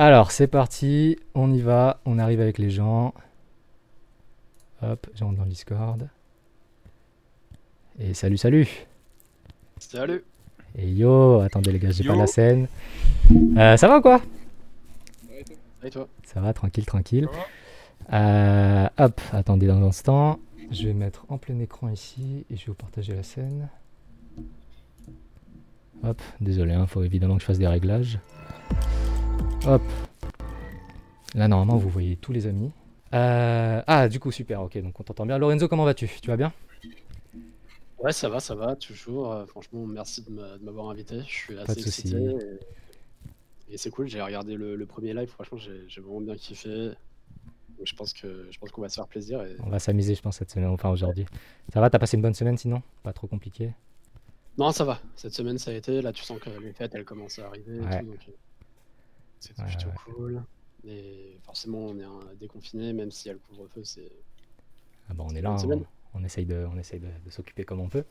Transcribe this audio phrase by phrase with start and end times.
[0.00, 3.12] Alors, c'est parti, on y va, on arrive avec les gens.
[4.80, 6.08] Hop, j'entre dans le Discord.
[7.98, 8.68] Et salut, salut
[9.80, 10.22] Salut
[10.76, 12.68] Et yo, attendez les gars, j'ai pas la scène.
[13.56, 14.22] Euh, ça va ou quoi?
[15.82, 16.06] Et toi?
[16.24, 17.26] Ça va, tranquille, tranquille.
[17.32, 17.38] Ça
[18.10, 20.38] va Euh, hop, attendez un instant.
[20.70, 23.68] Je vais mettre en plein écran ici et je vais vous partager la scène.
[26.04, 28.20] Hop, désolé, il faut évidemment que je fasse des réglages.
[29.66, 29.82] Hop.
[31.34, 32.70] Là, normalement, vous voyez tous les amis.
[33.14, 35.38] Euh, ah, du coup, super, ok, donc on t'entend bien.
[35.38, 36.08] Lorenzo, comment vas-tu?
[36.22, 36.52] Tu vas bien?
[37.98, 39.32] Ouais, ça va, ça va, toujours.
[39.32, 41.20] Euh, franchement, merci de m'a- de m'avoir invité.
[41.26, 42.16] Je suis assez excité.
[42.16, 46.90] Et, et c'est cool, j'ai regardé le, le premier live, franchement, j'ai vraiment bien kiffé.
[47.76, 49.42] Donc, je pense que je pense qu'on va se faire plaisir.
[49.42, 49.56] Et...
[49.64, 51.26] On va s'amuser, je pense, cette semaine, enfin aujourd'hui.
[51.72, 52.82] Ça va, t'as passé une bonne semaine sinon?
[53.02, 53.72] Pas trop compliqué?
[54.56, 55.00] Non, ça va.
[55.14, 56.00] Cette semaine, ça a été.
[56.02, 57.76] Là, tu sens que les fêtes, elles commencent à arriver.
[57.76, 58.00] et Ouais.
[58.00, 58.32] tout, donc, euh,
[59.40, 59.94] C'était Ouais, plutôt ouais.
[60.04, 60.44] cool.
[60.84, 64.10] Et forcément, on est un déconfiné, même s'il y a le couvre-feu, c'est.
[65.10, 67.30] Ah bah on est C'est là, hein, on, on essaye de, on essaye de, de
[67.30, 68.04] s'occuper comme on peut.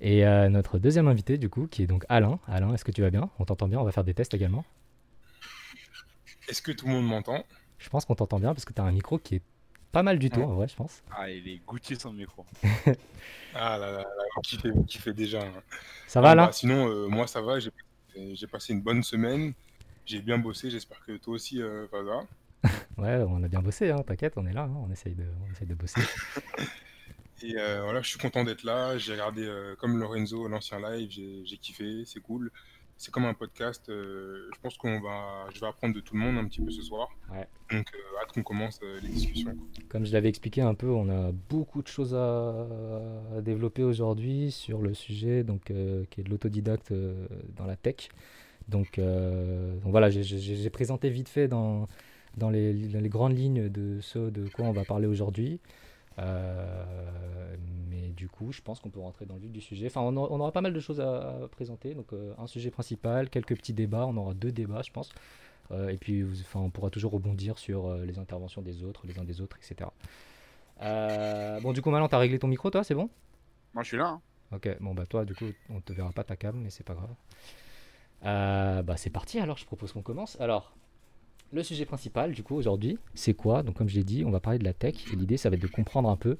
[0.00, 2.40] Et euh, notre deuxième invité, du coup, qui est donc Alain.
[2.48, 3.30] Alain, est-ce que tu vas bien?
[3.38, 3.80] On t'entend bien?
[3.80, 4.64] On va faire des tests également.
[6.48, 7.44] Est-ce que tout le monde m'entend?
[7.78, 9.42] Je pense qu'on t'entend bien parce que tu as un micro qui est
[9.92, 10.46] pas mal du tout, Ouais.
[10.46, 11.02] en vrai, je pense.
[11.10, 12.46] Ah, il est goûté son micro.
[13.52, 15.42] Ah là là, là qui fait, qui fait déjà.
[15.42, 15.62] hein.
[16.06, 16.48] Ça va, Ah, Alain?
[16.48, 17.70] bah, Sinon, euh, moi ça va, j'ai
[18.14, 19.54] j'ai passé une bonne semaine,
[20.06, 21.86] j'ai bien bossé, j'espère que toi aussi, euh.
[22.98, 25.52] Ouais, on a bien bossé, hein, t'inquiète, on est là, hein, on, essaye de, on
[25.52, 26.00] essaye de bosser.
[27.42, 31.10] Et euh, voilà, je suis content d'être là, j'ai regardé euh, comme Lorenzo l'ancien live,
[31.10, 32.50] j'ai kiffé, c'est cool.
[32.98, 36.20] C'est comme un podcast, euh, je pense qu'on va, je vais apprendre de tout le
[36.20, 37.10] monde un petit peu ce soir.
[37.30, 37.46] Ouais.
[37.70, 39.54] Donc hâte qu'on commence les discussions.
[39.90, 42.66] Comme je l'avais expliqué un peu, on a beaucoup de choses à,
[43.36, 46.94] à développer aujourd'hui sur le sujet donc, qui est de l'autodidacte
[47.54, 48.08] dans la tech.
[48.68, 51.86] Donc, euh, donc voilà, j'ai- présenté vite fait dans,
[52.36, 55.60] dans, les, dans les grandes lignes de ce de quoi on va parler aujourd'hui.
[56.18, 57.56] Euh,
[57.90, 59.86] mais du coup, je pense qu'on peut rentrer dans le vif du sujet.
[59.86, 61.94] Enfin, on aura, on aura pas mal de choses à, à présenter.
[61.94, 64.06] Donc, euh, un sujet principal, quelques petits débats.
[64.06, 65.10] On aura deux débats, je pense.
[65.72, 69.18] Euh, et puis, vous- enfin, on pourra toujours rebondir sur les interventions des autres, les
[69.18, 69.90] uns des autres, etc.
[71.62, 73.08] Bon, du coup, maintenant, t'as réglé ton micro, toi, c'est bon?
[73.74, 74.08] Moi, je suis là.
[74.08, 74.20] hein.
[74.52, 76.94] Ok, bon, bah, toi, du coup, on te verra pas ta cam, mais c'est pas
[76.94, 77.10] grave.
[78.24, 80.40] Euh, bah, c'est parti, alors, je propose qu'on commence.
[80.40, 80.74] Alors,
[81.52, 83.62] le sujet principal, du coup, aujourd'hui, c'est quoi?
[83.62, 84.94] Donc, comme je l'ai dit, on va parler de la tech.
[85.12, 86.38] Et l'idée, ça va être de comprendre un peu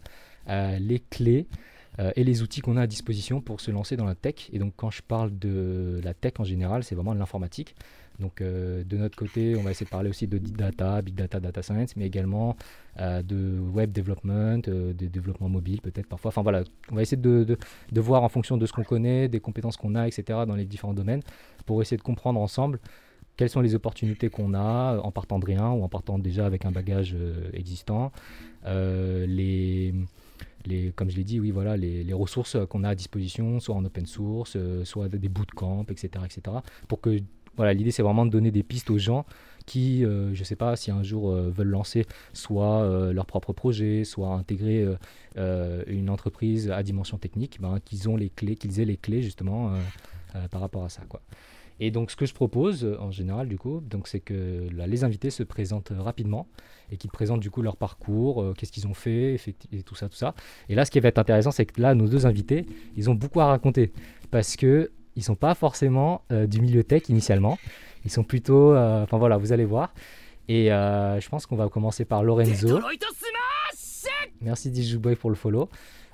[0.49, 1.47] euh, les clés
[1.99, 4.49] euh, et les outils qu'on a à disposition pour se lancer dans la tech.
[4.53, 7.75] Et donc, quand je parle de la tech en général, c'est vraiment de l'informatique.
[8.21, 11.39] Donc, euh, de notre côté, on va essayer de parler aussi de data, big data,
[11.39, 12.57] data science, mais également
[12.99, 16.31] euh, de web development, euh, de développement mobile peut-être parfois.
[16.31, 17.57] Enfin voilà, on va essayer de,
[17.95, 20.41] voir en fonction de ce qu'on connaît, des compétences qu'on a, etc.
[20.47, 21.23] dans les différents domaines,
[21.67, 22.81] pour essayer de comprendre ensemble
[23.37, 26.65] quelles sont les opportunités qu'on a en partant de rien ou en partant déjà avec
[26.65, 28.13] un bagage euh, existant,
[28.65, 29.93] les,
[30.97, 34.07] comme je l'ai dit, oui, voilà, les, ressources qu'on a à disposition, soit en open
[34.07, 36.57] source, soit des bootcamps, etc., etc.
[36.89, 37.19] Pour que,
[37.57, 39.25] voilà, l'idée c'est vraiment de donner des pistes aux gens
[39.67, 43.53] qui, euh, je sais pas, si un jour euh, veulent lancer soit euh, leur propre
[43.53, 44.87] projet, soit intégrer
[45.87, 49.73] une entreprise à dimension technique, ben, qu'ils ont les clés, qu'ils aient les clés justement
[50.51, 51.21] par rapport à ça, quoi.
[51.79, 55.29] Et donc ce que je propose en général du coup, donc c'est que les invités
[55.29, 56.49] se présentent rapidement
[56.91, 59.37] et qu'ils présentent du coup leur parcours, qu'est-ce qu'ils ont fait,
[59.73, 60.35] et tout ça, tout ça.
[60.71, 62.65] Et là, ce qui va être intéressant, c'est que là, nos deux invités,
[62.97, 63.93] ils ont beaucoup à raconter
[64.31, 67.59] parce que ils sont pas forcément euh, du milieu tech initialement.
[68.05, 69.93] Ils sont plutôt, euh, enfin voilà, vous allez voir.
[70.49, 72.69] Et euh, je pense qu'on va commencer par Lorenzo.
[74.41, 75.69] Merci Dijuboy pour le follow.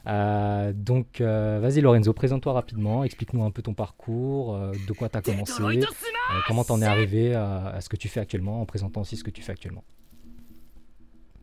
[0.06, 5.08] Euh, donc, euh, vas-y Lorenzo, présente-toi rapidement, explique-nous un peu ton parcours, euh, de quoi
[5.08, 8.66] tu as commencé, euh, comment t'en es arrivé à, ce que tu fais actuellement, en
[8.66, 9.84] présentant aussi ce que tu fais actuellement.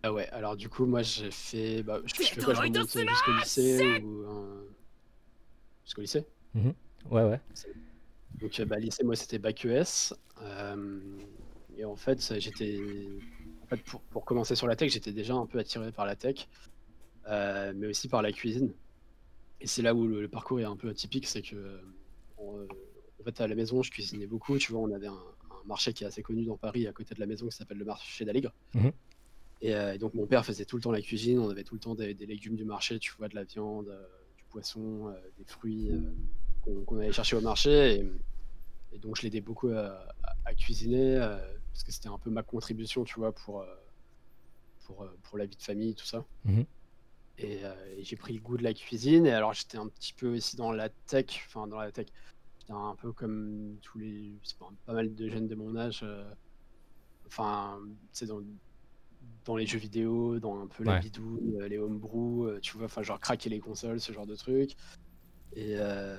[0.03, 1.83] Ah ouais, alors du coup, moi j'ai fait.
[1.83, 2.53] Bah, je, je fais quoi?
[2.53, 4.23] Je remonte jusqu'au lycée ou.
[4.29, 4.63] un-
[5.85, 6.25] Jusqu'au lycée?
[7.05, 7.39] Ouais, ouais.
[8.39, 10.13] Donc, euh, bah, lycée, moi c'était bac ES.
[10.41, 10.99] euh,
[11.77, 12.79] et en fait, j'étais.
[13.63, 16.15] En fait, pour, pour commencer sur la tech, j'étais déjà un peu attiré par la
[16.15, 16.47] tech,
[17.27, 18.73] euh, mais aussi par la cuisine.
[19.61, 21.55] Et c'est là où le, le parcours est un peu atypique, c'est que.
[21.55, 21.81] euh,
[22.37, 22.65] on,
[23.19, 24.57] en fait, à la maison, je cuisinais beaucoup.
[24.57, 27.13] Tu vois, on avait un, un marché qui est assez connu dans Paris, à côté
[27.15, 28.53] de la maison, qui s'appelle le marché d'Aligre.
[28.73, 28.91] Mhm.
[29.61, 31.37] Et, euh, et donc, mon père faisait tout le temps la cuisine.
[31.39, 33.89] On avait tout le temps des, des légumes du marché, tu vois, de la viande,
[33.89, 34.05] euh,
[34.37, 35.91] du poisson, euh, des fruits
[36.85, 37.95] qu'on allait chercher au marché.
[37.99, 38.11] Et,
[38.95, 41.37] et donc, je l'aidais beaucoup à, à- à cuisiner, euh,
[41.71, 43.75] parce que c'était un peu ma contribution, tu vois, pour, euh,
[44.85, 46.25] pour, euh, pour la vie de famille, tout ça.
[46.45, 46.65] Mhm.
[47.37, 49.25] Et, euh, et j'ai pris le goût de la cuisine.
[49.25, 52.07] Et alors, j'étais un petit peu aussi dans la tech, enfin, dans la tech.
[52.59, 54.33] J'étais un peu comme tous les.
[54.59, 56.03] pas, pas mal de jeunes de mon âge.
[57.27, 57.79] enfin,
[58.11, 58.41] c'est dans,
[59.45, 60.99] dans les jeux vidéo, dans un peu la Ouais.
[61.61, 64.75] euh, les homebrew, tu vois, enfin, genre craquer les consoles, ce genre de trucs.
[65.53, 66.17] Et euh,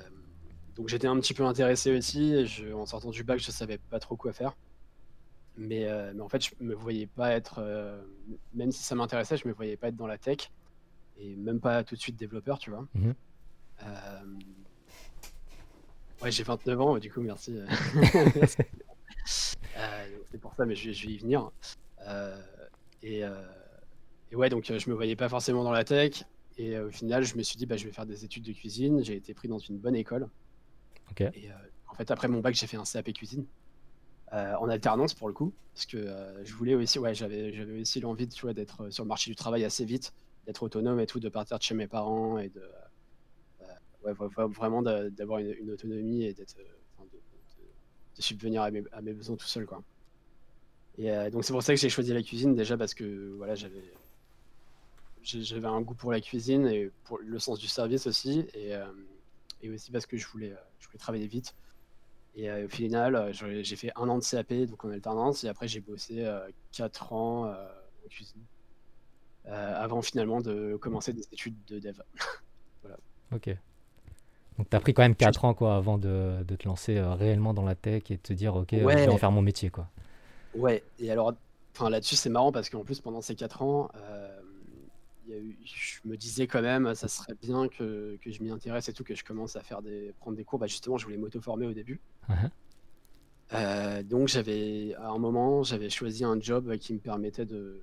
[0.80, 2.32] donc j'étais un petit peu intéressé aussi.
[2.32, 4.56] et je- en sortant du bac, je savais pas trop quoi faire.
[5.58, 8.00] Mais, euh, mais en fait, je me voyais pas être, euh,
[8.54, 10.50] même si ça m'intéressait, je me voyais pas être dans la tech
[11.18, 12.86] et même pas tout de suite développeur, tu vois.
[12.94, 13.14] Mhm.
[13.82, 14.20] Euh,
[16.22, 17.58] Ouais, j'ai 29 ans, du coup, merci.
[19.26, 21.50] c'est pour ça, mais je, vais- je vais y venir.
[23.02, 26.24] Et, et ouais, donc je me voyais pas forcément dans la tech.
[26.56, 29.02] Et au final, je me suis dit, bah, je vais faire des études de cuisine.
[29.04, 30.26] J'ai été pris dans une bonne école.
[31.34, 31.54] Et euh,
[31.88, 33.46] en fait, après mon bac, j'ai fait un CAP cuisine.
[34.32, 35.54] euh, en alternance pour le coup.
[35.74, 39.08] Parce que euh, je voulais aussi, ouais, j'avais, aussi l'envie tu vois, d'être sur le
[39.08, 40.12] marché du travail assez vite,
[40.46, 42.62] d'être autonome et tout, de partir de chez mes parents et de.
[44.04, 46.56] ouais, vra- vra- vraiment d'a- d'avoir une, autonomie et d'être.
[46.56, 49.82] de, subvenir à mes, à mes besoins tout seul, quoi.
[50.98, 53.82] Et donc c'est pour ça que j'ai choisi la cuisine déjà parce que voilà j'avais
[55.22, 58.74] j'avais un goût pour la cuisine et pour le sens du service aussi et,
[59.62, 61.54] et aussi parce que je voulais euh, je voulais travailler vite
[62.34, 65.48] et euh, au final euh, j'ai fait un an de CAP donc en alternance et
[65.48, 66.26] après j'ai bossé
[66.72, 68.42] 4 ans en cuisine
[69.44, 72.00] avant finalement de commencer des études de dev.
[73.32, 73.48] Ok.
[74.58, 77.62] Donc t'as pris quand même 4 ans quoi avant de, de te lancer réellement dans
[77.64, 79.88] la tech et de te dire ok je vais en faire mon métier quoi.
[80.54, 81.34] Ouais, et alors,
[81.74, 84.29] enfin là-dessus, c'est marrant parce qu'en plus, pendant ces 4 ans, euh,
[85.30, 88.50] y a eu, je me disais quand même, ça serait bien que, que je m'y
[88.50, 90.58] intéresse et tout, que je commence à faire des, prendre des cours.
[90.58, 92.00] Bah, justement, je voulais m'auto-former au début.
[92.28, 92.50] Mhm.
[93.52, 97.82] Euh, donc, j'avais, à un moment, j'avais choisi un job qui me permettait de,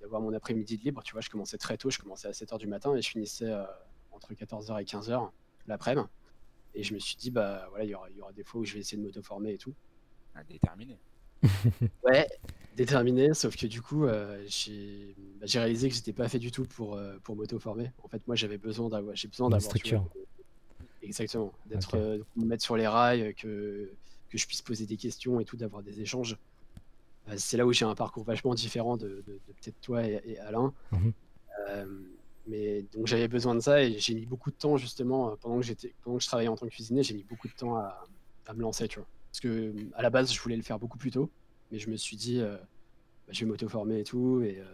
[0.00, 1.02] d'avoir mon après-midi de libre.
[1.02, 3.50] Tu vois, je commençais très tôt, je commençais à 7h du matin et je finissais
[3.50, 3.64] euh,
[4.12, 5.30] entre 14h et 15h
[5.66, 6.06] l'après-midi.
[6.74, 8.60] Et je me suis dit, bah voilà, il y aura, il y aura des fois
[8.60, 9.74] où je vais essayer de m'auto-former et tout.
[10.34, 10.98] Ah, déterminé.
[12.04, 12.28] Ouais,
[12.76, 16.50] déterminé, sauf que du coup, euh, j'ai bah, j'ai réalisé que j'étais pas fait du
[16.50, 17.90] tout pour, euh, pour m'auto-former.
[18.02, 20.08] En fait, moi, j'avais besoin d'avoir, j'ai besoin d'avoir, vois, structure.
[21.02, 23.90] exactement, d'être, euh, me mettre sur les rails, que,
[24.28, 26.36] que je puisse poser des questions et tout, d'avoir des échanges.
[27.36, 30.38] C'est là où j'ai un parcours vachement différent de, de- de peut-être toi et, et
[30.38, 30.72] Alain.
[30.92, 31.12] Mhm.
[32.46, 35.66] Mais donc j'avais besoin de ça et j'ai mis beaucoup de temps justement pendant que
[36.02, 38.04] pendant que je travaillais en tant que cuisinier, j'ai mis beaucoup de temps à,
[38.46, 39.08] à me lancer, tu vois.
[39.32, 41.32] Parce que à la base, je voulais le faire beaucoup plus tôt,
[41.70, 44.42] mais je me suis dit, euh, bah, je vais m'auto-former et tout.
[44.42, 44.64] Et, euh,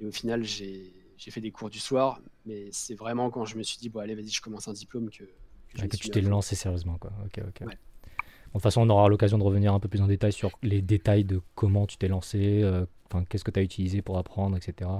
[0.00, 3.62] et au final, j'ai fait des cours du soir, mais c'est vraiment quand je me
[3.62, 6.10] suis dit, bon, allez, vas-y, je commence un diplôme que, que Ouais, me que tu
[6.10, 7.12] t'es lancé sérieusement quoi.
[7.24, 7.66] Ok ok.
[7.66, 7.66] Ouais.
[7.66, 10.50] Bon, de toute façon on aura l'occasion de revenir un peu plus en détail sur
[10.62, 12.84] les détails de comment tu t'es lancé, euh,
[13.28, 14.90] qu'est-ce que tu as utilisé pour apprendre etc.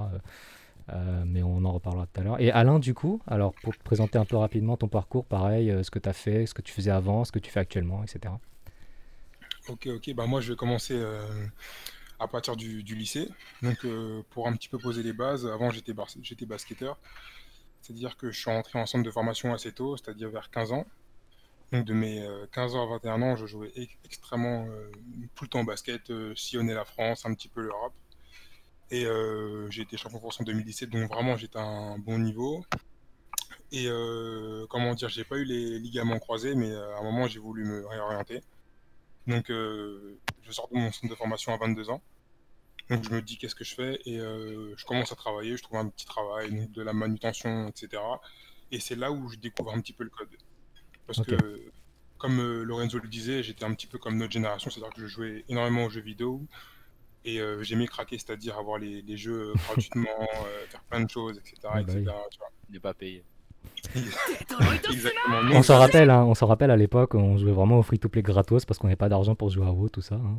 [0.92, 2.40] Euh, mais on en reparlera tout à l'heure.
[2.40, 5.82] Et Alain du coup, alors pour te présenter un peu rapidement ton parcours, pareil, euh,
[5.82, 8.02] ce que tu as fait, ce que tu faisais avant, ce que tu fais actuellement,
[8.04, 8.34] etc.
[9.68, 10.14] Ok, ok.
[10.14, 11.46] Bah moi, je vais commencer euh,
[12.18, 13.28] à partir du, lycée.
[13.62, 16.98] Donc, euh, pour un petit peu poser les bases, avant, j'étais j'étais basketteur.
[17.82, 20.86] C'est-à-dire que je suis rentré en centre de formation assez tôt, c'est-à-dire vers 15 ans.
[21.72, 24.90] Donc, de mes euh, 15 ans à 21 ans, je jouais ex- extrêmement euh,
[25.34, 27.94] tout le temps basket, euh, sillonnais la France, un petit peu l'Europe.
[28.90, 32.18] Et euh, j'ai été champion de France en 2017, donc vraiment, j'étais à un bon
[32.18, 32.64] niveau.
[33.72, 37.28] Et euh, comment dire, j'ai pas eu les ligaments croisés, mais euh, à un moment,
[37.28, 38.42] j'ai voulu me réorienter.
[39.26, 42.02] Donc, euh, je sors de mon centre de formation à 22 ans.
[42.88, 44.00] Donc, je me dis qu'est-ce que je fais?
[44.04, 45.56] Et euh, je commence à travailler.
[45.56, 48.02] Je trouve un petit travail, donc de la manutention, etc.
[48.72, 50.28] Et c'est là où je découvre un petit peu le code.
[51.06, 51.36] Parce que,
[52.18, 55.06] comme euh, Lorenzo le disait, j'étais un petit peu comme notre génération, c'est-à-dire que je
[55.06, 56.46] jouais énormément aux jeux vidéo
[57.24, 60.08] et euh, j'aimais craquer, c'est-à-dire avoir les, les jeux gratuitement,
[60.46, 61.56] euh, faire plein de choses, etc.
[61.64, 62.04] Ah bah etc.
[62.30, 62.50] tu vois.
[62.70, 63.24] N'est pas payé.
[65.52, 68.64] On s'en rappelle, hein, on s'en rappelle à l'époque, on jouait vraiment au free-to-play gratos
[68.64, 70.14] parce qu'on n'avait pas d'argent pour jouer à WoW, tout ça.
[70.16, 70.36] hein.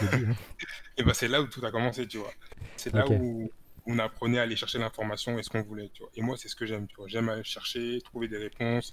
[0.00, 0.34] Dit, hein.
[0.96, 2.32] Et ben c'est là où tout a commencé, tu vois.
[2.76, 3.50] C'est là où
[3.86, 6.10] on apprenait à aller chercher l'information et ce qu'on voulait, tu vois.
[6.14, 7.06] Et moi, c'est ce que j'aime, tu vois.
[7.08, 8.92] J'aime aller chercher, trouver des réponses.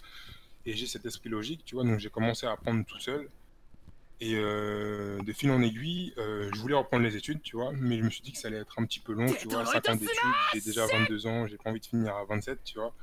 [0.65, 1.83] Et j'ai cet esprit logique, tu vois.
[1.85, 3.29] Donc j'ai commencé à apprendre tout seul.
[4.19, 7.71] Et euh, de fil en aiguille, euh, je voulais reprendre les études, tu vois.
[7.73, 9.65] Mais je me suis dit que ça allait être un petit peu long, tu vois.
[9.65, 10.17] 5 ans d'études,
[10.53, 12.93] j'ai déjà 22 ans, j'ai pas envie de finir à 27, tu vois.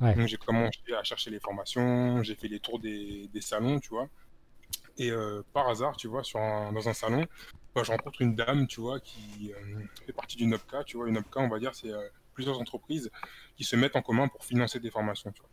[0.00, 0.14] Ouais.
[0.14, 3.90] Donc j'ai commencé à chercher les formations, j'ai fait les tours des, des salons, tu
[3.90, 4.08] vois.
[4.98, 7.26] Et euh, par hasard, tu vois, sur un- dans un salon,
[7.74, 11.08] bah, je rencontre une dame, tu vois, qui euh, fait partie d'une OPCA, tu vois.
[11.08, 13.10] Une OPCA, on va dire, c'est euh, plusieurs entreprises
[13.56, 15.50] qui se mettent en commun pour financer des formations, tu vois.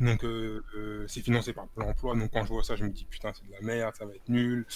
[0.00, 0.24] Donc
[1.08, 3.46] c'est financé par Pôle emploi, donc quand je vois ça, je me dis putain, c'est
[3.46, 4.66] de la merde, ça va être nul,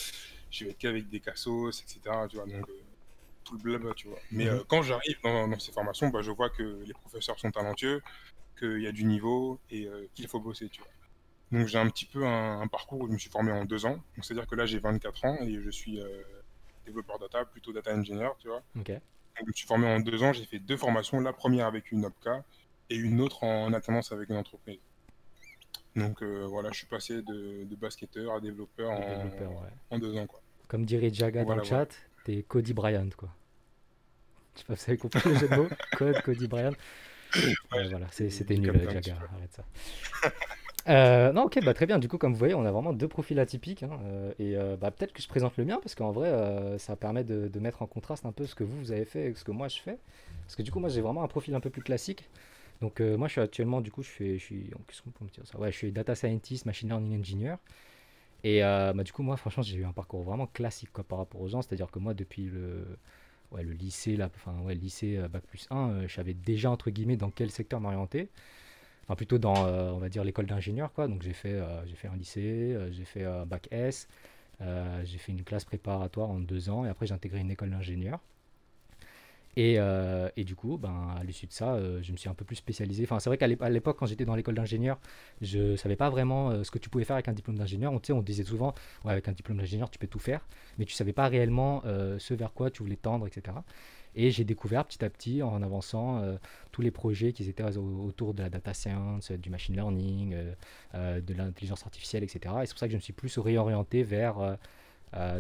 [0.51, 2.27] je vais être qu'avec des cassos, etc.
[2.29, 2.67] Tu vois, donc
[3.45, 4.19] tout le blabla, tu vois.
[4.31, 4.65] Mais Mhm.
[4.69, 8.03] quand j'arrive dans, dans ces formations, bah, je vois que les professeurs sont talentueux,
[8.61, 10.91] qu'il y a du niveau et euh, qu'il faut bosser, tu vois.
[11.59, 13.87] Donc j'ai un petit peu un, un parcours où je me suis formé en deux
[13.87, 13.97] ans.
[14.15, 16.23] Donc c'est-à-dire que là j'ai 24 ans et je suis euh,
[16.87, 18.63] développeur data, plutôt data engineer, tu vois.
[18.79, 18.89] Ok.
[18.91, 19.01] Donc,
[19.41, 22.05] je me suis formé en deux ans, j'ai fait deux formations, la première avec une
[22.05, 22.45] OPCA
[22.91, 24.79] et une autre en alternance avec une entreprise.
[25.97, 29.71] Donc euh, voilà, je suis passé de, de basketteur à développeur, en, Développeur, ouais.
[29.91, 30.27] en deux ans.
[30.27, 30.41] Quoi.
[30.69, 31.89] Comme dirait Jaga dans le chat,
[32.25, 33.31] t'es Cody Bryant, quoi.
[34.55, 35.69] Je sais pas si vous avez compris le jeu de mots.
[35.97, 36.75] Code, Cody Bryant.
[37.73, 38.89] Ouais, voilà, c'était nul, peu.
[38.89, 39.65] arrête ça.
[40.89, 41.99] Euh, non, ok, bah très bien.
[41.99, 43.83] Du coup, comme vous voyez, on a vraiment deux profils atypiques.
[43.83, 46.97] hein, euh, et euh, bah, peut-être que je présente le mien, parce qu'en vrai, ça
[46.97, 49.35] permet de, de mettre en contraste un peu ce que vous, vous avez fait et
[49.35, 49.99] ce que moi je fais.
[50.47, 52.29] Parce que du coup, moi, j'ai vraiment un profil un peu plus classique.
[52.81, 54.71] Donc, moi, je suis actuellement, du coup, je, fais, je suis.
[54.89, 57.57] Qu'est-ce qu'on peut me dire ça Ouais, je suis data scientist, machine learning engineer.
[58.43, 61.41] Et bah, du coup, moi, franchement, j'ai eu un parcours vraiment classique quoi, par rapport
[61.43, 61.63] aux gens.
[61.63, 62.87] C'est-à-dire que moi, depuis le,
[63.53, 64.19] ouais, le lycée,
[64.65, 67.81] ouais, lycée euh, Bac plus 1, euh, je savais déjà, entre guillemets, dans quel secteur
[67.81, 68.29] m'orienter?
[69.05, 71.09] Enfin, plutôt dans, euh, on va dire, l'école d'ingénieur, quoi.
[71.09, 74.09] Donc, j'ai fait, j'ai fait un lycée, j'ai fait un Bac S,
[74.61, 78.21] j'ai fait une classe préparatoire en deux ans, et après, j'ai intégré une école d'ingénieur.
[79.57, 82.35] Et, euh, et du coup, ben, à l'issue de ça, euh, je me suis un
[82.35, 83.03] peu plus spécialisé.
[83.05, 84.99] Enfin, c'est vrai qu'à l'époque, quand j'étais dans l'école d'ingénieur,
[85.41, 87.93] je savais pas vraiment euh, ce que tu pouvais faire avec un diplôme d'ingénieur.
[87.93, 90.47] On, on disait souvent, ouais, avec un diplôme d'ingénieur, tu peux tout faire,
[90.79, 91.83] mais tu savais pas réellement
[92.19, 93.65] ce vers quoi tu voulais tendre, etc.
[94.17, 96.23] Et j'ai découvert petit à petit, en avançant,
[96.73, 100.35] tous les projets qui étaient au- autour de la data science, du machine learning,
[100.95, 102.63] de l'intelligence artificielle, etc.
[102.63, 104.57] Et c'est pour ça que je me suis plus réorienté vers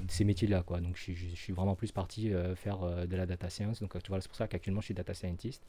[0.08, 0.80] ces métiers-là, quoi.
[0.80, 3.80] Donc, je, suis- vraiment plus parti euh, faire euh, de la data science.
[3.80, 5.62] Donc, euh, tu vois, c'est pour ça qu'actuellement, je suis data scientist.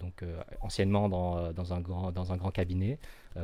[0.00, 0.22] Donc,
[0.60, 2.98] anciennement dans, un grand, dans un grand cabinet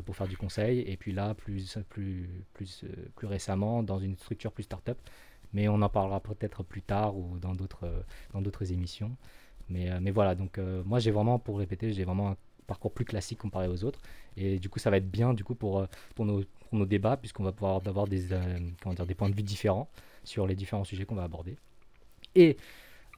[0.05, 0.81] pour faire du conseil.
[0.81, 2.85] Et puis là, plus, plus, plus,
[3.17, 4.99] plus récemment, dans une structure plus start-up.
[5.55, 9.17] Mais on en parlera peut-être plus tard ou dans d'autres dans d'autres émissions.
[9.71, 13.39] Mais, mais voilà, donc moi, j'ai vraiment, pour répéter, j'ai vraiment un parcours plus classique
[13.39, 14.01] comparé aux autres.
[14.37, 17.17] Et du coup, ça va être bien du coup pour, pour, nos, pour nos débats,
[17.17, 19.89] puisqu'on va pouvoir avoir des, euh, comment dire, des points de vue différents
[20.25, 21.57] sur les différents sujets qu'on va aborder.
[22.35, 22.57] Et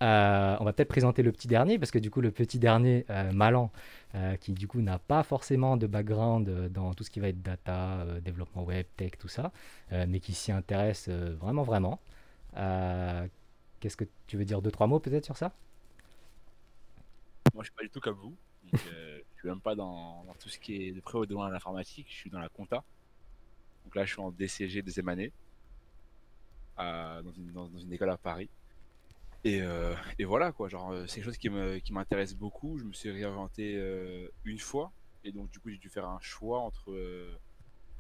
[0.02, 3.06] euh, on va peut-être présenter le petit dernier, parce que du coup, le petit dernier,
[3.10, 3.70] euh, Malan,
[4.14, 7.40] euh, qui du coup n'a pas forcément de background dans tout ce qui va être
[7.40, 9.52] data, développement web, tech, tout ça,
[9.90, 12.00] mais qui s'y intéresse vraiment, vraiment.
[13.80, 15.52] Qu'est-ce que tu veux dire deux, trois mots peut-être sur ça?
[17.54, 18.34] Moi, je suis pas du tout comme vous.
[18.72, 21.50] Donc, je suis même pas dans, tout ce qui est de près ou de loin
[21.50, 22.06] l'informatique.
[22.08, 22.82] Je suis dans la compta.
[23.84, 25.32] Donc là, je suis en DCG deuxième année
[26.76, 28.48] à- dans, une, dans- dans une école à Paris.
[29.44, 30.68] Et, euh, et voilà quoi.
[30.68, 32.78] Genre, euh, c'est quelque chose qui me qui m'intéresse beaucoup.
[32.78, 34.92] Je me suis réorienté euh, une fois
[35.24, 37.36] et donc du coup, j'ai dû faire un choix entre euh,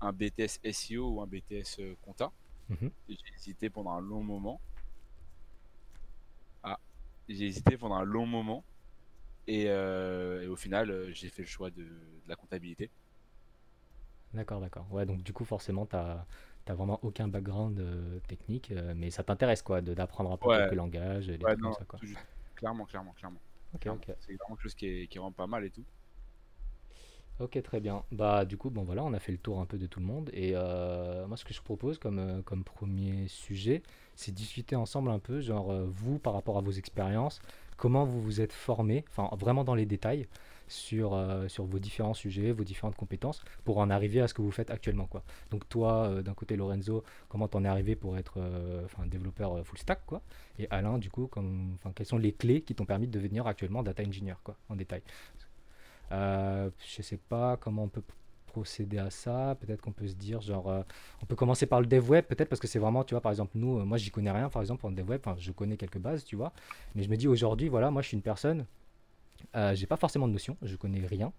[0.00, 2.30] un BTS SEO ou un BTS compta.
[2.68, 2.90] Mhm.
[3.08, 4.60] J'ai hésité pendant un long moment.
[6.62, 6.78] Ah,
[7.28, 8.64] j'ai hésité pendant un long moment.
[9.48, 12.90] Et, et au final, j'ai fait le choix de, de la comptabilité.
[14.34, 14.86] D'accord, d'accord.
[14.90, 16.24] Ouais, donc du coup, forcément, tu n'as
[16.74, 20.68] vraiment aucun background euh, technique, euh, mais ça t'intéresse quoi, de- d'apprendre un peu Ouais.
[20.68, 22.00] quelques langages, des Ouais, trucs non, comme ça, quoi.
[22.00, 22.26] tout juste.
[22.54, 23.40] clairement, clairement, clairement.
[23.74, 24.04] Ok, clairement.
[24.08, 24.16] ok.
[24.20, 25.84] C'est vraiment quelque chose qui est, qui rend pas mal et tout.
[27.40, 28.04] Ok, très bien.
[28.12, 30.06] Bah, du coup, bon, voilà, on a fait le tour un peu de tout le
[30.06, 30.30] monde.
[30.32, 33.82] Et euh, moi, ce que je propose comme, euh, comme premier sujet,
[34.14, 37.40] c'est discuter ensemble un peu, genre, euh, vous, par rapport à vos expériences,
[37.76, 40.28] comment vous vous êtes formé, enfin, vraiment dans les détails,
[40.68, 44.42] sur, euh, sur vos différents sujets, vos différentes compétences, pour en arriver à ce que
[44.42, 45.22] vous faites actuellement, quoi.
[45.50, 49.64] Donc, toi, euh, d'un côté, Lorenzo, comment t'en es arrivé pour être euh, enfin, développeur
[49.66, 50.22] full stack, quoi?
[50.58, 53.82] Et Alain, du coup, comme, quelles sont les clés qui t'ont permis de devenir actuellement
[53.82, 55.02] data engineer, quoi, en détail?
[56.12, 58.02] Euh, je sais pas comment on peut
[58.46, 59.56] procéder à ça.
[59.60, 60.84] Peut-être qu'on peut se dire, genre,
[61.22, 63.32] on peut commencer par le dev web, peut-être parce que c'est vraiment, tu vois, par
[63.32, 65.98] exemple, nous, euh, moi, j'y connais rien, par exemple, en dev web, je connais quelques
[65.98, 66.52] bases, tu vois,
[66.94, 68.66] mais je me dis aujourd'hui, voilà, moi, je suis une personne,
[69.54, 71.32] euh, j'ai pas forcément de notion, je connais rien,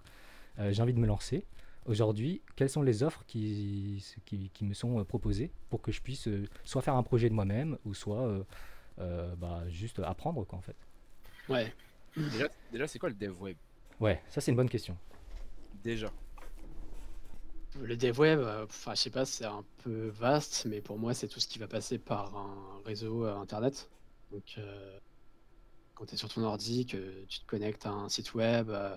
[0.59, 1.45] euh, j'ai envie de me lancer.
[1.85, 6.01] Aujourd'hui, quelles sont les offres qui, qui, qui me sont euh, proposées pour que je
[6.01, 8.43] puisse euh, soit faire un projet de moi-même ou soit euh,
[8.99, 10.77] euh, bah, juste apprendre, quoi, en fait?
[11.49, 11.73] Ouais.
[12.15, 13.57] Déjà, déjà c'est quoi le dev web?
[13.99, 14.95] Ouais, ça, c'est une bonne question.
[15.83, 16.09] Déjà.
[17.81, 21.13] Le dev web, euh, enfin, je sais pas, c'est un peu vaste, mais pour moi,
[21.13, 23.89] c'est tout ce qui va passer par un réseau euh, internet.
[24.31, 24.99] Donc, euh,
[25.95, 28.95] quand tu es sur ton ordi, que tu te connectes à un site web, euh,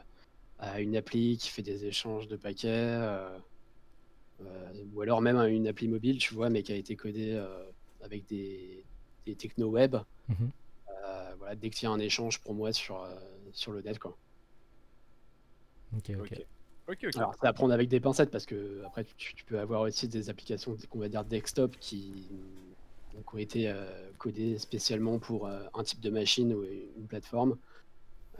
[0.58, 3.38] à une appli qui fait des échanges de paquets, euh,
[4.40, 7.32] euh, ou alors même à une appli mobile, tu vois, mais qui a été codée
[7.34, 7.64] euh,
[8.02, 8.84] avec des,
[9.26, 9.96] des techno web.
[10.28, 10.50] Mhm.
[11.04, 13.14] Euh, voilà, dès qu'il y a un échange pour moi sur, euh,
[13.52, 14.16] sur le net, quoi.
[15.96, 16.32] Ok, ok.
[16.32, 16.46] Ok.
[16.88, 17.16] Ok, ok.
[17.16, 20.06] Alors, c'est à prendre avec des pincettes parce que après, tu, tu peux avoir aussi
[20.06, 22.28] des applications qu'on va dire desktop qui,
[23.16, 27.56] donc, ont été euh, codées spécialement pour euh, un type de machine ou une plateforme,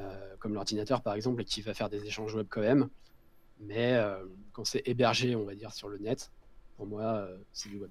[0.01, 2.89] euh, comme l'ordinateur par exemple, et qui va faire des échanges web quand même.
[3.59, 3.99] Mais
[4.53, 6.31] quand c'est hébergé, on va dire, sur le net,
[6.77, 7.91] pour moi, c'est du web.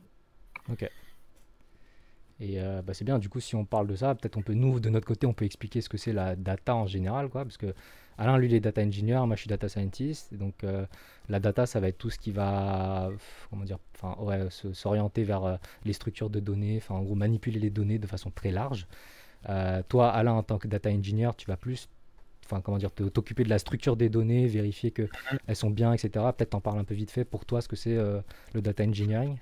[2.40, 4.54] Et euh, bah, c'est bien, du coup, si on parle de ça, peut-être on peut,
[4.54, 7.44] nous, de notre côté, on peut expliquer ce que c'est la data en général, quoi,
[7.44, 7.74] parce que
[8.18, 10.86] Alain, lui, il est data engineer, moi, je suis data scientist, donc euh,
[11.30, 13.10] la data, ça va être tout ce qui va,
[13.50, 17.60] comment dire, enfin, ouais, s'orienter vers euh, les structures de données, enfin, en gros, manipuler
[17.60, 18.88] les données de façon très large.
[19.90, 21.90] toi, Alain, en tant que data engineer, tu vas plus
[22.48, 26.10] enfin comment dire, t'occuper de la structure des données, vérifier qu'elles sont bien, etc.
[26.38, 29.40] Peut-être t'en parles un peu vite fait pour toi ce que c'est le data engineering?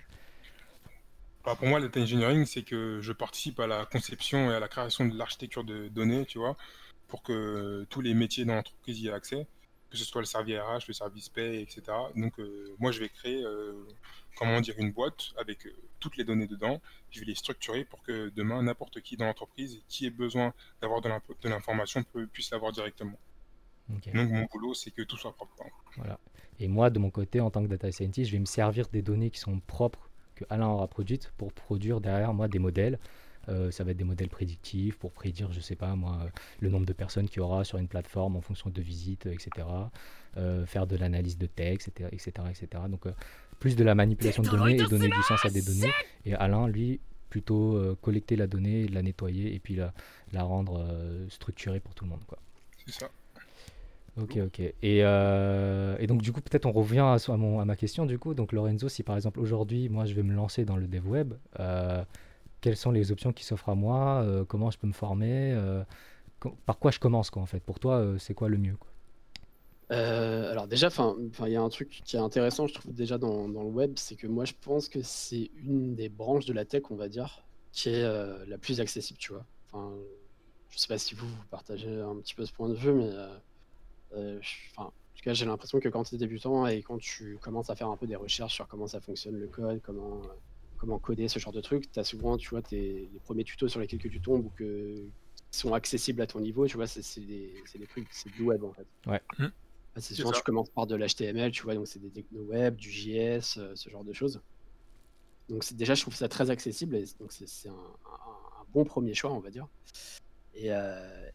[1.46, 4.60] Bah, pour moi, le data engineering, c'est que je participe à la conception et à
[4.60, 6.56] la création de l'architecture de données, tu vois,
[7.14, 9.46] pour que tous les métiers dans l'entreprise y aient accès,
[9.92, 11.84] que ce soit le service RH, le service paie, etc.
[12.16, 13.86] Donc, euh, moi, je vais créer, euh,
[14.36, 16.82] comment dire, une boîte avec euh, toutes les données dedans.
[17.12, 21.02] Je vais les structurer pour que demain, n'importe qui dans l'entreprise qui ait besoin d'avoir
[21.02, 23.20] de l'information puisse l'avoir directement.
[23.90, 25.54] Donc, mon boulot, c'est que tout soit propre.
[25.98, 26.20] Voilà.
[26.60, 29.04] Et moi, de mon côté, en tant que data scientist, je vais me servir des
[29.04, 32.98] données qui sont propres que Alain aura produite pour produire derrière moi des modèles.
[33.50, 36.28] Euh, ça va être des modèles prédictifs pour prédire, je sais pas moi,
[36.60, 39.68] le nombre de personnes qu'il y aura sur une plateforme en fonction de visites, etc.
[40.38, 42.10] Euh, faire de l'analyse de texte, etc.
[42.12, 42.84] etc., etc.
[42.90, 43.12] Donc, euh,
[43.60, 45.92] plus de la manipulation de données et donner du sens à des données.
[46.26, 49.94] Et Alain, lui, plutôt collecter la donnée, la nettoyer et puis la,
[50.34, 50.86] la rendre
[51.30, 52.22] structurée pour tout le monde.
[52.86, 53.10] C'est ça.
[54.22, 54.60] Ok, ok.
[54.60, 58.06] Et, euh, et, donc, du coup, peut-être on revient à, à, mon, à, ma question,
[58.06, 58.34] du coup.
[58.34, 61.34] Donc, Lorenzo, si par exemple aujourd'hui, moi, je vais me lancer dans le dev web,
[61.60, 62.04] euh,
[62.64, 65.56] quelles sont les options qui s'offrent à moi euh, Comment je peux me former
[66.66, 68.78] Par quoi je commence, quoi, en fait Pour toi, c'est quoi le mieux
[69.90, 70.90] alors déjà,
[71.46, 74.16] il y a un truc qui est intéressant, je trouve déjà dans, le web, c'est
[74.16, 77.46] que moi je pense que c'est une des branches de la tech, on va dire,
[77.72, 79.46] qui est la plus accessible, tu vois.
[79.72, 79.94] Enfin,
[80.72, 83.12] je sais pas si vous, partagez un petit peu ce point de vue, mais
[84.16, 84.40] euh,
[84.78, 87.76] en tout cas, j'ai l'impression que quand tu es débutant et quand tu commences à
[87.76, 90.28] faire un peu des recherches sur comment ça fonctionne le code, comment, euh,
[90.84, 93.70] comment coder ce genre de trucs, tu as souvent, tu vois, tes, les premiers tutos
[93.70, 94.96] sur lesquels tu tombes ou que,
[95.50, 98.66] qui sont accessibles à ton niveau, tu vois, c'est des, des, trucs, c'est du web
[98.66, 98.86] en fait.
[99.08, 99.22] Ouais.
[99.40, 99.46] Mmh.
[99.96, 102.92] C'est souvent, tu commences par de l'HTML, tu vois, donc c'est des techno web, du
[102.92, 104.42] JS, euh, ce genre de choses.
[105.48, 109.32] Donc déjà, je trouve ça très accessible et donc c'est un, un, bon premier choix,
[109.32, 109.68] on va dire.
[110.54, 110.70] Et,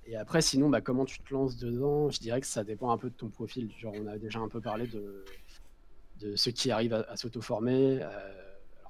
[0.06, 2.98] et après, sinon, bah, comment tu te lances dedans Je dirais que ça dépend un
[2.98, 3.70] peu de ton profil.
[3.78, 5.24] Genre, on a déjà un peu parlé de,
[6.20, 8.00] de ceux qui arrivent à, s'auto-former.
[8.02, 8.47] Euh,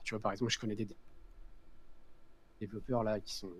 [0.09, 0.88] tu vois, par exemple, je connais des
[2.61, 3.53] développeurs là qui sont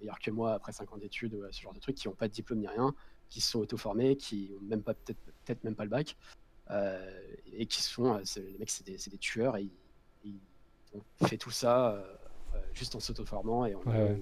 [0.00, 2.26] meilleurs que moi après 5 ans d'études, ou ce genre de trucs, qui n'ont pas
[2.26, 2.92] de diplôme ni rien,
[3.28, 6.16] qui sont auto-formés, qui n'ont même pas peut-être peut-être même pas le bac,
[6.70, 9.70] euh, et qui sont, euh, les mecs, c'est des, des, tueurs et
[10.24, 10.40] ils,
[10.94, 12.04] ont fait tout ça
[12.72, 14.20] juste en s'auto-formant et en ouais,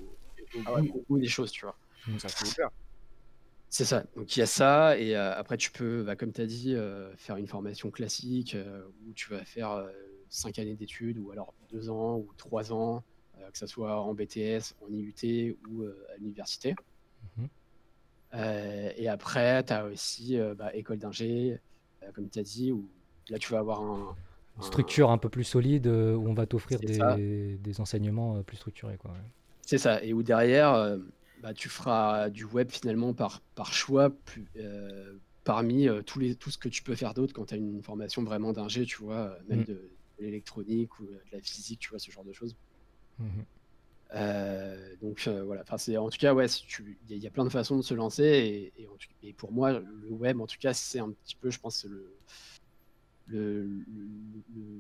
[1.09, 1.79] au, des choses, tu vois.
[3.69, 4.05] C'est ça.
[4.15, 6.75] Donc il y a ça, et euh, après tu peux, bah, comme tu as dit,
[6.75, 9.87] euh, faire une formation classique euh, où tu vas faire
[10.29, 13.03] 5 années d'études, ou alors 2 ans ou 3 ans,
[13.53, 16.75] que ce soit en BTS, en IUT ou à l'université.
[17.37, 17.47] Mmh
[18.99, 21.59] et après, tu as aussi bah, école d'ingé,
[22.15, 22.87] comme tu as dit, où
[23.31, 24.15] là tu vas avoir un,
[24.59, 28.99] une structure un peu plus solide où on va t'offrir des, des, enseignements plus structurés.
[29.63, 30.99] C'est ça, et où derrière
[31.43, 34.11] bah, tu feras du web finalement par, par choix
[34.57, 35.13] euh,
[35.45, 37.83] parmi euh, tous les, tout ce que tu peux faire d'autre quand tu as une
[37.83, 39.65] formation vraiment d'ingé, tu vois, euh, même mm.
[39.65, 42.57] de, l'électronique ou de la physique, tu vois, ce genre de choses.
[43.21, 44.99] Mm-hmm.
[45.01, 46.47] donc voilà, enfin, c'est, en tout cas, ouais,
[47.09, 48.89] il y, a plein de façons de se lancer et,
[49.23, 52.15] et, pour moi, le web, en tout cas, c'est un petit peu, je pense, le,
[53.27, 53.69] le,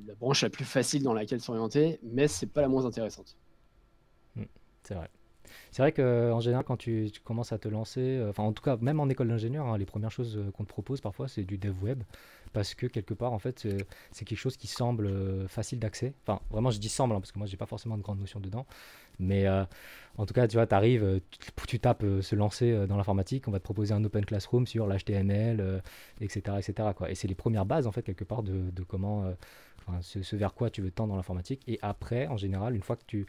[0.06, 3.36] la branche la plus facile dans laquelle s'orienter, mais c'est pas la moins intéressante.
[4.36, 4.44] Mm,
[4.82, 5.10] c'est vrai.
[5.70, 8.76] C'est vrai qu'en général, quand tu, commences à te lancer, euh, enfin en tout cas,
[8.76, 11.58] même en école d'ingénieur, hein, les premières choses euh, qu'on te propose parfois, c'est du
[11.58, 12.02] dev web.
[12.56, 13.68] Parce que quelque part, en fait,
[14.12, 16.14] c'est quelque chose qui semble euh, facile d'accès.
[16.22, 18.40] Enfin, vraiment, je dis semble, hein, parce que moi, j'ai pas forcément de grande notion
[18.40, 18.64] dedans.
[19.18, 19.46] Mais
[20.16, 21.20] en tout cas, tu vois, arrives,
[21.66, 25.82] tu, tapes se lancer dans l'informatique, on va te proposer un open classroom sur l'HTML,
[26.20, 26.56] etc.
[26.58, 26.88] etc.
[27.08, 29.30] Et c'est les premières bases, en fait, quelque part, de, comment,
[30.00, 31.62] ce, vers quoi tu veux tendre dans l'informatique.
[31.66, 33.26] Et après, en général, une fois que tu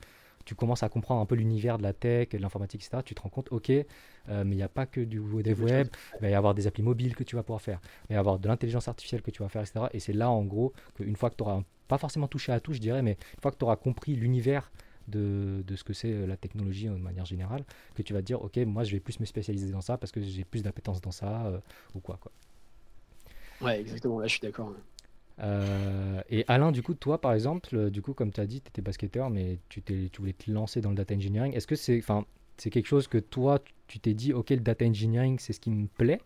[0.48, 3.22] tu commences à comprendre un peu l'univers de la tech, de l'informatique, etc., tu te
[3.22, 3.84] rends compte, ok, euh,
[4.46, 6.84] mais il n'y a pas que du dev web, il va y avoir des applis
[6.84, 9.44] mobiles que tu vas pouvoir faire, il va y avoir de l'intelligence artificielle que tu
[9.44, 9.88] vas faire, etc.
[9.92, 12.72] Et c'est là, en gros, qu'une fois que tu auras, pas forcément touché à tout,
[12.72, 14.72] je dirais, mais une fois que tu auras compris l'univers
[15.10, 18.22] de, de, ce que c'est euh, la technologie euh, de manière générale, que tu vas
[18.22, 20.64] te dire, ok, moi je vais plus me spécialiser dans ça parce que j'ai plus
[20.64, 21.62] d'appétence dans ça,
[21.94, 22.32] ou quoi, quoi.
[23.60, 24.74] Ouais, exactement, là je suis d'accord.
[25.40, 28.62] Euh, et Alain, du coup, toi, par exemple, euh, du coup, comme tu as dit,
[28.62, 29.82] tu étais basketteur, mais tu,
[30.18, 31.54] voulais te lancer dans le data engineering.
[31.54, 32.04] Est-ce que c'est
[32.58, 35.70] c'est quelque chose que toi, tu t'es dit, OK, le data engineering, c'est ce qui
[35.70, 36.22] me plaît?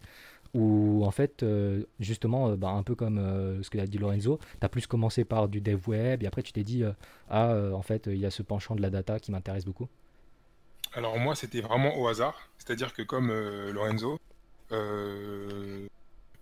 [0.53, 3.17] Ou en fait, euh, justement, bah, un peu comme
[3.61, 6.41] ce que a dit Lorenzo, tu as plus commencé par du dev web et après
[6.41, 6.83] tu t'es dit,
[7.29, 9.89] ah, en fait, il y a ce penchant de la data qui m'intéresse beaucoup.
[10.93, 12.49] Alors moi, c'était vraiment au hasard.
[12.57, 13.29] C'est-à-dire que comme
[13.71, 14.19] Lorenzo,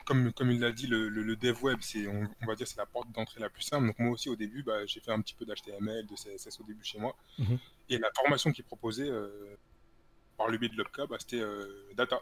[0.09, 2.67] comme, comme il l'a dit, le, le- le dev web, c'est, on, on va dire,
[2.67, 3.87] c'est la porte d'entrée la plus simple.
[3.87, 6.63] Donc moi aussi, au début, bah, j'ai fait un petit peu d'HTML, de CSS au
[6.63, 7.15] début chez moi.
[7.37, 7.57] Mhm.
[7.89, 9.55] Et la formation qu'il proposait euh,
[10.37, 12.19] par le biais de l'OPCA, bah, c'était euh, data.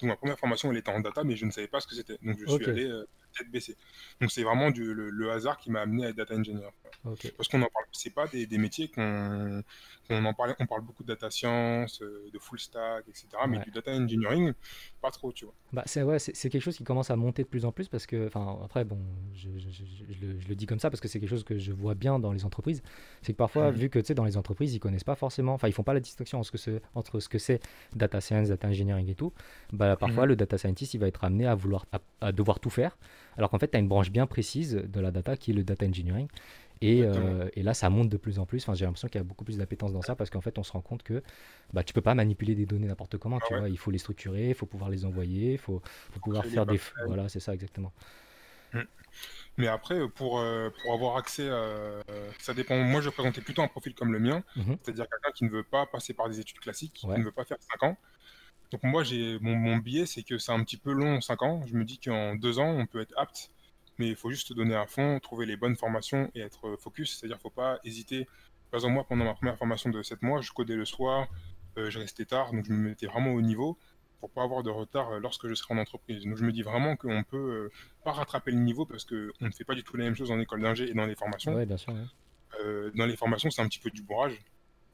[0.00, 1.94] Donc ma première formation, elle était en data, mais je ne savais pas ce que
[1.94, 2.18] c'était.
[2.22, 2.90] Donc je suis allé
[3.36, 3.76] tête baissée.
[4.20, 6.70] Donc c'est vraiment du, le, le hasard qui m'a amené à être data engineer.
[7.04, 7.32] Ok.
[7.36, 11.02] Parce qu'on en parle, c'est pas des, des métiers qu'on en parle, on parle beaucoup
[11.02, 13.46] de data science, euh, de full stack, etc.
[13.46, 14.52] Mais du data engineering,
[15.00, 15.54] pas trop, tu vois.
[15.72, 18.04] Bah, c'est ouais, c'est quelque chose qui commence à monter de plus en plus parce
[18.06, 18.98] que, enfin, après, bon,
[19.34, 21.72] je, je- le, je le dis comme ça parce que c'est quelque chose que je
[21.72, 22.82] vois bien dans les entreprises.
[23.22, 23.76] C'est que parfois, Mhm.
[23.78, 25.94] vu que tu sais, dans les entreprises, ils connaissent pas forcément, enfin, ils font pas
[25.94, 27.60] la distinction entre ce que c'est, entre ce que c'est
[27.94, 29.32] data science, data engineering et tout.
[29.72, 30.30] Bah, parfois, Mhm.
[30.30, 32.98] le data scientist, il va être amené à vouloir, à, à devoir tout faire,
[33.40, 35.64] alors qu'en fait, tu as une branche bien précise de la data qui est le
[35.64, 36.28] data engineering.
[36.82, 38.62] Et, euh, et là, ça monte de plus en plus.
[38.62, 40.62] Enfin, j'ai l'impression qu'il y a beaucoup plus d'appétence dans ça parce qu'en fait, on
[40.62, 41.22] se rend compte que
[41.72, 43.38] bah, tu peux pas manipuler des données n'importe comment.
[43.40, 43.60] Ah tu ouais.
[43.60, 45.80] vois, il faut les structurer, il faut pouvoir les envoyer, il faut,
[46.12, 47.06] faut pouvoir faire des pipelines.
[47.06, 47.92] Voilà, c'est ça exactement.
[49.56, 52.02] Mais après, pour, euh, pour avoir accès à...
[52.38, 52.76] Ça dépend.
[52.76, 54.76] Moi, je présentais plutôt un profil comme le mien, Mhm.
[54.82, 57.14] c'est-à-dire quelqu'un qui ne veut pas passer par des études classiques, Ouais.
[57.14, 57.96] qui ne veut pas faire 5 ans.
[58.70, 61.62] Donc moi, j'ai mon, mon biais, c'est que c'est un petit peu long, 5 ans.
[61.66, 63.50] Je me dis qu'en 2 ans, on peut être apte,
[63.98, 67.18] mais il faut juste donner à fond, trouver les bonnes formations et être focus.
[67.18, 68.26] C'est-à-dire qu'il ne faut pas hésiter.
[68.70, 71.26] Par exemple, moi, pendant ma première formation de 7 mois, je codais le soir,
[71.78, 73.76] euh, je restais tard, donc je me mettais vraiment au niveau
[74.20, 76.24] pour pas avoir de retard euh, lorsque je serai en entreprise.
[76.24, 77.72] Donc je me dis vraiment qu'on peut euh,
[78.04, 80.38] pas rattraper le niveau parce qu'on ne fait pas du tout la même chose en
[80.38, 81.54] école d'ingé et dans les formations.
[81.54, 81.92] Ouais, bien sûr.
[81.92, 82.00] ouais.
[82.60, 84.38] Euh, dans les formations, c'est un petit peu du bourrage.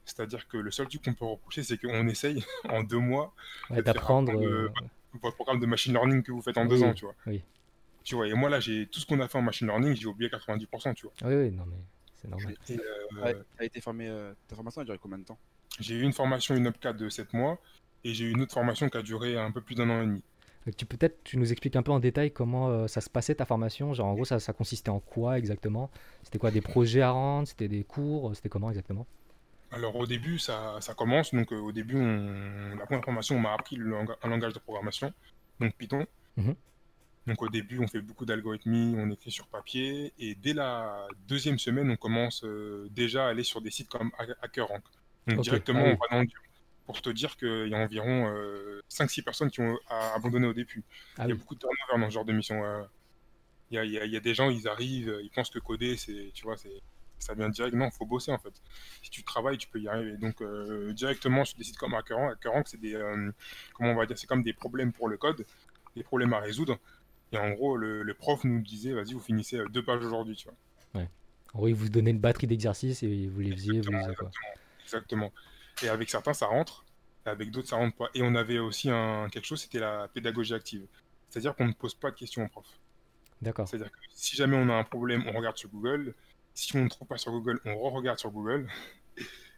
[0.07, 3.33] C'est-à-dire que le seul truc qu'on peut reprocher, c'est qu'on essaye en deux mois
[3.69, 4.31] Ouais, d'apprendre.
[4.31, 4.71] apprendre, euh,
[5.21, 7.15] votre programme de machine learning que vous faites en deux ans, tu vois.
[7.27, 7.43] oui.
[8.03, 10.05] Tu vois, et moi là, j'ai tout ce qu'on a fait en machine learning, j'ai
[10.07, 11.29] oublié 90%, tu vois.
[11.29, 11.75] Oui, oui, non, mais
[12.15, 12.55] c'est normal.
[12.69, 15.37] Et, euh, Ouais, t'as été formé, euh, ta formation a duré combien de temps?
[15.79, 17.59] J'ai eu une formation, une UPCAT de 7 mois,
[18.05, 20.05] et j'ai eu une autre formation qui a duré un peu plus d'un an et
[20.05, 20.23] demi.
[20.77, 23.45] Tu peut-être tu nous expliques un peu en détail comment euh, ça se passait ta
[23.45, 23.93] formation?
[23.93, 25.89] Genre en gros ça, ça consistait en quoi exactement?
[26.23, 27.47] C'était quoi des projets à rendre?
[27.47, 28.35] C'était des cours?
[28.35, 29.07] C'était comment exactement?
[29.71, 31.33] Alors au début, ça, ça commence.
[31.33, 34.59] Donc euh, au début, on- la première formation, on m'a appris le un langage de
[34.59, 35.13] programmation,
[35.59, 36.05] donc Python.
[36.37, 36.55] Mhm.
[37.27, 40.13] Donc au début, on fait beaucoup d'algorithmie, on écrit sur papier.
[40.17, 44.11] Et dès la deuxième semaine, on commence euh, déjà à aller sur des sites comme
[44.17, 44.83] Ha- HackerRank.
[45.27, 45.93] Donc directement, Ah oui.
[45.93, 46.39] on va dans le dur.
[46.85, 48.33] Pour te dire qu'il y a environ
[48.87, 50.83] 5-6 personnes qui ont a- abandonné au début.
[51.17, 51.39] Ah il y a oui.
[51.41, 52.63] beaucoup de turnover dans ce genre de mission.
[53.71, 55.49] Il y a, il y a- il y a des gens, ils arrivent, ils pensent
[55.49, 56.81] que coder, c'est, tu vois, c'est,
[57.19, 57.75] ça vient direct.
[57.75, 58.53] Non, il faut bosser en fait.
[59.01, 60.17] Si tu travailles, tu peux y arriver.
[60.17, 63.31] Donc euh, directement sur des sites comme HackerRank, HackerRank, c'est des, euh,
[63.73, 65.45] comment on va dire, c'est comme des problèmes pour le code,
[65.95, 66.77] des problèmes à résoudre.
[67.31, 70.47] Et en gros, le, le prof nous disait, vas-y, vous finissez deux pages aujourd'hui, tu
[70.47, 71.03] vois.
[71.53, 74.15] En gros ils vous donnaient une batterie d'exercices et vous les faisiez, vous les faisiez
[74.15, 74.29] quoi.
[74.83, 75.31] Exactement.
[75.81, 76.85] Et avec certains, ça rentre,
[77.25, 78.09] et avec d'autres, ça rentre pas.
[78.13, 80.85] Et on avait aussi un, quelque chose, c'était la pédagogie active.
[81.29, 82.65] C'est-à-dire qu'on ne pose pas de questions au prof.
[83.41, 83.67] D'accord.
[83.67, 86.13] C'est-à-dire que si jamais on a un problème, on regarde sur Google.
[86.57, 88.67] Si on ne trouve pas sur Google, on re-regarde sur Google.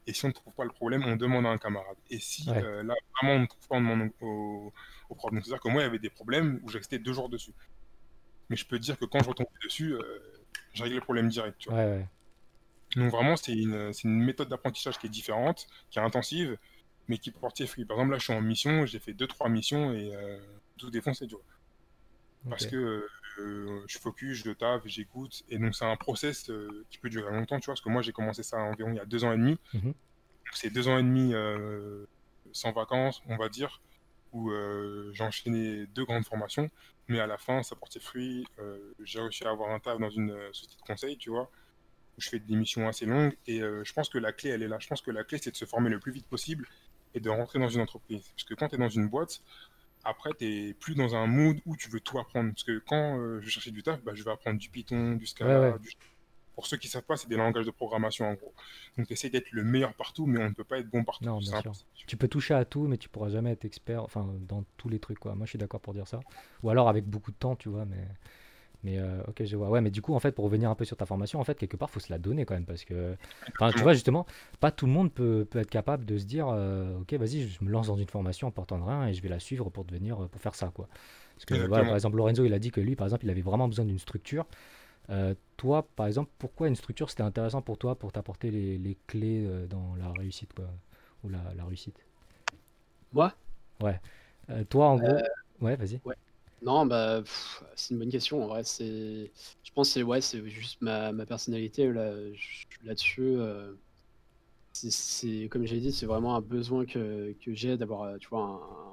[0.06, 1.96] Et si on ne trouve pas le problème, on demande à un camarade.
[2.10, 2.62] Et si Ouais.
[2.62, 4.74] euh, là, vraiment, on ne trouve pas, on demande au.
[5.10, 7.54] Donc, c'est-à-dire que moi, il y avait des problèmes où je restais deux jours dessus.
[8.50, 10.02] Mais je peux te dire que quand je retombais dessus, euh,
[10.74, 11.58] j'ai réglé le problème direct.
[11.58, 11.78] Tu vois.
[11.78, 12.08] Ouais, ouais.
[12.98, 16.58] Donc, vraiment, c'est une, méthode d'apprentissage qui est différente, qui est intensive,
[17.08, 17.86] mais qui porte ses fruits.
[17.86, 20.38] Par exemple, là, je suis en mission, j'ai fait deux, trois missions et euh,
[20.78, 21.46] tout défoncé, tu vois
[22.48, 23.08] parce que
[23.40, 27.32] euh, je focus, je taffe, j'écoute, et donc c'est un process euh, qui peut durer
[27.32, 29.32] longtemps, tu vois, parce que moi j'ai commencé ça environ il y a deux ans
[29.32, 29.96] et demi, donc
[30.54, 32.06] c'est deux ans et demi euh,
[32.52, 33.82] sans vacances, on va dire,
[34.34, 36.70] où euh, j'ai enchaîné deux grandes formations,
[37.08, 38.46] mais à la fin ça portait fruit,
[39.04, 41.50] j'ai réussi à avoir un taf dans une société de conseil, tu vois,
[42.18, 44.68] où je fais des missions assez longues, et je pense que la clé elle est
[44.68, 46.68] là, je pense que la clé c'est de se former le plus vite possible
[47.16, 49.42] et de rentrer dans une entreprise, parce que quand tu es dans une boîte,
[50.04, 52.52] après, tu n'es plus dans un mood où tu veux tout apprendre.
[52.52, 55.26] Parce que quand euh, je cherchais du taf, bah, je vais apprendre du Python, du
[55.26, 55.60] Scala.
[55.60, 55.80] Ouais, ouais.
[55.80, 55.92] du-
[56.56, 58.54] Pour ceux qui ne savent pas, c'est des langages de programmation en gros.
[58.98, 61.26] Donc tu essaies d'être le meilleur partout, mais on ne peut pas être bon partout.
[61.26, 61.74] Non, bien sûr.
[62.08, 65.00] Tu peux toucher à tout, mais tu pourras jamais être expert, enfin, dans tous les
[65.00, 65.36] trucs, quoi.
[65.36, 66.20] Moi, je suis d'accord pour dire ça.
[66.64, 68.08] Ou alors avec beaucoup de temps, tu vois, mais,
[68.84, 69.70] mais euh, ok, je vois.
[69.70, 71.58] Ouais, mais du coup, en fait, pour revenir un peu sur ta formation, en fait,
[71.58, 73.16] quelque part, faut se la donner quand même, parce que,
[73.56, 74.26] enfin, tu vois, justement,
[74.60, 77.64] pas tout le monde peut, peut être capable de se dire, euh, ok, vas-y, je
[77.64, 79.86] me lance dans une formation en portant de rien et je vais la suivre pour
[79.86, 80.88] devenir, pour faire ça, quoi.
[81.36, 83.42] Parce que, voilà, par exemple, Lorenzo, il a dit que lui, par exemple, il avait
[83.42, 84.46] vraiment besoin d'une structure.
[85.10, 88.98] Euh, toi, par exemple, pourquoi une structure, c'était intéressant pour toi, pour t'apporter les, les
[89.08, 90.66] clés euh, dans la réussite, quoi,
[91.24, 92.06] ou la, la réussite?
[93.14, 93.34] Moi?
[94.50, 95.18] Euh, toi, en gros,
[95.62, 96.00] ouais, vas-y.
[96.62, 97.24] Non, bah,
[97.76, 98.44] c'est une bonne question.
[98.44, 99.32] En vrai, c'est,
[99.64, 102.14] je pense, c'est ouais, c'est juste ma, ma personnalité là,
[102.84, 103.22] là-dessus.
[103.22, 103.74] euh,
[104.74, 108.44] c'est, comme j'ai dit, c'est vraiment un besoin que, que j'ai d'avoir, euh, tu vois,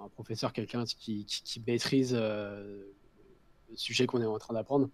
[0.05, 2.85] un, professeur, quelqu'un qui, qui, maîtrise euh,
[3.71, 4.89] le sujet qu'on est en train d'apprendre,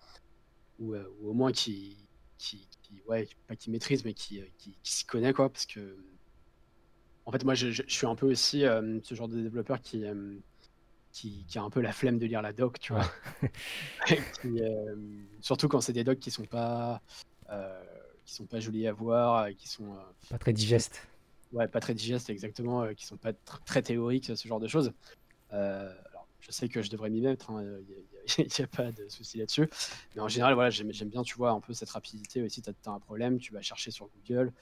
[0.81, 1.97] ou, au moins qui,
[2.39, 2.69] qui,
[3.07, 5.97] ouais, pas qui maîtrise, mais qui, qui, s'y connaît, quoi, parce que,
[7.25, 8.61] en fait, moi, je, je- je suis un peu aussi
[9.03, 10.05] ce genre de développeur qui,
[11.12, 13.05] qui, qui a un peu la flemme de lire la doc, tu vois.
[14.07, 14.16] Qui,
[14.61, 14.96] euh,
[15.40, 17.03] surtout quand c'est des docs qui sont pas,
[17.51, 17.85] euh,
[18.25, 19.96] qui sont pas jolis à voir, euh, qui sont
[20.31, 21.07] Pas très digeste.
[21.53, 24.92] ouais, pas très digestes exactement, qui sont pas tr- très théoriques, ce genre de choses.
[25.51, 27.53] Alors, je sais que je devrais m'y mettre,
[28.38, 29.68] il n'y a, pas de souci là-dessus.
[30.14, 32.62] Mais en général, voilà, j'aime bien, tu vois, un peu cette rapidité aussi.
[32.62, 34.53] Tu as, un problème, tu vas chercher sur Google,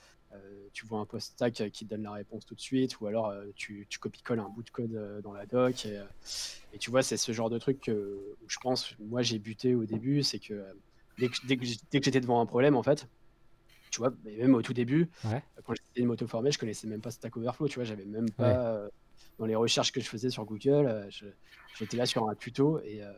[0.73, 3.47] tu vois un post-tac qui te donne la réponse tout de suite, ou alors euh,
[3.57, 5.85] tu, tu copies-colles un bout de code euh, dans la doc.
[5.87, 6.05] Et, euh,
[6.73, 7.91] et tu vois, c'est ce genre de truc que,
[8.43, 10.73] où je pense, moi, j'ai buté au début, c'est que euh,
[11.19, 11.57] dès que, dès
[12.01, 13.09] que j'étais devant un problème, en fait,
[13.91, 15.43] tu vois, mais même au tout début, Ouais.
[15.65, 18.67] quand j'étais de m'auto-former, je connaissais même pas Stack Overflow, tu vois, j'avais même pas,
[18.69, 18.89] euh,
[19.39, 21.11] dans les recherches que je faisais sur Google, euh,
[21.77, 23.11] j'étais là sur un tuto et, euh,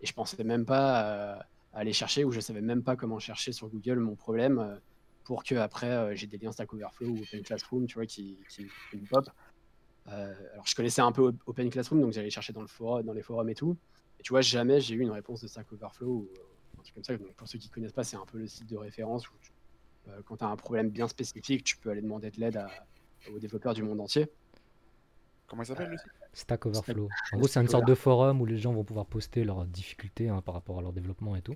[0.00, 1.36] et je pensais même pas euh,
[1.72, 4.76] à aller chercher ou je savais même pas comment chercher sur Google mon problème euh,
[5.24, 8.38] pour que après euh, j'ai des liens Stack Overflow ou Open Classroom, tu vois, qui,
[8.48, 9.28] qui, qui me pop.
[10.08, 13.04] Euh, alors je connaissais un peu Op- Open Classroom, donc j'allais chercher dans, le forum,
[13.04, 13.76] dans les forums et tout.
[14.18, 16.42] Et tu vois, jamais j'ai eu une réponse de Stack Overflow ou euh,
[16.78, 17.16] un truc comme ça.
[17.16, 19.52] Donc pour ceux qui connaissent pas, c'est un peu le site de référence où tu-
[20.08, 22.60] euh, quand tu as un problème bien spécifique, tu peux aller demander de l'aide
[23.32, 24.26] aux développeurs du monde entier.
[25.46, 26.08] Comment il s'appelle le site?
[26.32, 27.08] Stack Overflow.
[27.32, 30.30] En gros, c'est une sorte de forum où les gens vont pouvoir poster leurs difficultés
[30.30, 31.54] hein, par rapport à leur développement et tout.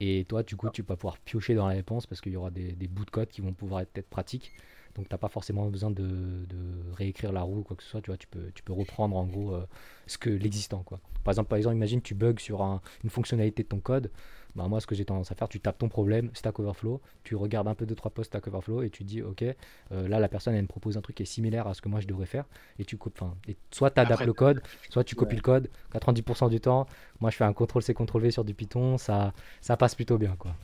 [0.00, 2.50] Et toi, du coup, tu vas pouvoir piocher dans la réponse parce qu'il y aura
[2.50, 4.52] des, bouts de code qui vont pouvoir être peut-être pratiques.
[4.94, 6.46] Donc, t'as pas forcément besoin de,
[6.94, 8.00] réécrire la roue ou quoi que ce soit.
[8.00, 9.66] Tu vois, tu peux, tu peux reprendre en gros euh,
[10.06, 10.84] ce que l'existant.
[11.24, 14.10] Par exemple, par exemple, imagine tu bugs sur un- une fonctionnalité de ton code.
[14.56, 17.36] Bah, moi, ce que j'ai tendance à faire, tu tapes ton problème, Stack Overflow, tu
[17.36, 20.28] regardes un peu deux trois posts Stack Overflow et tu dis, ok, euh, là la
[20.28, 22.26] personne elle me propose un truc qui est similaire à ce que moi je devrais
[22.26, 22.46] faire
[22.78, 23.22] et tu copies.
[23.22, 25.36] Enfin, et soit tu adaptes le code, soit tu copies ouais.
[25.36, 25.70] le code.
[25.94, 26.86] 90% du temps,
[27.20, 30.16] moi je fais un CTRL C CTRL V sur du Python, ça ça passe plutôt
[30.16, 30.54] bien quoi.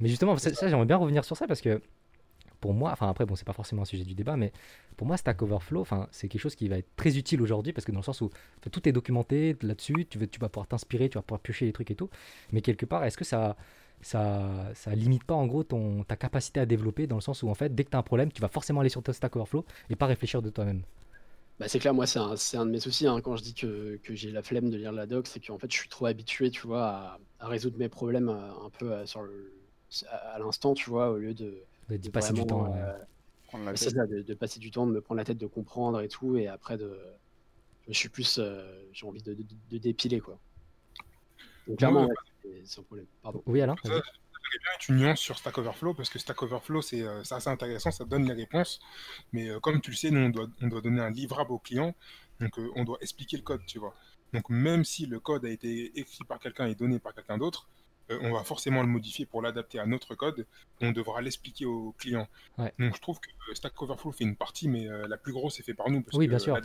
[0.00, 1.80] Mais justement, ça, ça, j'aimerais bien revenir sur ça parce que
[2.62, 4.52] pour moi, enfin après bon c'est pas forcément un sujet du débat, mais
[4.96, 7.84] pour moi Stack Overflow, enfin c'est quelque chose qui va être très utile aujourd'hui parce
[7.84, 8.30] que dans le sens où
[8.70, 11.90] tout est documenté là-dessus, tu, tu vas pouvoir t'inspirer, tu vas pouvoir piocher les trucs
[11.90, 12.08] et tout,
[12.52, 13.56] mais quelque part est-ce que ça
[14.00, 17.48] ça, ça limite pas en gros ton, ta capacité à développer dans le sens où
[17.48, 19.36] en fait dès que tu as un problème tu vas forcément aller sur ton Stack
[19.36, 20.82] Overflow et pas réfléchir de toi-même?
[21.58, 24.00] Bah, c'est clair, moi, c'est un, un de mes soucis hein, quand je dis que,
[24.02, 26.50] que j'ai la flemme de lire la doc, c'est qu'en fait, je suis trop habitué,
[26.50, 29.52] tu vois, à, résoudre mes problèmes euh, un peu euh, sur le,
[30.10, 31.62] à l'instant, tu vois, au lieu de,
[31.98, 32.72] De passer du temps.
[32.74, 32.92] euh,
[33.76, 36.36] ça, de, de passer du temps, de me prendre la tête, de comprendre et tout,
[36.36, 36.98] et après, de,
[37.88, 40.38] je suis plus, euh, j'ai envie de, de, de dépiler, quoi.
[41.66, 43.06] Donc, clairement, Ouais, ouais, c'est- un problème.
[43.22, 43.42] Pardon.
[43.46, 44.00] Oui Alain Ça,
[44.80, 48.04] tu nuances sur Stack Overflow parce que Stack Overflow, c'est euh, c'est assez intéressant, ça
[48.04, 48.80] donne les réponses.
[49.32, 51.58] Mais euh, comme tu le sais, nous, on doit, on doit donner un livrable au
[51.58, 51.94] client.
[52.40, 53.94] Donc, euh, on doit expliquer le code, tu vois.
[54.32, 57.68] Donc, même si le code a été écrit par quelqu'un et donné par quelqu'un d'autre,
[57.68, 57.81] euh,
[58.20, 60.46] on va forcément le modifier pour l'adapter à notre code.
[60.80, 62.28] On devra l'expliquer au client.
[62.58, 62.72] Ouais.
[62.78, 65.58] Donc, je trouve que euh, Stack Overflow fait une partie, mais euh, la plus grosse
[65.60, 66.02] est faite par nous.
[66.02, 66.58] Parce Oui, que bien sûr.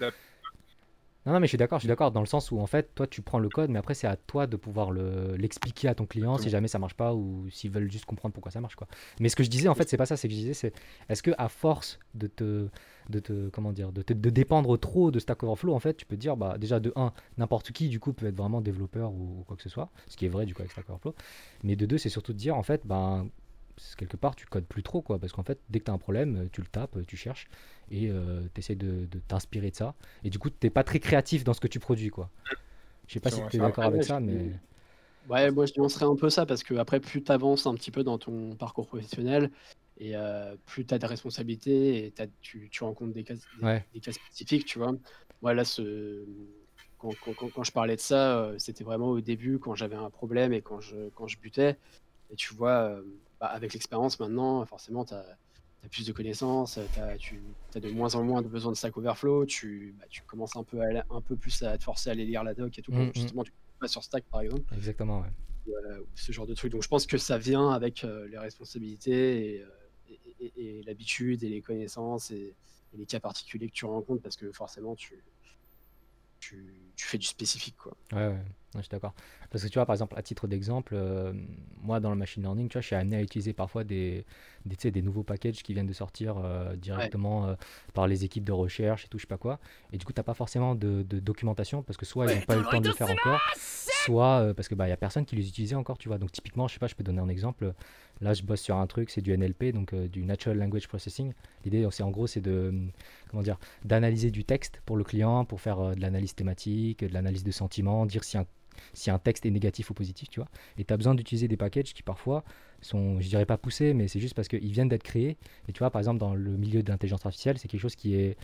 [1.25, 2.95] Non, non, mais je suis d'accord, je suis d'accord dans le sens où en fait,
[2.95, 5.93] toi tu prends le code, mais après c'est à toi de pouvoir le- l'expliquer à
[5.95, 8.77] ton client si jamais ça marche pas ou s'ils veulent juste comprendre pourquoi ça marche
[8.77, 8.87] quoi.
[9.19, 10.73] Mais ce que je disais en fait, c'est pas ça, c'est que je disais, c'est
[11.09, 12.69] est-ce que à force de te,
[13.09, 16.05] de te, comment dire, de, te- de dépendre trop de Stack Overflow, en fait, tu
[16.05, 19.11] peux te dire, bah déjà de 1, n'importe qui du coup peut être vraiment développeur
[19.13, 21.15] ou, ou quoi que ce soit, ce qui est vrai du coup avec Stack Overflow.
[21.63, 23.29] Mais de deux, c'est surtout de dire en fait, ben
[23.95, 25.99] quelque part tu codes plus trop quoi, parce qu'en fait dès que tu as un
[25.99, 27.47] problème, euh, tu le tapes, euh, tu cherches
[27.91, 28.09] et
[28.53, 29.95] tu essaies de, de t'inspirer de ça.
[30.23, 32.29] Et du coup, t'es pas très créatif dans ce que tu produis, quoi.
[33.07, 34.51] Je sais pas si tu es d'accord avec ça, mais
[35.27, 37.91] Ouais, moi je nuancerais un peu ça parce que après plus tu avances un petit
[37.91, 39.51] peu dans ton parcours professionnel
[39.99, 43.63] et euh, plus tu as de responsabilités et t'as- tu, tu rencontres des cas, des,
[43.63, 43.85] Ouais.
[43.93, 44.93] des cas spécifiques, tu vois.
[45.41, 46.25] Moi là, ce,
[46.97, 49.95] quand, quand- quand- quand je parlais de ça, euh, c'était vraiment au début quand j'avais
[49.95, 51.77] un problème et quand je, quand je butais.
[52.29, 53.03] Et tu vois, euh,
[53.39, 55.37] bah, avec l'expérience maintenant, forcément, tu as,
[55.91, 59.45] plus de connaissances, t'as- tu as de moins en moins de besoin de Stack Overflow,
[59.45, 62.25] tu, bah, tu commences un peu, à, un peu plus à te forcer à aller
[62.25, 63.11] lire la doc et tout, Mm, mm.
[63.13, 65.29] justement tu pas sur Stack par exemple exactement, ouais.
[66.15, 66.71] ce genre de truc.
[66.71, 69.69] Donc je pense que ça vient avec euh, les responsabilités et, euh,
[70.39, 72.55] et- l'habitude et les connaissances et,
[72.93, 75.21] et les cas particuliers que tu rencontres parce que forcément tu,
[76.39, 77.95] tu, tu fais du spécifique quoi.
[78.13, 78.37] Ouais, ouais, ouais,
[78.75, 79.13] je suis d'accord.
[79.49, 81.33] Parce que tu vois, par exemple, à titre d'exemple, euh,
[81.81, 84.25] moi dans le machine learning, tu vois, je suis amené à utiliser parfois des,
[84.65, 87.55] des, des nouveaux packages qui viennent de sortir euh, directement euh,
[87.93, 89.59] par les équipes de recherche et tout, je sais pas quoi.
[89.91, 92.45] Et du coup, tu n'as pas forcément de, de documentation parce que soit ils n'ont
[92.45, 93.41] pas eu le temps de le faire encore,
[94.07, 96.17] soit euh, parce que bah il y a personne qui les utilisait encore, tu vois.
[96.17, 97.73] Donc typiquement, je sais pas, je peux donner un exemple.
[98.21, 101.33] Là, je bosse sur un truc, c'est du NLP, donc euh, du Natural Language Processing.
[101.65, 102.91] L'idée, c'est en gros, c'est de hum,
[103.29, 107.13] comment dire, d'analyser du texte pour le client, pour faire euh, de l'analyse thématique, de
[107.13, 108.45] l'analyse de sentiments, dire si un
[108.93, 110.49] si un texte est négatif ou positif, tu vois.
[110.77, 112.43] Et tu as besoin d'utiliser des packages qui parfois
[112.81, 115.35] sont, je dirais pas poussés, mais c'est juste parce qu'ils viennent d'être créés.
[115.67, 118.13] Et tu vois, par exemple, dans le milieu de l'intelligence artificielle, c'est quelque chose qui
[118.13, 118.37] est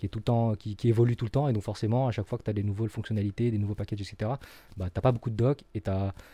[0.00, 2.12] qui est tout le temps, qui, qui évolue tout le temps, et donc forcément, à
[2.12, 4.38] chaque fois que tu as des nouvelles fonctionnalités, des nouveaux packages, etc.,
[4.76, 5.90] bah, t'as pas beaucoup de docs et tu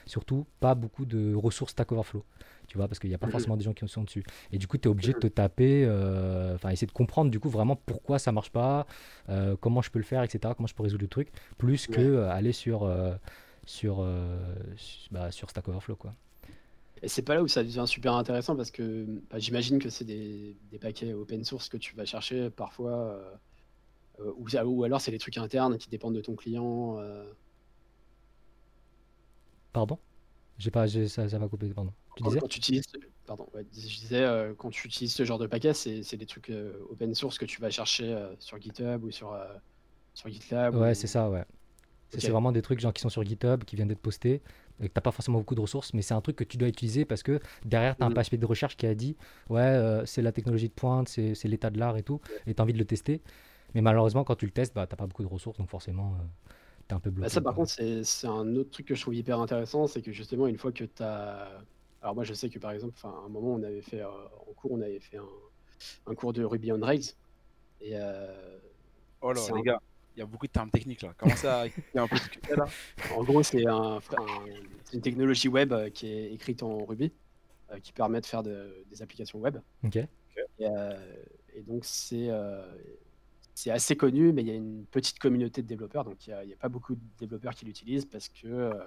[0.06, 2.24] surtout pas beaucoup de ressources Stack Overflow.
[2.68, 3.32] Tu vois, parce qu'il n'y a pas Mhm.
[3.32, 4.24] forcément des gens qui sont dessus.
[4.52, 7.38] Et du coup, tu es obligé de te taper, euh, enfin, essayer de comprendre du
[7.40, 8.86] coup vraiment pourquoi ça marche pas,
[9.28, 12.00] euh, comment je peux le faire, etc., comment je peux résoudre le truc, plus que
[12.00, 12.02] Ouais.
[12.02, 13.14] euh, aller sur, euh,
[13.66, 14.04] sur,
[14.76, 16.14] su- bah, sur Stack Overflow, quoi.
[17.02, 20.04] Et c'est pas là où ça devient super intéressant parce que bah, j'imagine que c'est
[20.04, 23.40] des, des paquets open source que tu vas chercher parfois,
[24.36, 26.98] ou, ça- ou alors c'est des trucs internes qui dépendent de ton client.
[27.00, 27.24] euh.
[29.72, 29.98] Pardon?
[30.58, 31.94] J'ai pas, ça, ça va couper, pardon.
[32.16, 32.40] Tu Quand, disais?
[32.40, 32.84] quand tu utilises,
[33.26, 36.50] pardon, ouais, je disais, euh, quand tu utilises ce genre de paquet, c'est des trucs
[36.50, 39.54] euh, open source que tu vas chercher euh, sur GitHub ou sur, euh,
[40.14, 40.74] sur GitLab.
[40.74, 41.44] Ouais, ou- c'est ça, ouais.
[42.18, 44.42] C'est vraiment des trucs genre, qui sont sur GitHub, qui viennent d'être postés,
[44.80, 46.68] et que t'as pas forcément beaucoup de ressources, mais c'est un truc que tu dois
[46.68, 48.12] utiliser parce que derrière, tu as un Mhm.
[48.12, 49.16] PHP de recherche qui a dit
[49.50, 52.54] Ouais, euh, c'est la technologie de pointe, c'est c'est l'état de l'art et tout, et
[52.54, 53.22] tu as envie de le tester.
[53.74, 56.16] Mais malheureusement, quand tu le testes, bah, t'as pas beaucoup de ressources, donc forcément,
[56.88, 57.26] tu es un peu bloqué.
[57.26, 57.64] Bah, ça, par quoi.
[57.64, 60.72] contre, c'est un autre truc que je trouve hyper intéressant, c'est que justement, une fois
[60.72, 61.62] que tu as.
[62.02, 64.08] Alors, moi, je sais que par exemple, enfin, à un moment, on avait fait, euh,
[64.08, 65.26] en cours, on avait fait un,
[66.06, 67.12] un cours de Ruby on Rails.
[67.80, 68.58] Et euh,
[69.20, 69.80] Oh là, C'est les un- gars,
[70.14, 71.14] il y a beaucoup de termes techniques là.
[71.20, 71.26] À
[71.66, 72.16] expliquer un peu
[72.56, 72.64] là.
[73.16, 74.00] en gros, c'est un, un-
[74.84, 77.12] c'est une technologie web euh, qui est écrite en Ruby,
[77.72, 79.58] euh, qui permet de faire de- des applications web.
[79.84, 79.96] Ok.
[79.96, 80.08] Et,
[80.60, 80.96] euh,
[81.54, 82.62] et donc, c'est euh,
[83.56, 86.52] c'est assez connu, mais il y a une petite communauté de développeurs, donc il n'y
[86.52, 88.86] a, pas beaucoup de développeurs qui l'utilisent parce que euh,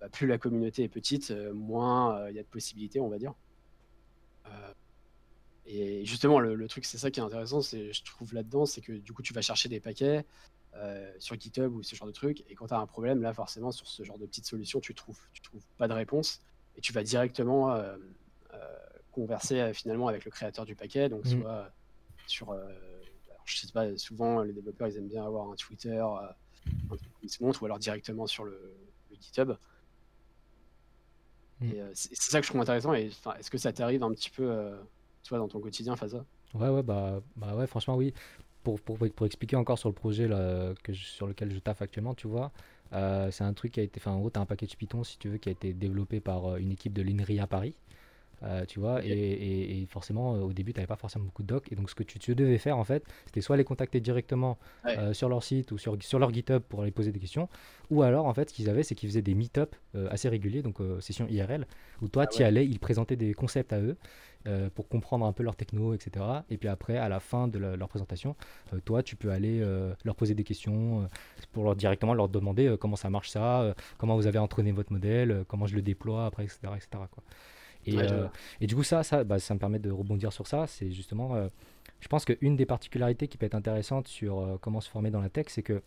[0.00, 3.10] bah, plus la communauté est petite, euh, moins euh, il y a de possibilités, on
[3.10, 3.34] va dire.
[5.66, 8.80] Et justement, le, le truc, c'est ça qui est intéressant, c'est, je trouve là-dedans, c'est
[8.80, 10.24] que du coup, tu vas chercher des paquets
[10.74, 13.34] euh, sur GitHub ou ce genre de trucs, et quand tu as un problème, là,
[13.34, 16.40] forcément, sur ce genre de petites solutions, tu trouves, tu trouves pas de réponse,
[16.76, 17.98] et tu vas directement euh,
[18.54, 18.76] euh,
[19.10, 21.42] converser finalement avec le créateur du paquet, donc Mhm.
[21.42, 21.70] soit
[22.26, 22.56] sur,
[23.50, 26.28] je sais pas, souvent les développeurs ils aiment bien avoir un Twitter, euh,
[26.90, 28.52] un truc ils se montrent, ou alors directement sur le,
[29.10, 29.52] le GitHub.
[31.62, 32.94] Et euh, c'est ça que je trouve intéressant.
[32.94, 34.76] Et est-ce que ça t'arrive un petit peu, euh,
[35.24, 36.24] toi, dans ton quotidien, Faza?
[36.54, 38.12] Ouais, ouais, bah, bah ouais, franchement, oui.
[38.62, 41.80] Pour, pour, pour expliquer encore sur le projet là, que je- sur lequel je taffe
[41.80, 42.52] actuellement, tu vois,
[42.92, 45.02] euh, c'est un truc qui a été, enfin, en gros, tu as un package Python,
[45.02, 47.74] si tu veux, qui a été développé par euh, une équipe de l'INRI à Paris.
[48.42, 51.42] Euh, tu vois, et, et- et forcément, euh, au début, tu n'avais pas forcément beaucoup
[51.42, 51.70] de docs.
[51.70, 54.58] Et donc, ce que tu, tu devais faire, en fait, c'était soit les contacter directement
[54.84, 54.98] Ouais.
[54.98, 57.48] euh, sur leur site ou sur, sur leur GitHub pour aller poser des questions,
[57.90, 60.62] ou alors, en fait, ce qu'ils avaient, c'est qu'ils faisaient des meet-up euh, assez réguliers,
[60.62, 61.66] donc sessions IRL,
[62.00, 62.46] où toi, Ah tu y ouais.
[62.46, 63.96] allais, ils présentaient des concepts à eux
[64.74, 66.24] pour comprendre un peu leur techno, etc.
[66.48, 68.34] Et puis après, à la fin de la- leur présentation,
[68.86, 69.60] toi, tu peux aller
[70.02, 71.06] leur poser des questions
[71.52, 75.44] pour leur directement leur demander comment ça marche ça, comment vous avez entraîné votre modèle,
[75.46, 76.58] comment je le déploie après, etc.
[76.74, 76.88] etc.
[77.10, 77.22] quoi.
[77.86, 78.28] Et, Ouais, je euh,
[78.60, 80.66] et du coup, ça, ça, bah, ça me permet de rebondir sur ça.
[80.66, 81.48] C'est justement, euh,
[82.00, 85.20] je pense qu'une des particularités qui peut être intéressante sur euh, comment se former dans
[85.20, 85.82] la tech, c'est que,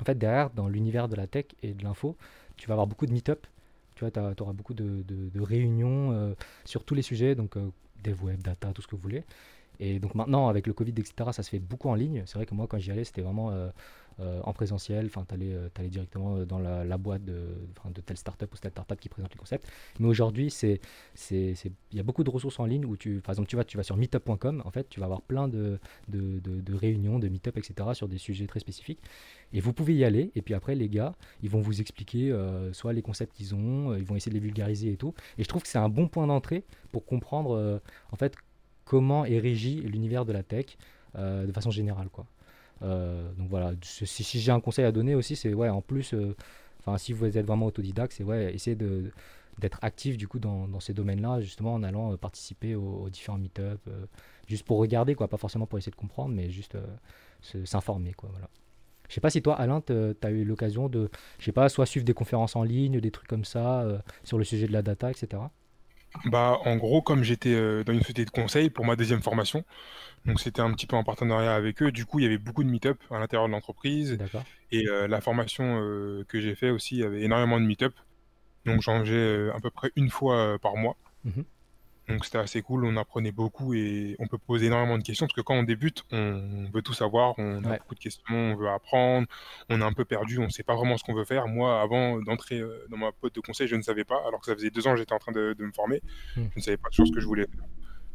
[0.00, 2.16] en fait, derrière, dans l'univers de la tech et de l'info,
[2.56, 3.46] tu vas avoir beaucoup de meet-up.
[3.94, 6.34] Tu vois, tu auras beaucoup de, de- de réunions
[6.66, 7.56] sur tous les sujets, donc
[8.04, 9.24] dev web, data, tout ce que vous voulez.
[9.80, 12.22] Et donc maintenant, avec le Covid, etc., ça se fait beaucoup en ligne.
[12.26, 13.52] C'est vrai que moi, quand j'y allais, c'était vraiment
[14.20, 15.06] euh, euh, en présentiel.
[15.06, 17.48] Enfin, tu allais, directement euh, dans la, boîte de,
[17.94, 19.66] de telle startup ou telle startup qui présente les concepts.
[20.00, 20.80] Mais aujourd'hui, c'est,
[21.30, 21.56] il
[21.92, 24.62] y a beaucoup de ressources en ligne où tu, par exemple, tu vas, sur meetup.com.
[24.64, 28.46] En fait, tu vas avoir plein de, de, réunions, de meetup, etc., sur des sujets
[28.46, 29.00] très spécifiques.
[29.52, 30.32] Et vous pouvez y aller.
[30.34, 33.92] Et puis après, les gars, ils vont vous expliquer euh, soit les concepts qu'ils ont,
[33.92, 35.14] euh, ils vont essayer de les vulgariser et tout.
[35.38, 37.78] Et je trouve que c'est un bon point d'entrée pour comprendre, euh,
[38.12, 38.34] en fait,
[38.84, 40.76] comment est régi l'univers de la tech
[41.18, 42.26] euh, de façon générale, quoi.
[42.82, 46.36] Euh, donc voilà, si, j'ai un conseil à donner aussi, c'est ouais, en plus, euh,
[46.80, 49.10] enfin, si vous êtes vraiment autodidacte, c'est ouais, essayer de
[49.58, 53.38] d'être actif du coup dans, dans ces domaines-là, justement en allant euh, participer aux, différents
[53.38, 54.04] meet-up, euh,
[54.46, 56.76] juste pour regarder, quoi, pas forcément pour essayer de comprendre, mais juste
[57.64, 58.50] s'informer, quoi, voilà.
[59.08, 61.86] Je sais pas si toi, Alain, tu as eu l'occasion de, je sais pas, soit
[61.86, 63.86] suivre des conférences en ligne, des trucs comme ça,
[64.24, 65.42] sur le sujet de la data, etc.
[66.24, 69.64] Bah, en gros, comme j'étais dans une société de conseil pour ma deuxième formation,
[70.26, 72.64] donc c'était un petit peu en partenariat avec eux, du coup, il y avait beaucoup
[72.64, 74.18] de meet-up à l'intérieur de l'entreprise.
[74.72, 77.94] Et euh, la formation euh, que j'ai fait aussi, il y avait énormément de meet-up.
[78.64, 80.96] Donc j'en faisais euh, à peu près une fois par mois.
[81.24, 81.44] Mhm.
[82.08, 85.34] Donc c'était assez cool, on apprenait beaucoup et on peut poser énormément de questions parce
[85.34, 87.78] que quand on débute, on veut tout savoir, on a Ouais.
[87.78, 89.26] beaucoup de questions, on veut apprendre,
[89.70, 91.48] on est un peu perdu, on ne sait pas vraiment ce qu'on veut faire.
[91.48, 94.54] Moi, avant d'entrer dans ma pote de conseil, je ne savais pas, alors que ça
[94.54, 96.00] faisait deux ans que j'étais en train de, de me former,
[96.36, 96.44] Hmm.
[96.52, 97.64] je ne savais pas toujours ce que je voulais faire.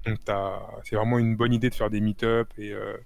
[0.06, 2.98] Donc t'as- c'est vraiment une bonne idée de faire des meet-up et, euh,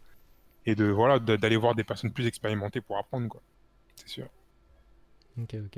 [0.66, 3.44] et de voilà de- d'aller voir des personnes plus expérimentées pour apprendre quoi.
[3.96, 4.30] C'est sûr.
[5.38, 5.78] Ok, ok.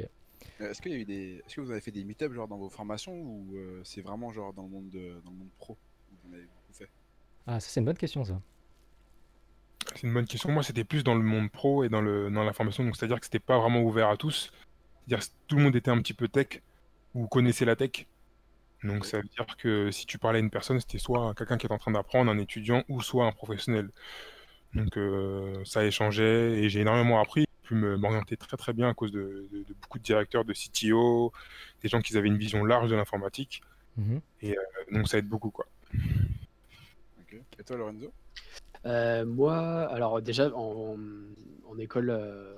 [0.61, 1.41] Euh, Est-ce qu'il y a eu des...
[1.45, 4.31] Est-ce que vous avez fait des meet-up genre dans vos formations ou euh, c'est vraiment
[4.31, 5.21] genre dans le monde de...
[5.25, 5.77] dans le monde pro
[6.11, 6.89] où vous en avez beaucoup fait?
[7.47, 8.41] Ah, ça c'est une bonne question ça.
[9.95, 10.51] C'est une bonne question.
[10.51, 12.83] Moi, c'était plus dans le monde pro et dans, le, dans la formation.
[12.83, 14.51] Donc, c'est-à-dire que c'était pas vraiment ouvert à tous.
[15.07, 16.61] C'est-à-dire que tout le monde était un petit peu tech
[17.13, 18.05] ou connaissait la tech.
[18.87, 21.67] Donc, ça veut dire que si tu parlais à une personne, c'était soit quelqu'un qui
[21.67, 23.89] est en train d'apprendre, un étudiant, ou soit un professionnel.
[24.73, 27.41] Donc, euh, ça échangeait et j'ai énormément appris.
[27.63, 30.45] J'ai pu me- m'orienter très très bien à cause de, de- de beaucoup de directeurs,
[30.45, 31.31] de CTO,
[31.81, 33.61] des gens qui avaient une vision large de l'informatique.
[33.97, 34.21] Mhm.
[34.91, 35.65] Donc, ça aide beaucoup, quoi.
[37.59, 38.11] Et toi Lorenzo?
[38.85, 40.95] Euh, moi, alors déjà en,
[41.67, 42.55] en école, euh,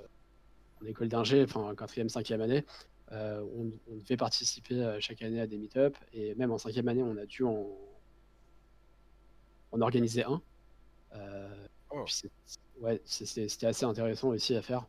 [0.82, 2.66] en école d'ingé, enfin quatrième, cinquième année,
[3.12, 6.88] euh, on, on devait participer euh, chaque année à des meet-up et même en cinquième
[6.88, 7.68] année, on a dû en,
[9.72, 10.42] en organiser un.
[11.16, 12.06] Euh, Oh.
[12.82, 14.86] ouais, c'était assez intéressant aussi à faire.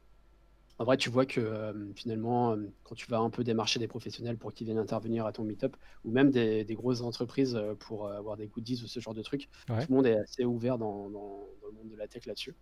[0.79, 4.37] En vrai, tu vois que euh, finalement, quand tu vas un peu démarcher des professionnels
[4.37, 8.37] pour qu'ils viennent intervenir à ton meet-up, ou même des, des grosses entreprises pour avoir
[8.37, 9.81] des goodies ou ce genre de trucs, Ouais.
[9.87, 12.55] tout le monde est assez ouvert dans, dans- dans le monde de la tech là-dessus.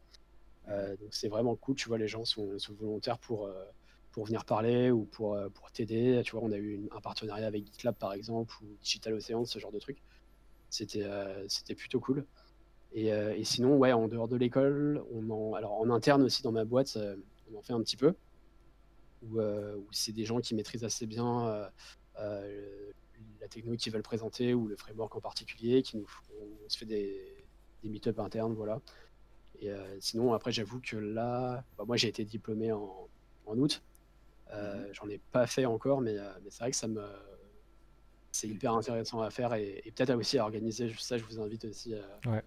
[0.69, 3.65] Euh, donc c'est vraiment cool, tu vois, les gens sont, sont volontaires pour, euh,
[4.13, 6.23] pour venir parler ou pour, euh, pour t'aider.
[6.25, 9.59] Tu vois, on a eu un partenariat avec GitLab par exemple, ou Digital Ocean, ce
[9.59, 10.03] genre de trucs.
[10.71, 12.27] C'était euh, c'était plutôt cool.
[12.93, 16.43] Et, euh, et sinon, ouais, en dehors de l'école, on en, alors en interne aussi
[16.43, 16.99] dans ma boîte,
[17.53, 18.15] on en fait un petit peu.
[19.23, 21.69] Où, où c'est des gens qui maîtrisent assez bien
[23.41, 26.07] la techno qu'ils veulent présenter ou le framework en particulier, qui nous,
[26.41, 27.45] on se fait des,
[27.83, 28.81] des meet-up internes, voilà.
[29.61, 33.09] Et sinon, après, j'avoue que là, bah, moi j'ai été diplômé en,
[33.47, 33.83] en août.
[34.53, 37.03] Euh, J'en ai pas fait encore, mais, euh, mais c'est vrai que ça me.
[38.31, 40.93] C'est hyper intéressant à faire et, et peut-être aussi à organiser.
[40.99, 42.43] Ça, je vous invite aussi à, Ouais.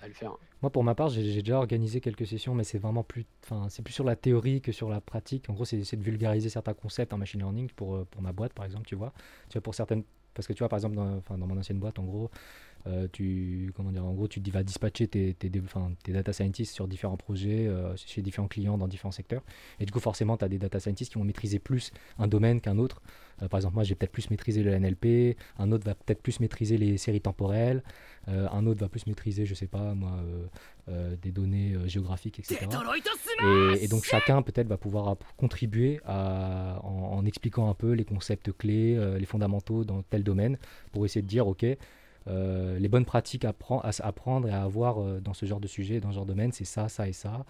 [0.00, 0.36] à le faire.
[0.62, 3.82] Moi, pour ma part, j'ai déjà organisé quelques sessions, mais c'est vraiment plus, enfin, c'est
[3.82, 5.50] plus sur la théorie que sur la pratique.
[5.50, 8.52] En gros, c'est de vulgariser certains concepts en machine learning pour, euh, pour ma boîte,
[8.52, 9.12] par exemple, tu vois.
[9.48, 10.04] Tu vois, pour certaines,
[10.34, 12.30] parce que tu vois, par exemple, dans, enfin, dans mon ancienne boîte, en gros,
[12.86, 15.50] euh, tu, comment dire, en gros, tu vas dispatcher tes, tes,
[16.08, 19.42] data scientists sur différents projets, euh, chez différents clients dans différents secteurs.
[19.78, 22.60] Et du coup, forcément, tu as des data scientists qui vont maîtriser plus un domaine
[22.60, 23.00] qu'un autre.
[23.40, 26.40] Euh, par exemple, moi, j'ai peut-être plus maîtrisé le NLP, un autre va peut-être plus
[26.40, 27.82] maîtriser les séries temporelles,
[28.28, 30.22] un autre va plus maîtriser, je sais pas, moi,
[31.20, 32.68] des données géographiques, etc.
[33.80, 39.26] Et, donc chacun peut-être va pouvoir contribuer en, expliquant un peu les concepts clés, les
[39.26, 40.56] fondamentaux dans tel domaine,
[40.92, 41.66] pour essayer de dire, ok,
[42.28, 43.54] euh, les bonnes pratiques à,
[44.00, 46.52] apprendre et à avoir euh, dans ce genre de sujet, dans ce genre de domaine,
[46.52, 47.44] c'est ça, ça et ça.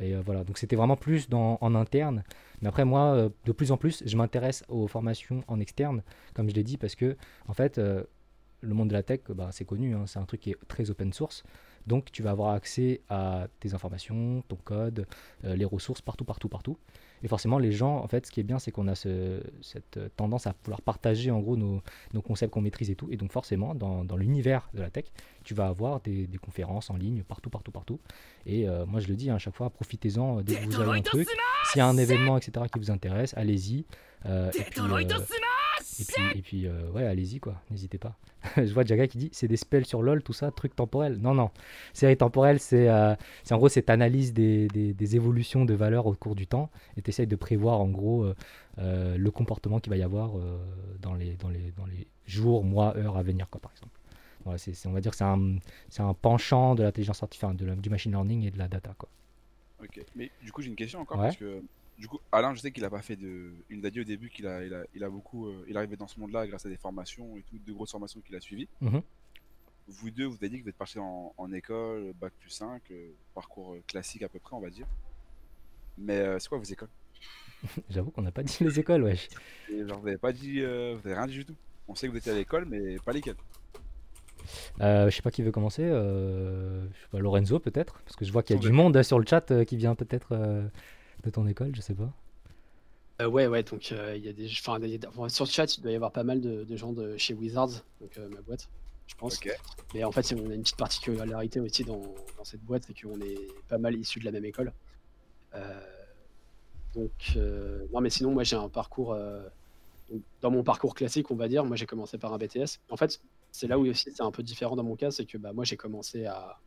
[0.00, 2.24] Et euh, voilà, donc c'était vraiment plus en interne.
[2.60, 6.02] Mais après, moi, de plus en plus, je m'intéresse aux formations en externe,
[6.34, 7.16] comme je l'ai dit, parce que,
[7.46, 10.50] en fait, le monde de la tech, bah, c'est connu, hein, c'est un truc qui
[10.50, 11.42] est très open source.
[11.86, 15.06] Donc, tu vas avoir accès à tes informations, ton code,
[15.42, 16.78] les ressources partout, partout, partout.
[17.22, 19.96] Et forcément, les gens, en fait, ce qui est bien, c'est qu'on a ce- cette
[19.96, 21.82] euh, tendance à vouloir partager en gros nos,
[22.14, 23.08] nos concepts qu'on maîtrise et tout.
[23.10, 25.04] Et donc, forcément, dans, dans l'univers de la tech,
[25.44, 27.98] tu vas avoir des, des conférences en ligne partout, partout, partout.
[28.46, 30.74] Et euh, moi, je le dis hein, à chaque fois, profitez-en euh, dès que vous
[30.80, 31.28] avez un truc.
[31.72, 33.84] S'il y a un événement, etc., qui vous intéresse, allez-y.
[34.26, 34.80] Euh, et puis,
[36.00, 38.16] et puis, et puis euh, ouais, allez-y quoi, n'hésitez pas.
[38.56, 41.18] je vois Jaga qui dit c'est des spells sur LoL, tout ça, truc temporel.
[41.20, 41.50] Non, non.
[41.92, 43.14] Série temporelle, c'est euh,
[43.50, 47.02] en gros cette analyse des, des, des évolutions de valeurs au cours du temps et
[47.02, 48.34] tu essayes de prévoir en gros euh,
[48.78, 50.32] euh, le comportement qu'il va y avoir
[51.00, 53.98] dans, les, dans, les, dans les jours, mois, heures à venir, quoi, par exemple.
[54.44, 55.56] Voilà, c'est, c'est- on va dire que c'est un,
[55.98, 58.94] un penchant de l'intelligence artificielle, de la- du machine learning et de la data.
[58.96, 59.08] Quoi.
[59.82, 60.00] Ok.
[60.14, 61.24] Mais du coup, j'ai une question encore Ouais.
[61.24, 61.60] parce que
[61.98, 63.52] du coup, Alain, je sais qu'il a pas fait de.
[63.70, 65.48] Il nous a dit au début qu'il a, il a, il a beaucoup.
[65.48, 67.90] euh, il est arrivé dans ce monde-là grâce à des formations et tout, de grosses
[67.90, 68.68] formations qu'il a suivies.
[68.80, 69.02] Mhm.
[69.88, 72.82] Vous deux, vous avez dit que vous êtes partis en, en école, bac plus 5,
[72.90, 74.86] euh, parcours euh, classique à peu près, on va dire.
[75.96, 76.90] Mais euh, c'est quoi vos écoles?
[77.90, 79.28] J'avoue qu'on n'a pas dit les écoles, wesh.
[79.72, 80.60] Et genre, vous avez pas dit.
[80.60, 81.56] euh, vous avez rien dit du tout.
[81.88, 83.36] On sait que vous étiez à l'école, mais pas lesquelles.
[84.80, 85.82] Euh, je sais pas qui veut commencer.
[85.82, 89.02] euh, je sais pas, Lorenzo peut-être, parce que je vois qu'il y a du monde
[89.02, 90.70] sur le chat qui vient peut-être
[91.24, 92.12] de ton école, je sais pas.
[93.20, 94.48] Euh, ouais, ouais, donc euh, il y a des.
[95.08, 97.34] Enfin, sur le chat, il doit y avoir pas mal de, de gens de chez
[97.34, 98.68] Wizards, donc euh, ma boîte,
[99.08, 99.40] je pense.
[99.94, 102.00] Mais en fait, on a une petite particularité aussi dans,
[102.36, 104.72] dans cette boîte, c'est qu'on est pas mal issus de la même école.
[105.54, 105.80] Euh,
[106.94, 109.12] donc, euh, non, mais sinon, moi j'ai un parcours.
[109.12, 109.42] euh,
[110.40, 112.80] dans mon parcours classique, on va dire, moi j'ai commencé par un BTS.
[112.88, 113.20] En fait,
[113.52, 115.64] c'est là où aussi c'est un peu différent dans mon cas, c'est que bah, moi
[115.64, 116.58] j'ai commencé à,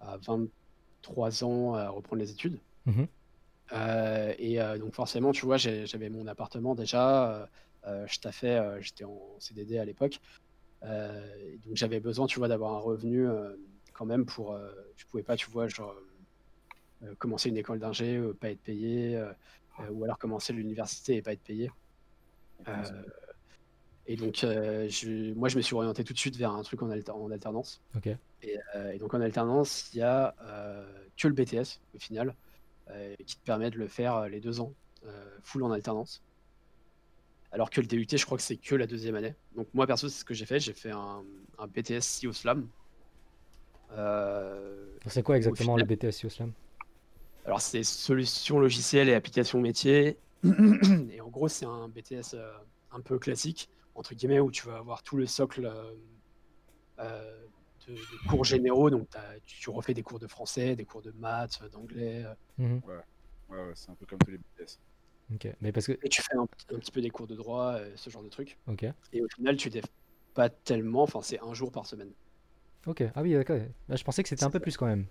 [0.00, 2.60] à 23 ans à reprendre les études.
[2.86, 3.02] Mhm.
[3.02, 3.06] Euh,
[4.38, 7.46] et euh, donc forcément, tu vois, j'avais mon appartement déjà, euh,
[7.86, 10.18] euh, je taffais, euh, j'étais en CDD à l'époque.
[10.84, 13.56] Euh, donc j'avais besoin, tu vois, d'avoir un revenu euh,
[13.94, 14.54] quand même pour...
[14.54, 15.94] euh, je pouvais pas, tu vois, genre,
[17.02, 19.32] euh, commencer une école d'ingé, euh, pas être payé, euh,
[19.80, 21.70] euh, ou alors commencer l'université et pas être payé.
[22.68, 23.04] Euh,
[24.06, 26.82] et donc, euh, je- moi, je me suis orienté tout de suite vers un truc
[26.82, 27.82] en, alter- en alternance.
[27.96, 28.08] Ok.
[28.42, 32.30] Et, euh, et donc, en alternance, il y a euh, que le BTS, au final,
[32.30, 32.34] euh,
[33.26, 34.72] qui te permet de le faire euh, les deux ans,
[35.06, 36.22] euh, full en alternance.
[37.52, 39.34] Alors que le DUT, je crois que c'est que la deuxième année.
[39.56, 40.58] Donc, moi, perso, c'est ce que j'ai fait.
[40.58, 41.22] J'ai fait un,
[41.58, 42.68] un BTS SEO Slam.
[43.92, 46.52] Euh, C'est quoi exactement le BTS Slam
[47.46, 50.16] alors, c'est solutions logicielles et applications métiers.
[51.10, 52.52] et en gros, c'est un BTS euh,
[52.90, 55.92] un peu classique, entre guillemets, où tu vas avoir tout le socle euh,
[57.00, 57.43] euh,
[57.88, 58.90] de, de cours généraux.
[58.90, 59.08] Donc,
[59.46, 62.24] tu, tu refais des cours de français, des cours de maths, d'anglais.
[62.24, 62.80] euh, Mhm.
[62.86, 64.78] Ouais, ouais, c'est un peu comme tous les BTS.
[65.34, 65.48] Ok.
[65.60, 65.92] Mais parce que.
[66.02, 68.28] et tu fais un, un petit peu des cours de droit, euh, ce genre de
[68.28, 68.58] trucs.
[68.66, 68.84] Ok.
[69.12, 69.82] Et au final, tu n'es
[70.34, 71.02] pas tellement.
[71.02, 72.12] Enfin, c'est un jour par semaine.
[72.86, 73.02] Ok.
[73.14, 73.58] Ah oui, d'accord.
[73.88, 75.06] Là, je pensais que c'était un peu plus quand même.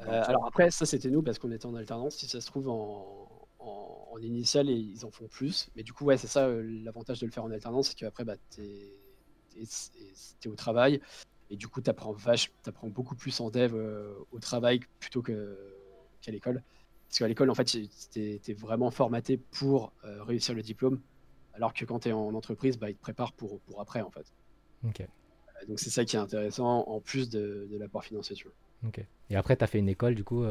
[0.00, 2.16] Euh, alors après, ça c'était nous parce qu'on était en alternance.
[2.16, 3.28] Si ça se trouve en,
[3.58, 5.70] en, en initial, et ils en font plus.
[5.74, 8.24] Mais du coup, ouais, c'est ça euh, l'avantage de le faire en alternance, c'est qu'après,
[8.24, 8.92] bah, t'es
[9.58, 11.00] es, au travail
[11.50, 15.32] et du coup, t'apprends vache, t'apprends beaucoup plus en dev euh, au travail plutôt qu'à
[16.28, 16.62] l'école.
[17.08, 17.64] Parce qu'à l'école, en fait,
[18.10, 21.00] t'es es vraiment formaté pour euh, réussir le diplôme,
[21.54, 24.26] alors que quand t'es en entreprise, bah, ils te préparent pour, pour après, en fait.
[24.86, 25.00] Ok.
[25.00, 28.54] Euh, Donc c'est ça qui est intéressant en plus de, de l'apport financier, tu vois.
[28.88, 29.00] Ok.
[29.30, 30.44] Et après, tu as fait une école du coup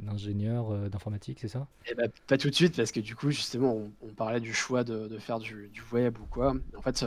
[0.00, 1.68] d'ingénieur d'informatique, c'est ça?
[1.88, 4.54] Eh ben, pas tout de suite, parce que du coup, justement, on, on parlait du
[4.54, 6.54] choix de, de faire du, du web ou quoi.
[6.76, 7.04] En fait,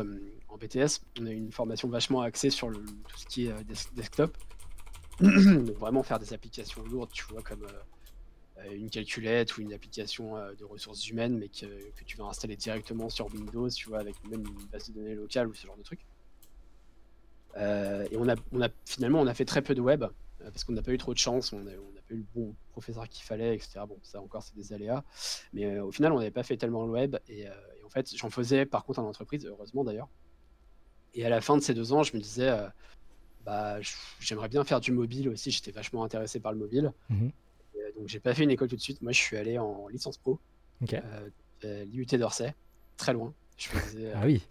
[0.50, 3.96] en BTS, on a une formation vachement axée sur tout ce qui est euh, des-
[3.96, 4.36] desktop.
[5.20, 9.74] Donc, vraiment faire des applications lourdes, tu vois, comme euh, euh, une calculette ou une
[9.74, 11.66] application de ressources humaines, mais que,
[12.06, 15.48] tu vas installer directement sur Windows, tu vois, avec même une base de données locale
[15.48, 16.00] ou ce genre de truc.
[17.58, 20.06] Et on a, finalement, on a fait très peu de web,
[20.40, 23.10] parce qu'on n'a pas eu trop de chance, on n'a pas eu le bon professeur
[23.10, 23.82] qu'il fallait, etc.
[23.86, 25.04] Bon, ça encore, c'est des aléas.
[25.52, 27.18] Mais au final, on n'avait pas fait tellement le web.
[27.28, 27.46] Et
[27.86, 30.08] en fait, j'en faisais par contre en entreprise, heureusement d'ailleurs.
[31.14, 32.68] Et à la fin de ces deux ans, je me disais, euh,
[33.46, 33.78] bah,
[34.20, 35.52] j'aimerais bien faire du mobile aussi.
[35.52, 36.92] J'étais vachement intéressé par le mobile.
[37.10, 37.32] Mhm.
[37.76, 39.02] Et, euh, donc, j'ai pas fait une école tout de suite.
[39.02, 40.40] Moi, je suis allé en licence pro,
[40.82, 40.94] Ok.
[40.94, 41.30] euh,
[41.66, 42.54] euh, l'IUT d'Orsay,
[42.98, 43.34] très loin.
[43.58, 44.42] Je faisais, Ah oui.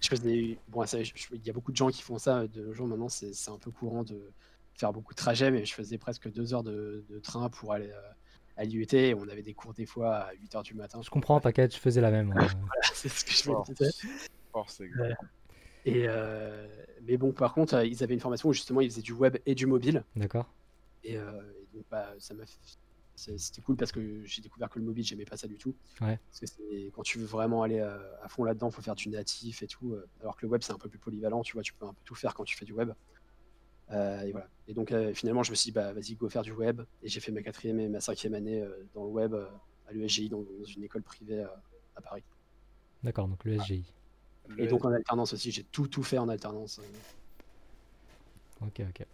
[0.00, 2.46] je faisais bon ça, je- je- il y a beaucoup de gens qui font ça
[2.46, 4.30] de nos jours maintenant c'est c'est un peu courant de
[4.72, 7.90] faire beaucoup de trajets mais je faisais presque deux heures de, de train pour aller
[7.90, 8.00] euh,
[8.56, 11.38] à l'IUT on avait des cours des fois à 8 heures du matin Je comprends,
[11.38, 12.30] t'inquiète, je faisais la même.
[12.38, 12.46] euh.
[12.94, 13.70] c'est ce que je me Force.
[13.74, 13.90] disais
[14.52, 14.80] Force.
[15.86, 16.66] Et euh,
[17.02, 19.38] mais bon par contre euh, ils avaient une formation où justement ils faisaient du web
[19.46, 20.04] et du mobile.
[20.14, 20.52] D'accord.
[21.04, 22.44] et, euh, et donc bah, ça m'a
[23.14, 25.74] c'était cool parce que j'ai découvert que le mobile j'aimais pas ça du tout.
[26.02, 26.20] Ouais.
[26.30, 29.66] parce que quand tu veux vraiment aller à fond là-dedans faut faire du natif et
[29.66, 31.94] tout alors que le web c'est un peu plus polyvalent tu vois tu peux un
[31.94, 32.92] peu tout faire quand tu fais du web.
[33.92, 34.48] Euh, et voilà.
[34.66, 36.82] Et donc euh, finalement je me suis dit bah vas-y go faire du web.
[37.02, 39.34] Et j'ai fait ma quatrième et ma cinquième année euh, dans le web
[39.86, 41.44] à l'USGI dans, dans une école privée
[41.94, 42.24] à Paris.
[43.02, 43.44] D'accord, donc
[44.48, 46.80] le et donc en alternance aussi j'ai tout tout fait en alternance.
[48.62, 49.06] Ok, ok.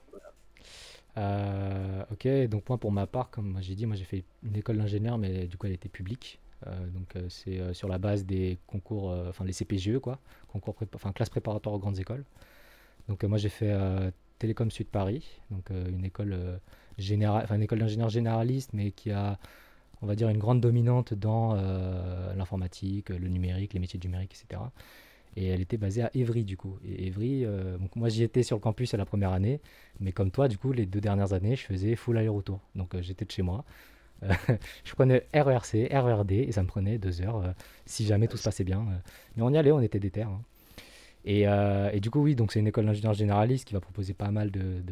[1.19, 4.79] Euh, ok, donc moi pour ma part, comme j'ai dit, moi j'ai fait une école
[4.79, 6.41] d'ingénieur, mais du coup elle était publique.
[6.67, 10.19] Euh, donc euh, c'est sur la base des concours, enfin les CPGE quoi,
[10.49, 12.25] concours enfin classe préparatoire aux grandes écoles.
[13.09, 13.75] Donc moi j'ai fait
[14.39, 16.61] Télécom Sud Paris, donc une école
[16.99, 19.39] générale, une école d'ingénieur généraliste, mais qui a,
[20.03, 21.55] on va dire, une grande dominante dans
[22.37, 24.63] l'informatique, le numérique, les métiers du numérique, etc.
[25.37, 26.79] Et elle était basée à Évry du coup.
[26.85, 29.61] Et Évry, euh, moi j'y étais sur le campus à la première année,
[30.01, 32.61] mais comme toi du coup les deux dernières années je faisais full aller-retour.
[32.75, 33.65] Donc euh, j'étais de chez moi.
[34.25, 34.33] Euh,
[34.85, 37.55] je prenais RERC, RERD et ça me prenait deux heures
[37.87, 38.85] si jamais tout se passait bien.
[39.37, 40.23] Mais on y allait, on était déter.
[40.23, 40.41] hein.
[41.25, 44.51] Et, du coup oui, donc c'est une école d'ingénieur généraliste qui va proposer pas mal
[44.51, 44.83] de,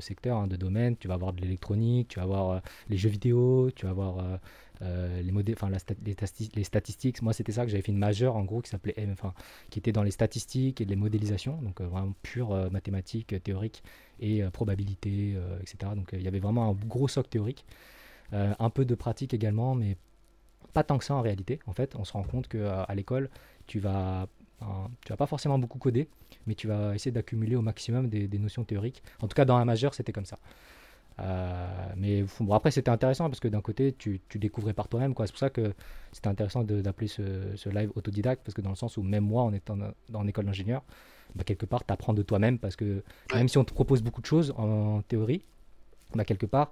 [0.00, 0.96] secteurs, hein, de domaines.
[0.96, 4.38] Tu vas avoir de l'électronique, tu vas avoir les jeux vidéo, tu vas avoir
[4.82, 7.22] euh, les, statistiques.
[7.22, 9.32] Moi c'était ça que j'avais fait une majeure en gros qui s'appelait enfin,
[9.70, 13.38] qui était dans les statistiques et les modélisations, donc euh, vraiment pure euh, mathématiques, euh,
[13.38, 13.82] théorique
[14.20, 15.92] et probabilité, etc.
[15.94, 17.66] Donc il y avait vraiment un gros socle théorique,
[18.32, 19.98] un peu de pratique également, mais
[20.72, 21.58] pas tant que ça en réalité.
[21.66, 23.28] En fait, on se rend compte que à l'école,
[23.66, 24.26] tu vas,
[25.04, 26.08] tu vas pas forcément beaucoup coder,
[26.46, 29.02] mais tu vas essayer d'accumuler au maximum des notions théoriques.
[29.20, 30.38] En tout cas, dans la majeure, c'était comme ça.
[31.20, 35.14] Euh, mais bon, après, c'était intéressant parce que d'un côté, tu, tu découvrais par toi-même.
[35.14, 35.26] quoi.
[35.26, 35.72] C'est pour ça que
[36.12, 39.42] c'était intéressant d'appeler ce, ce live autodidacte, parce que dans le sens où même moi,
[39.42, 40.82] en étant dans- en école d'ingénieur,
[41.34, 43.02] bah, quelque part, tu apprends de toi-même parce que
[43.34, 45.42] même si on te propose beaucoup de choses en, théorie,
[46.14, 46.70] bah, quelque part,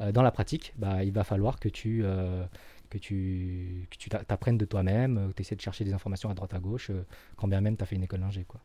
[0.00, 2.44] euh, dans la pratique, bah, il va falloir que tu, euh,
[2.88, 6.34] que tu, que tu t'apprennes de toi-même, que tu essaies de chercher des informations à
[6.34, 6.90] droite à gauche,
[7.36, 8.44] quand bien même tu as fait une école d'ingé.
[8.44, 8.60] Quoi.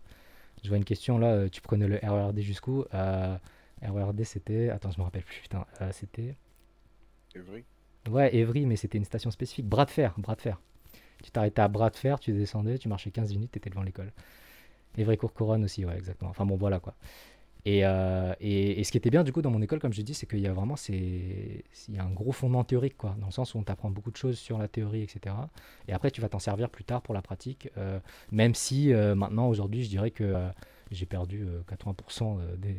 [0.64, 2.86] Je vois une question là, tu prenais le RERD jusqu'où?
[3.82, 4.70] RERD c'était.
[4.70, 5.66] Attends, je me rappelle plus, putain.
[5.92, 6.36] c'était.
[7.36, 7.64] Evry
[8.10, 9.68] Ouais, Evry, mais c'était une station spécifique.
[9.68, 10.62] Bras de fer, bras de fer.
[11.24, 13.84] Tu t'arrêtais à bras de fer, tu descendais, tu marchais 15 minutes, tu étais devant
[13.84, 14.12] l'école.
[14.98, 16.30] Evry Courcouronne aussi, ouais, exactement.
[16.30, 16.96] Enfin bon, voilà quoi.
[17.68, 20.14] Euh, et, et, ce qui était bien du coup dans mon école, comme je dis,
[20.14, 23.26] c'est qu'il y a vraiment c'est, il y a un gros fondement théorique, quoi, dans
[23.26, 25.36] le sens où on t'apprend beaucoup de choses sur la théorie, etc.
[25.88, 28.00] Et après, tu vas t'en servir plus tard pour la pratique, euh,
[28.32, 30.36] même si euh, maintenant, aujourd'hui, je dirais que
[30.92, 32.78] j'ai perdu 80% des,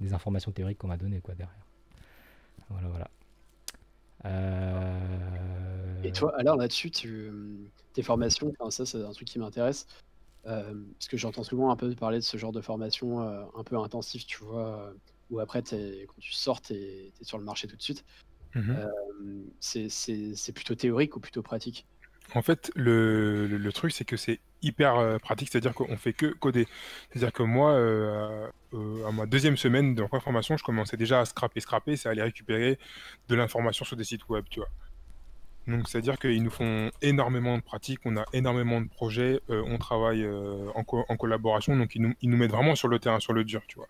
[0.00, 1.66] des, informations théoriques qu'on m'a données quoi, derrière.
[2.68, 3.10] Voilà, voilà.
[6.02, 7.30] Et toi, alors là-dessus, tu,
[7.92, 9.86] tes formations, ça c'est un truc qui m'intéresse.
[10.46, 13.64] Euh, parce que j'entends souvent un peu parler de ce genre de formation euh, un
[13.64, 14.92] peu intensif, tu vois, euh,
[15.30, 18.04] où après, quand tu sors, tu es, sur le marché tout de suite.
[18.54, 18.72] Mmh
[19.60, 21.86] c'est plutôt théorique ou plutôt pratique?
[22.34, 26.66] En fait, le, le, truc, c'est que c'est hyper pratique, c'est-à-dire qu'on fait que coder.
[27.10, 27.72] C'est-à-dire que moi,
[29.06, 32.78] à ma deuxième semaine de formation, je commençais déjà à scraper, scraper, c'est aller récupérer
[33.28, 34.68] de l'information sur des sites web, tu vois.
[35.68, 39.76] Donc, c'est-à-dire qu'ils nous font énormément de pratiques, on a énormément de projets, euh, on
[39.76, 40.82] travaille euh, en,
[41.16, 43.76] collaboration, donc ils nous, ils nous, mettent vraiment sur le terrain, sur le dur, tu
[43.76, 43.86] vois.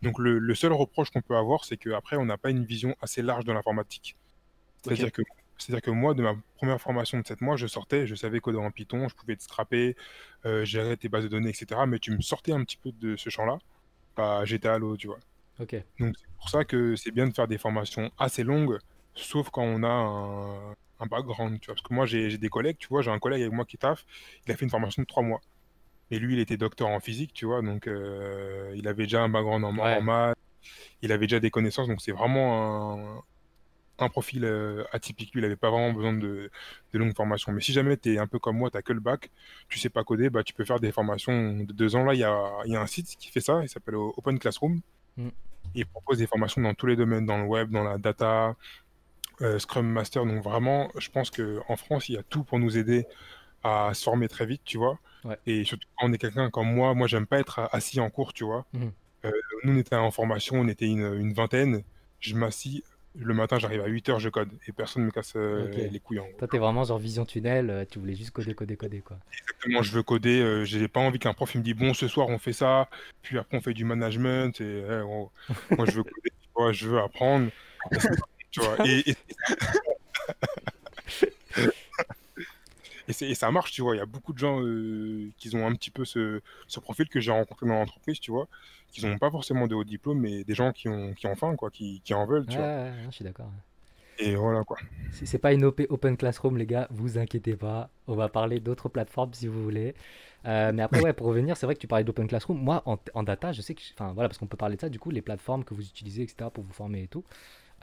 [0.00, 3.20] Donc, le, seul reproche qu'on peut avoir, c'est qu'après, on n'a pas une vision assez
[3.20, 4.16] large de l'informatique.
[4.82, 5.20] C'est-à-dire que,
[5.58, 8.58] c'est-à-dire que moi, de ma première formation de 7 mois, je sortais, je savais coder
[8.58, 9.96] en Python, je pouvais te scraper,
[10.46, 11.82] euh, gérer tes bases de données, etc.
[11.86, 13.58] Mais tu me sortais un petit peu de ce champ-là,
[14.16, 15.18] bah, j'étais à l'eau, tu vois.
[15.60, 15.76] Ok.
[15.98, 18.78] Donc, c'est pour ça que c'est bien de faire des formations assez longues,
[19.14, 21.74] sauf quand on a un un background, tu vois.
[21.74, 24.04] Parce que moi, j'ai des collègues, tu vois, j'ai un collègue avec moi qui taffe,
[24.46, 25.40] il a fait une formation de trois mois.
[26.10, 29.28] Et lui, il était docteur en physique, tu vois, donc euh, il avait déjà un
[29.28, 30.38] background en, maths,
[31.02, 33.22] il avait déjà des connaissances, donc c'est vraiment un,
[34.08, 35.34] profil euh, atypique.
[35.34, 36.50] Lui, il n'avait pas vraiment besoin de,
[36.92, 37.50] de longues formations.
[37.52, 39.30] Mais si jamais tu es un peu comme moi, tu n'as que le bac,
[39.68, 42.04] tu sais pas coder, bah, tu peux faire des formations de deux ans.
[42.04, 44.80] Là, il y a, y a, un site qui fait ça, il s'appelle Open Classroom.
[45.16, 45.28] Mm.
[45.74, 48.54] Il propose des formations dans tous les domaines, dans le web, dans la data,
[49.40, 50.24] euh, Scrum Master.
[50.24, 53.06] Donc vraiment, je pense qu'en France, il y a tout pour nous aider
[53.62, 54.98] à se former très vite, tu vois.
[55.46, 58.32] Et surtout quand on est quelqu'un comme moi, moi j'aime pas être assis en cours,
[58.32, 58.64] tu vois.
[59.24, 59.30] Euh,
[59.64, 61.82] nous, on était en formation, on était une, vingtaine.
[62.20, 62.82] Je m'assis,
[63.18, 66.20] le matin, j'arrive à 8h, je code et personne me casse euh, les couilles.
[66.20, 69.18] En Toi, t'es vraiment genre vision tunnel, tu voulais juste coder, coder, coder, quoi.
[69.32, 72.38] Exactement, je veux coder, j'ai pas envie qu'un prof me dise bon, ce soir on
[72.38, 72.88] fait ça,
[73.22, 74.82] puis après on fait du management, et
[75.76, 77.50] moi je veux coder, je veux apprendre.
[78.50, 79.14] Tu vois, et, et,
[83.12, 83.94] ça marche, tu vois.
[83.96, 87.08] Il y a beaucoup de gens euh, qui ont un petit peu ce, ce profil
[87.08, 88.48] que j'ai rencontré dans l'entreprise, tu vois,
[88.90, 91.56] qui n'ont pas forcément de haut diplôme, mais des gens qui ont, qui ont faim,
[91.56, 92.90] quoi, qui, qui en veulent, tu vois.
[93.06, 93.50] je suis d'accord.
[94.20, 94.76] Et voilà quoi.
[95.12, 97.88] C'est pas une OP Open Classroom, les gars, vous inquiétez pas.
[98.08, 99.94] On va parler d'autres plateformes si vous voulez.
[100.46, 102.58] Euh, mais après, ouais, pour revenir, c'est vrai que tu parlais d'Open Classroom.
[102.58, 103.82] Moi, en, en, data, je sais que.
[103.94, 106.22] Enfin, voilà, parce qu'on peut parler de ça, du coup, les plateformes que vous utilisez,
[106.22, 107.24] etc., pour vous former et tout.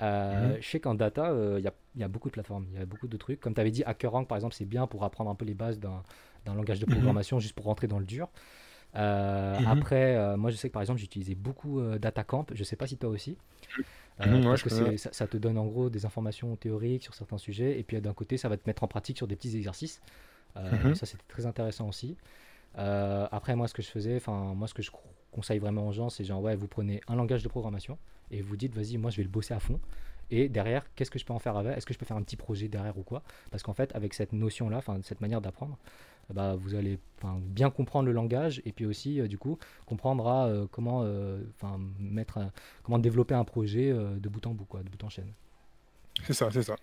[0.02, 0.62] Euh, mhm.
[0.62, 3.08] Je sais qu'en data, il euh, y, a beaucoup de plateformes, il y a beaucoup
[3.08, 3.39] de trucs.
[3.39, 5.80] Comme tu avais dit, HackerRank par exemple, c'est bien pour apprendre un peu les bases
[5.80, 6.04] d'un
[6.46, 6.93] langage de mhm.
[6.93, 8.30] programmation juste pour rentrer dans le dur.
[8.96, 9.68] Euh, mhm.
[9.68, 13.10] Après, moi je sais que par exemple, j'utilisais beaucoup DataCamp, je sais pas si toi
[13.10, 13.38] aussi.
[14.18, 17.84] parce que ça, ça, te donne en gros des informations théoriques sur certains sujets, et
[17.84, 20.02] puis d'un côté, ça va te mettre en pratique sur des petits exercices.
[20.56, 22.18] Ça, c'était très intéressant aussi.
[22.76, 24.91] après, moi, ce que je faisais, enfin, moi, ce que je
[25.36, 27.98] conseille vraiment aux gens, c'est genre, ouais, vous prenez un langage de programmation,
[28.32, 29.80] et vous dites vas-y moi je vais le bosser à fond.
[30.32, 31.78] Et derrière qu'est-ce que je peux en faire avec?
[31.78, 33.22] Est-ce que je peux faire un petit projet derrière ou quoi?
[33.52, 35.78] Parce qu'en fait avec cette notion là enfin cette manière d'apprendre
[36.34, 36.98] bah, vous allez
[37.42, 41.40] bien comprendre le langage et puis aussi euh, du coup comprendre euh, comment euh,
[42.00, 42.40] mettre
[42.82, 45.32] comment développer un projet de bout en bout quoi de bout en chaîne.
[46.24, 46.76] C'est ça c'est ça.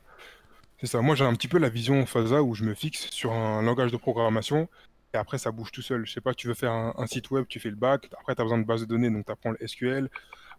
[0.78, 1.00] C'est ça.
[1.00, 3.90] Moi j'ai un petit peu la vision FASA où je me fixe sur un langage
[3.90, 4.68] de programmation
[5.14, 7.30] et après ça bouge tout seul je sais pas tu veux faire un, un site
[7.30, 9.32] web tu fais le bac après tu as besoin de base de données donc tu
[9.32, 10.08] apprends le SQL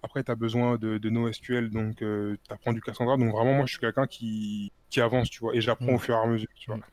[0.04, 3.16] après, tu as besoin de, de NoSQL, donc euh, tu apprends du Cassandra.
[3.16, 5.96] Donc vraiment, moi, je suis quelqu'un qui, qui avance, tu vois, et j'apprends mm.
[5.96, 6.78] au fur et à mesure, tu vois.
[6.78, 6.84] Mm.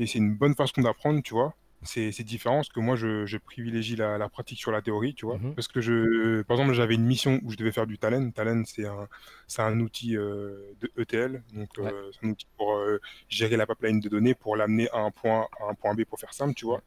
[0.00, 1.54] Et c'est une bonne façon d'apprendre, tu vois.
[1.82, 5.24] C'est différent, parce que moi, je, je privilégie la, la, pratique sur la théorie, tu
[5.24, 5.38] vois.
[5.38, 5.54] Mm-hmm.
[5.54, 8.30] Parce que, je, par exemple, j'avais une mission où je devais faire du talent.
[8.30, 9.08] Talent, c'est un,
[9.58, 12.78] un outil euh, de ETL, donc euh, c'est un outil pour
[13.28, 16.18] gérer la pipeline de données, pour l'amener à un point à un point B pour
[16.20, 16.82] faire simple, tu vois.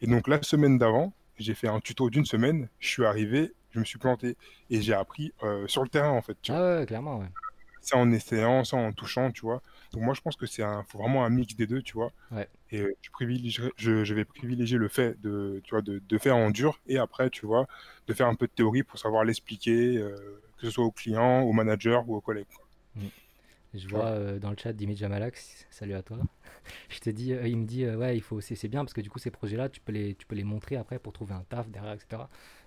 [0.00, 3.80] Et donc, la semaine d'avant, j'ai fait un tuto d'une semaine, je suis arrivé, je
[3.80, 4.36] me suis planté
[4.70, 6.36] et j'ai appris euh, sur le terrain en fait.
[6.48, 7.28] ah ouais, clairement, ouais.
[7.80, 9.62] ça en essayant, ça en touchant, tu vois.
[9.92, 12.12] Donc moi, je pense que c'est un, faut vraiment un mix des deux, tu vois.
[12.30, 12.48] Ouais.
[12.70, 16.18] Et euh, je, privilégierai- je, je vais privilégier le fait de, tu vois, de, de
[16.18, 17.66] faire en dur et après, tu vois,
[18.06, 20.14] de faire un peu de théorie pour savoir l'expliquer, euh,
[20.58, 22.46] que ce soit au client, au manager ou aux collègues.
[22.54, 22.64] quoi.
[23.74, 26.18] Je vois euh, dans le chat Dimitri Jamalax, salut à toi.
[26.88, 29.02] Je te dis, euh, il me dit, euh, ouais, il faut, c'est bien parce que
[29.02, 31.44] du coup, ces projets-là, tu peux les, tu peux les montrer après pour trouver un
[31.48, 32.22] taf derrière, etc.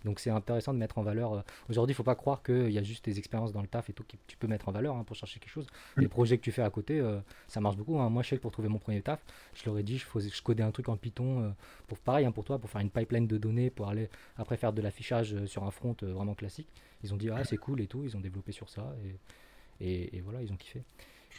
[0.06, 1.43] Donc, c'est intéressant de mettre en valeur.
[1.70, 3.93] Aujourd'hui, il faut pas croire qu'il y a juste tes expériences dans le taf et
[3.93, 5.68] tout que tu peux mettre en valeur hein, pour chercher quelque chose.
[5.97, 7.04] Les projets que tu fais à côté,
[7.47, 7.99] ça marche beaucoup.
[7.99, 8.10] hein.
[8.10, 9.24] Moi, je sais que pour trouver mon premier taf,
[9.56, 11.54] je leur ai dit, je, faisais, je codais un truc en Python,
[11.88, 14.74] pour pareil hein, pour toi, pour faire une pipeline de données, pour aller après faire
[14.74, 16.70] de l'affichage sur un front vraiment classique.
[17.04, 18.04] Ils ont dit, ah, c'est cool et tout.
[18.04, 19.16] Ils ont développé sur ça et,
[19.82, 20.84] et, voilà, ils ont kiffé.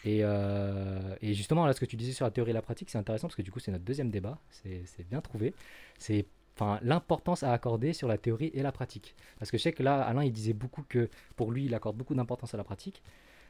[0.05, 2.91] Et, euh, et justement, là, ce que tu disais sur la théorie et la pratique,
[2.91, 4.39] c'est intéressant parce que du coup, c'est notre deuxième débat.
[4.51, 5.55] C'est bien trouvé.
[5.99, 6.27] C'est
[6.83, 9.15] l'importance à accorder sur la théorie et la pratique.
[9.39, 11.97] Parce que je sais que là, Alain, il disait beaucoup que pour lui, il accorde
[11.97, 13.03] beaucoup d'importance à la pratique.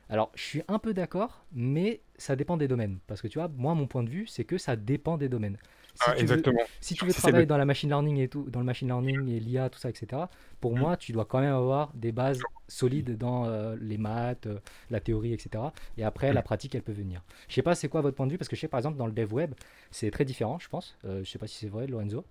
[0.08, 2.98] Alors, je suis un peu d'accord, mais ça dépend des domaines.
[3.06, 5.58] Parce que tu vois, moi, mon point de vue, c'est que ça dépend des domaines.
[5.94, 6.60] Si Ah, tu veux- exactement.
[6.80, 9.28] si tu veux travailler le- dans la machine learning et tout, dans le machine learning
[9.28, 10.30] et l'IA, tout ça, etc.,
[10.60, 14.58] pour moi, tu dois quand même avoir des bases solides dans euh, les maths, euh,
[14.90, 15.72] la théorie, etc.
[15.96, 17.22] Et après, la pratique, elle peut venir.
[17.48, 18.96] Je sais pas, c'est quoi votre point de vue Parce que je sais, par exemple,
[18.98, 19.54] dans le dev web,
[19.90, 20.96] c'est très différent, je pense.
[21.04, 22.24] Euh, je sais pas si c'est vrai, Lorenzo.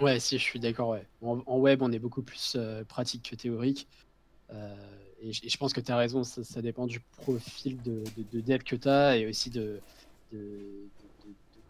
[0.00, 0.88] Ouais, si, je suis d'accord.
[0.90, 1.06] Ouais.
[1.20, 3.88] En, en web, on est beaucoup plus euh, pratique que théorique.
[4.52, 4.76] Euh,
[5.20, 8.02] et, je- et je pense que tu as raison, ça, ça dépend du profil de,
[8.16, 9.80] de, de dev que tu as et aussi de,
[10.32, 11.62] de- de- de- de-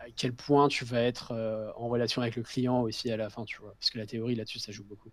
[0.00, 3.30] à, quel point tu vas être euh, en relation avec le client aussi à la
[3.30, 3.74] fin, tu vois.
[3.78, 5.10] Parce que la théorie là-dessus, ça joue beaucoup.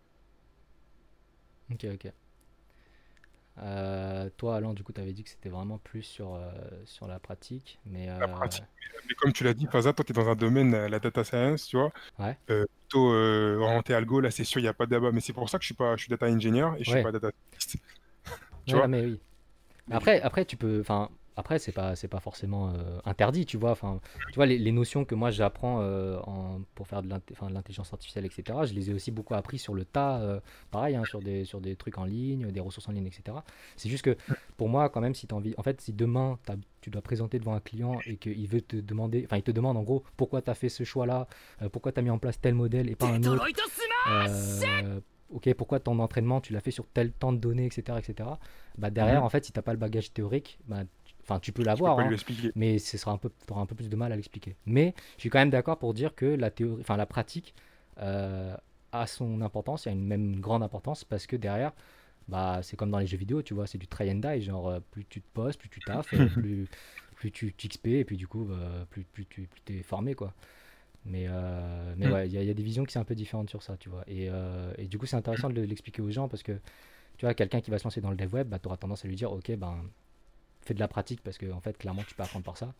[1.71, 2.11] Ok, ok.
[3.57, 6.51] Euh, toi, Alain, du coup, tu avais dit que c'était vraiment plus sur, euh,
[6.85, 7.79] sur la pratique.
[7.85, 8.63] Mais, La pratique.
[9.07, 11.67] Mais comme tu l'as dit, Faza, toi, tu es dans un domaine, la data science,
[11.67, 12.37] tu vois, Ouais.
[12.91, 15.11] Plutôt euh, orienté algo, là, c'est sûr, il n'y a pas de débat.
[15.11, 16.97] Mais c'est pour ça que je suis pas, je suis data engineer et je Ouais.
[16.97, 17.31] suis pas data.
[18.65, 18.87] Tu Ouais, vois?
[18.87, 19.19] mais oui.
[19.87, 20.81] Mais après, après, tu peux.
[20.81, 23.71] Enfin, après, c'est pas, c'est pas forcément euh, interdit, tu vois.
[23.71, 27.93] Enfin, tu vois, les, les notions que moi j'apprends euh, en, pour faire de l'intelligence
[27.93, 30.39] artificielle, etc., je les ai aussi beaucoup appris sur le tas, euh,
[30.71, 33.37] pareil, hein, sur, des, sur des trucs en ligne, des ressources en ligne, etc.
[33.77, 34.15] C'est juste que
[34.57, 35.53] pour moi, quand même, si tu envie.
[35.57, 36.37] En fait, si demain,
[36.81, 39.23] tu dois présenter devant un client et qu'il veut te demander.
[39.25, 41.27] Enfin, il te demande en gros pourquoi tu as fait ce choix-là,
[41.71, 43.45] pourquoi tu as mis en place tel modèle et pas un autre.
[45.33, 47.97] Ok, pourquoi ton entraînement, tu l'as fait sur tel temps de données, etc.
[47.99, 48.29] etc.
[48.77, 49.25] Bah, derrière, Mhm.
[49.25, 50.81] en fait, si tu n'as pas le bagage théorique, bah,
[51.23, 52.15] enfin, tu peux l'avoir, hein,
[52.55, 54.55] mais ce sera un peu, auras un peu plus de mal à l'expliquer.
[54.65, 57.53] Mais je suis quand même d'accord pour dire que la théorie, enfin, la pratique
[57.99, 58.55] euh,
[58.91, 61.73] a son importance, il y a une même une grande importance parce que derrière,
[62.27, 64.69] bah, c'est comme dans les jeux vidéo, tu vois, c'est du try and die, genre
[64.69, 66.69] euh, plus tu te poses, plus tu taffes, plus,
[67.15, 70.33] plus tu t'XP, et puis du coup, bah, plus, plus tu plus es formé, quoi.
[71.05, 72.11] Mais, euh, mais Mm.
[72.11, 73.63] ouais, il y, a- il y a des visions qui sont un peu différentes sur
[73.63, 74.03] ça, tu vois.
[74.07, 76.53] Et, euh, et du coup, c'est intéressant de l'expliquer aux gens parce que,
[77.17, 79.05] tu vois, quelqu'un qui va se lancer dans le dev web, bah, tu auras tendance
[79.05, 79.83] à lui dire, ok, ben,
[80.63, 82.73] fais de la pratique parce que, en fait, clairement, tu peux apprendre par ça.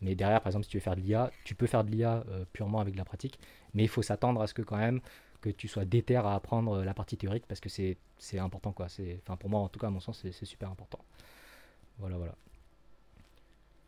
[0.00, 2.24] Mais derrière, par exemple, si tu veux faire de l'IA, tu peux faire de l'IA
[2.28, 3.38] euh, purement avec de la pratique,
[3.74, 5.00] mais il faut s'attendre à ce que quand même
[5.40, 8.72] que tu sois déter à apprendre euh, la partie théorique parce que c'est c'est important,
[8.72, 8.88] quoi.
[8.88, 10.98] C'est, enfin, pour moi, en tout cas, à mon sens, c'est c'est super important.
[11.98, 12.34] Voilà, voilà.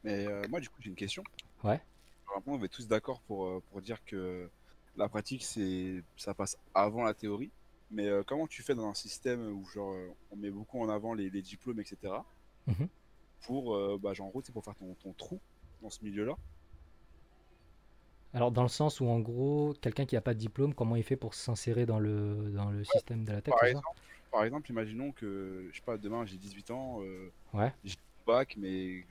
[0.04, 1.22] Mais euh, moi, du coup, j'ai une question.
[1.64, 1.80] Ouais.
[2.26, 4.48] Vraiment, on est tous d'accord pour, pour dire que
[4.96, 7.50] la pratique, c'est ça passe avant la théorie.
[7.90, 9.94] Mais euh, comment tu fais dans un système où genre
[10.30, 12.14] on met beaucoup en avant les, les diplômes, etc.
[13.42, 15.40] Pour, euh, bah, genre, en gros, c'est pour faire ton, ton trou
[15.82, 16.34] dans ce milieu-là.
[18.34, 21.02] Alors, dans le sens où, en gros, quelqu'un qui n'a pas de diplôme, comment il
[21.02, 23.86] fait pour s'insérer dans le, dans le système de la tech, Par exemple,
[24.30, 27.72] par exemple, imaginons que, je sais pas, demain j'ai 18 ans, euh, Ouais.
[27.82, 29.06] j'ai bac, mais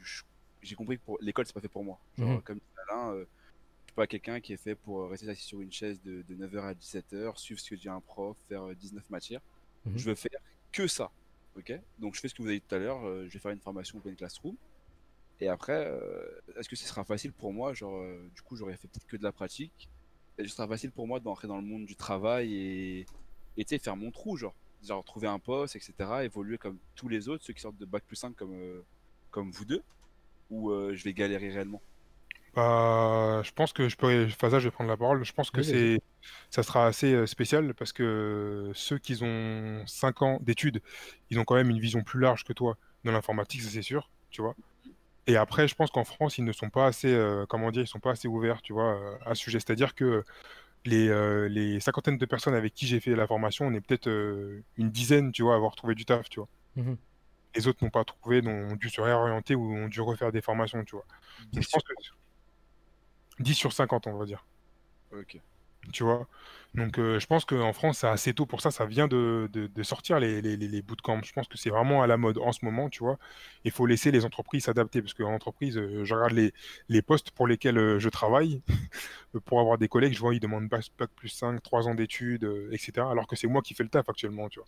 [0.62, 1.98] j'ai compris que pour l'école c'est pas fait pour moi.
[2.20, 2.42] Genre, Mhm.
[2.44, 5.42] comme dit Alain, euh, je suis pas quelqu'un qui est fait pour euh, rester assis
[5.44, 8.68] sur une chaise de, de 9h à 17h, suivre ce que dit un prof, faire
[8.68, 9.42] euh, 19 matières.
[9.86, 9.98] Mhm.
[9.98, 10.40] Je veux faire
[10.72, 11.10] que ça.
[11.58, 13.40] Ok Donc je fais ce que vous avez dit tout à l'heure, euh, je vais
[13.40, 14.56] faire une formation Open Classroom.
[15.40, 16.24] Et après, euh,
[16.58, 19.18] est-ce que ce sera facile pour moi Genre, euh, du coup, j'aurais fait peut-être que
[19.18, 19.90] de la pratique.
[20.38, 23.06] Et ce sera facile pour moi d'entrer dans le monde du travail et,
[23.58, 24.54] tu sais, faire mon trou, genre.
[24.84, 25.94] Genre, trouver un poste, etc.
[26.24, 28.84] Évoluer comme tous les autres, ceux qui sortent de Bac plus 5 comme,
[29.32, 29.82] comme vous deux?
[30.52, 31.82] Ou je vais galérer réellement?
[32.58, 35.24] Bah, je pense que je peux, Faza, je vais prendre la parole.
[35.24, 36.02] Je pense que Oui, c'est,
[36.50, 40.82] ça sera assez euh, spécial parce que ceux qui ont 5 ans d'études,
[41.30, 44.10] ils ont quand même une vision plus large que toi dans l'informatique, ça c'est sûr,
[44.32, 44.56] tu vois.
[45.28, 47.88] Et après, je pense qu'en France, ils ne sont pas assez, euh, comment dire, ils
[47.88, 49.60] sont pas assez ouverts, tu vois, à ce sujet.
[49.60, 50.24] C'est-à-dire que
[50.84, 54.08] les, euh, les cinquantaines de personnes avec qui j'ai fait la formation, on est peut-être
[54.08, 56.50] euh, une dizaine, tu vois, à avoir trouvé du taf, tu vois.
[56.76, 56.98] Mhm.
[57.56, 60.42] Les autres n'ont pas trouvé, donc ont dû se réorienter ou ont dû refaire des
[60.42, 61.06] formations, tu vois.
[61.54, 61.94] Donc, je pense que
[63.40, 64.46] 10 sur 50, on va dire.
[65.12, 65.42] Ok.
[65.94, 66.28] Tu vois?
[66.76, 68.72] Donc, euh, je pense qu'en France, c'est assez tôt pour ça.
[68.72, 71.22] Ça vient de, de- de sortir les, les, les bootcamps.
[71.24, 73.18] Je pense que c'est vraiment à la mode en ce moment, tu vois.
[73.64, 76.54] Il faut laisser les entreprises s'adapter parce qu'en entreprise, euh, je regarde les,
[76.90, 78.62] les postes pour lesquels euh, je travaille.
[79.46, 80.86] pour avoir des collègues, je vois, ils demandent bac,
[81.16, 83.12] plus 5, 3 ans d'études, euh, etc.
[83.12, 84.68] Alors que c'est moi qui fais le taf actuellement, tu vois.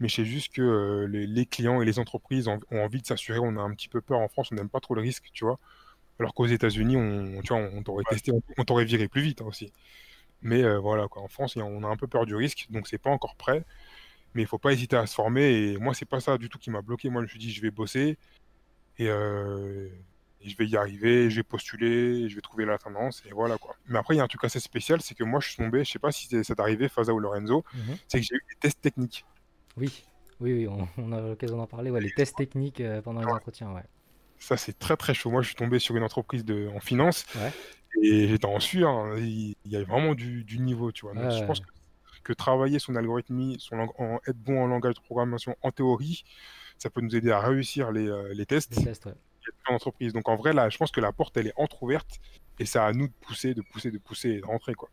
[0.00, 3.38] Mais c'est juste que les, les clients et les entreprises ont, ont envie de s'assurer.
[3.40, 5.44] On a un petit peu peur en France, on n'aime pas trop le risque, tu
[5.44, 5.58] vois.
[6.18, 9.42] Alors qu'aux États-Unis, on, tu vois, on t'aurait testé, on, on t'aurait viré plus vite
[9.42, 9.72] hein, aussi.
[10.42, 11.22] Mais euh, voilà, quoi.
[11.22, 13.64] En France, on a un peu peur du risque, donc c'est pas encore prêt.
[14.34, 15.44] Mais il faut pas hésiter à se former.
[15.72, 17.08] Et moi, c'est pas ça du tout qui m'a bloqué.
[17.08, 18.18] Moi, je me suis dit, je vais bosser
[18.98, 19.88] et, euh,
[20.42, 23.56] et je vais y arriver, je vais postuler, je vais trouver la tendance et voilà
[23.58, 23.76] quoi.
[23.88, 25.84] Mais après, il y a un truc assez spécial, c'est que moi, je suis tombé,
[25.84, 27.96] je sais pas si ça t'est arrivé, Faza ou Lorenzo, Mhm.
[28.08, 29.24] c'est que j'ai eu des tests techniques.
[29.76, 30.04] Oui,
[30.40, 31.90] oui, oui, on, on a l'occasion d'en parler.
[31.90, 33.84] Ouais, les tests techniques euh, pendant les entretiens, ouais.
[34.38, 35.30] Ça, c'est très très chaud.
[35.30, 37.52] Moi, je suis tombé sur une entreprise de, en finance Ouais.
[38.02, 38.90] et j'étais en sueur.
[38.90, 39.16] hein.
[39.18, 41.14] Il, il y a vraiment du, du niveau, tu vois.
[41.14, 41.66] Donc, Ouais, je pense que,
[42.22, 46.24] que travailler son algorithmie, son lang- en, être bon en langage de programmation en théorie,
[46.78, 49.14] ça peut nous aider à réussir les, euh, les tests Les tests, ouais.
[49.68, 50.12] en entreprise.
[50.12, 52.18] Donc en vrai, là, je pense que la porte, elle est entrouverte
[52.58, 54.88] et c'est à nous de pousser, de pousser, de pousser et de rentrer, quoi.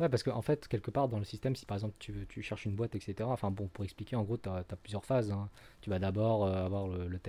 [0.00, 2.64] Ouais, parce qu'en fait, quelque part dans le système, si par exemple tu, tu cherches
[2.64, 5.30] une boîte, etc., enfin bon, pour expliquer, en gros, tu as, plusieurs phases.
[5.30, 5.48] hein.
[5.82, 7.20] Tu vas d'abord euh, avoir le, le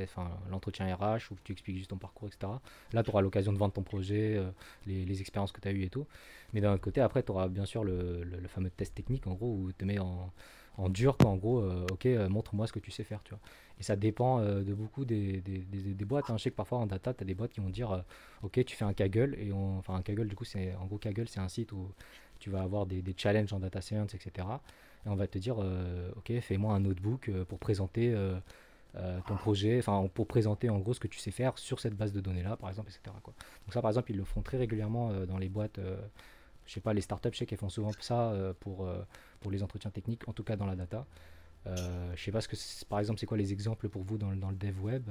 [0.50, 2.60] l'entretien RH où tu expliques juste ton parcours, etc.
[2.92, 4.50] Là, tu auras l'occasion de vendre ton projet, euh,
[4.88, 6.08] les, les expériences que tu as eues et tout.
[6.54, 9.54] Mais d'un côté, après, tu auras bien sûr le, le- fameux test technique, en gros,
[9.54, 10.32] où tu te mets en,
[10.78, 13.40] en dur, quoi, en gros, euh, ok, montre-moi ce que tu sais faire, tu vois.
[13.80, 16.30] Et ça dépend de beaucoup des, des, des- boîtes.
[16.30, 16.38] hein.
[16.38, 18.04] Je sais que parfois en data, tu as des boîtes qui vont dire,
[18.42, 21.28] ok, tu fais un Kaggle, et enfin, un Kaggle, du coup, c'est, en gros, Kaggle,
[21.28, 21.90] c'est un site où
[22.40, 24.48] tu vas avoir des, challenges en data science, etc.
[25.06, 28.40] Et on va te dire, euh, ok, fais-moi un notebook euh, pour présenter euh,
[29.28, 32.14] ton projet, enfin pour présenter en gros ce que tu sais faire sur cette base
[32.14, 33.16] de données-là, par exemple, etc.
[33.26, 35.80] Donc ça, par exemple, ils le font très régulièrement dans les boîtes,
[36.66, 38.88] je sais pas, les startups, je sais qu'elles font souvent ça pour,
[39.42, 41.06] pour les entretiens techniques, en tout cas dans la data.
[41.66, 44.38] Je sais pas ce que, par exemple, c'est quoi les exemples pour vous dans, le-
[44.38, 45.04] dans le dev web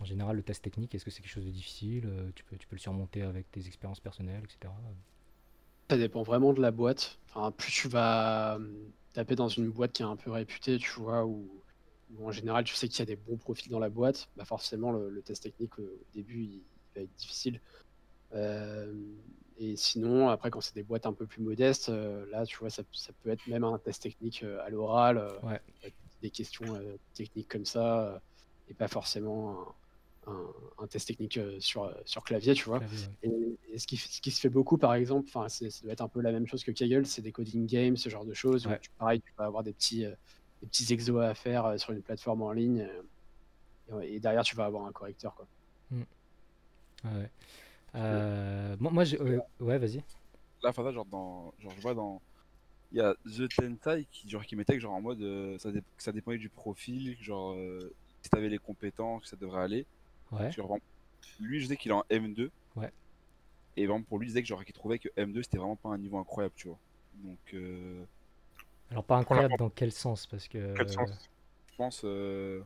[0.00, 2.66] En général, le test technique, est-ce que c'est quelque chose de difficile tu, peux, tu
[2.66, 4.72] peux le surmonter avec tes expériences personnelles, etc.
[5.90, 7.18] Ça dépend vraiment de la boîte.
[7.28, 10.88] Enfin, plus tu vas hum, taper dans une boîte qui est un peu réputée, tu
[11.00, 11.64] vois, où,
[12.10, 14.44] où en général tu sais qu'il y a des bons profils dans la boîte, bah
[14.44, 17.60] forcément le, le test technique euh, au début il, il va être difficile.
[18.34, 18.94] Euh,
[19.56, 22.70] et sinon, après, quand c'est des boîtes un peu plus modestes, euh, là, tu vois,
[22.70, 25.60] ça, ça peut être même un test technique euh, à l'oral, euh, Ouais.
[26.22, 28.18] des questions euh, techniques comme ça, euh,
[28.68, 29.74] et pas forcément
[30.78, 32.78] un, test technique euh, sur, sur clavier, tu vois.
[32.78, 33.30] Clavier, ouais.
[33.70, 35.92] Et, et ce, qui, ce qui se fait beaucoup, par exemple, enfin, c'est- ça doit
[35.92, 38.34] être un peu la même chose que Kaggle, c'est des coding games, ce genre de
[38.34, 38.66] choses.
[38.66, 38.78] où Ouais.
[38.80, 40.14] tu- pareil, tu vas avoir des petits, euh,
[40.62, 42.80] des petits exos à faire euh, sur une plateforme en ligne.
[43.92, 45.34] euh, et, et derrière, tu vas avoir un correcteur.
[45.34, 45.46] Quoi.
[45.92, 46.06] Ouais,
[47.04, 47.30] ouais.
[47.96, 49.98] Euh, moi, moi, j'ai- ouais, ouais, vas-y.
[50.62, 52.20] Là, enfin, ça, genre, dans, genre, je vois dans.
[52.92, 55.22] Il y a The Tentai qui, genre, qui mettait que, genre, en mode.
[55.22, 59.28] euh, ça, dé- que ça dépendait du profil, genre, euh, si t'avais les compétences, que
[59.28, 59.86] ça devrait aller.
[60.32, 60.50] Ouais.
[60.52, 60.82] Genre, vraiment,
[61.40, 62.50] lui, je sais qu'il est en M2.
[62.76, 62.92] Ouais.
[63.76, 65.98] Et vraiment, pour lui, il disait que, qu'il trouvait que M2, c'était vraiment pas un
[65.98, 66.78] niveau incroyable, tu vois.
[67.24, 68.04] Donc, euh,
[68.90, 70.74] Alors, pas incroyable dans quel sens Parce que.
[70.76, 71.10] Quel sens
[71.70, 72.60] je pense euh,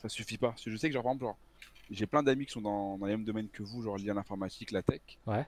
[0.00, 0.50] ça suffit pas.
[0.50, 1.38] Parce que je sais que, genre, par exemple, genre,
[1.90, 4.14] j'ai plein d'amis qui sont dans, dans les mêmes domaines que vous, genre, liés à
[4.14, 5.00] l'informatique, la tech.
[5.26, 5.44] Ouais.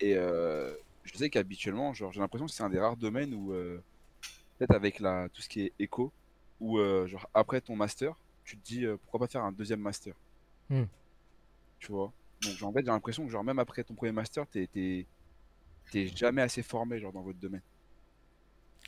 [0.00, 3.52] Et euh, je sais qu'habituellement, genre, j'ai l'impression que c'est un des rares domaines où,
[3.52, 3.82] euh,
[4.58, 6.12] peut-être avec la, tout ce qui est éco,
[6.60, 8.14] où, euh, genre, après ton master,
[8.44, 10.14] tu te dis, euh, pourquoi pas faire un deuxième master?
[10.68, 10.84] Hmm.
[11.78, 12.12] Tu vois
[12.42, 16.98] Donc, j'ai l'impression que, genre, même après ton premier master, t'es, t'es, jamais assez formé,
[16.98, 17.62] genre, dans votre domaine.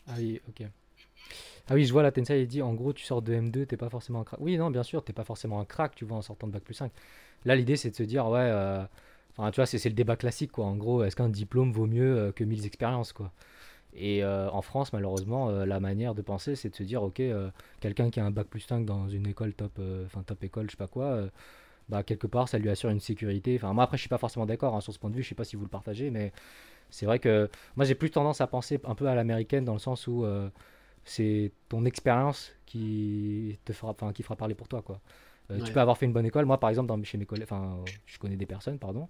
[0.06, 0.66] Ah oui, ok.
[1.68, 3.76] Ah oui, je vois la Tensei, il dit en gros, tu sors de M2, t'es
[3.76, 4.40] pas forcément un crack.
[4.40, 6.64] Oui, non, bien sûr, t'es pas forcément un crack, tu vois, en sortant de bac
[6.64, 6.90] plus 5.
[7.44, 8.82] Là, l'idée, c'est de se dire, ouais, euh,
[9.30, 10.66] enfin, tu vois, c'est c'est le débat classique, quoi.
[10.66, 13.32] En gros, est-ce qu'un diplôme vaut mieux euh, que 1000 expériences, quoi?
[13.94, 17.22] Et euh, en France, malheureusement, la manière de penser, c'est de se dire, ok,
[17.80, 20.72] quelqu'un qui a un bac plus 5 dans une école top, enfin, top école, je
[20.72, 21.28] sais pas quoi,
[21.90, 23.56] bah, quelque part, ça lui assure une sécurité.
[23.56, 25.28] Enfin, moi, après, je suis pas forcément d'accord hein, sur ce point de vue, je
[25.30, 26.32] sais pas si vous le partagez, mais
[26.90, 29.78] c'est vrai que moi, j'ai plus tendance à penser un peu à l'américaine dans le
[29.80, 30.24] sens où.
[30.24, 30.50] euh,
[31.04, 35.00] c'est ton expérience qui te fera, enfin, qui fera parler pour toi, quoi.
[35.50, 36.44] Euh, Tu peux avoir fait une bonne école.
[36.46, 39.08] Moi, par exemple, dans, chez mes collègues, enfin, je connais des personnes, pardon,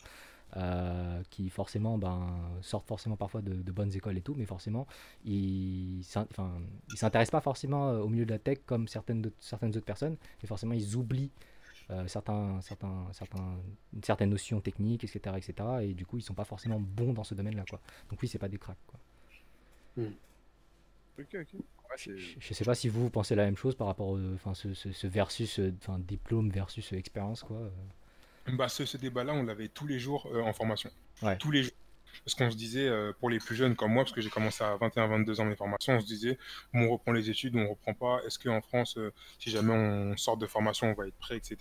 [0.56, 2.28] euh, qui forcément, ben,
[2.62, 4.86] sortent forcément parfois de, de bonnes écoles et tout, mais forcément,
[5.24, 10.16] ils, ils s'intéressent pas forcément au milieu de la tech comme certaines, certaines autres personnes,
[10.42, 11.30] et forcément, ils oublient
[11.90, 13.58] euh, certains, certains, certains,
[14.02, 17.34] certaines notions techniques, etc., etc., et du coup, ils sont pas forcément bons dans ce
[17.34, 17.80] domaine-là, quoi.
[18.08, 18.98] Donc oui, c'est pas des cracks, quoi.
[21.18, 21.54] Ok, ok.
[21.54, 24.16] Ouais, c'est- Je je sais pas si vous, vous pensez la même chose par rapport
[24.34, 27.58] enfin, ce, ce- ce versus, euh, enfin, diplôme versus expérience, quoi.
[28.52, 30.90] Bah, ce, ce débat-là, on l'avait tous les jours euh, en formation.
[31.22, 31.36] Ouais.
[31.36, 31.72] Tous les jours.
[32.24, 34.62] Parce qu'on se disait, euh, pour les plus jeunes comme moi, parce que j'ai commencé
[34.62, 36.38] à 21-22 ans mes formations, on se disait,
[36.74, 38.20] on reprend les études, on reprend pas.
[38.26, 41.58] Est-ce qu'en France, euh, si jamais on sort de formation, on va être prêt, etc.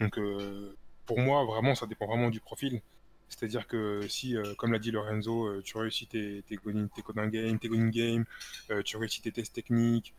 [0.00, 2.80] Donc, euh, pour moi, vraiment, ça dépend vraiment du profil.
[3.28, 7.02] C'est-à-dire que si, euh, comme l'a dit Lorenzo, euh, tu réussis tes, tes, coding, tes
[7.02, 8.24] coding game, tes coding game,
[8.70, 10.14] euh, tu réussis tes tests techniques,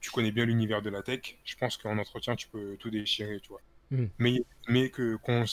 [0.00, 3.40] tu connais bien l'univers de la tech, je pense qu'en entretien, tu peux tout déchirer,
[3.40, 3.62] tu vois.
[3.90, 4.10] Mhm.
[4.18, 5.44] Mais, mais que qu'on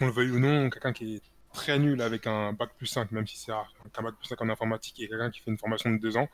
[0.00, 1.22] le veuille ou non, quelqu'un qui est
[1.58, 4.40] très nul avec un bac plus 5, même si c'est rare, qu'un bac plus 5
[4.42, 6.28] en informatique et quelqu'un qui fait une formation de deux ans,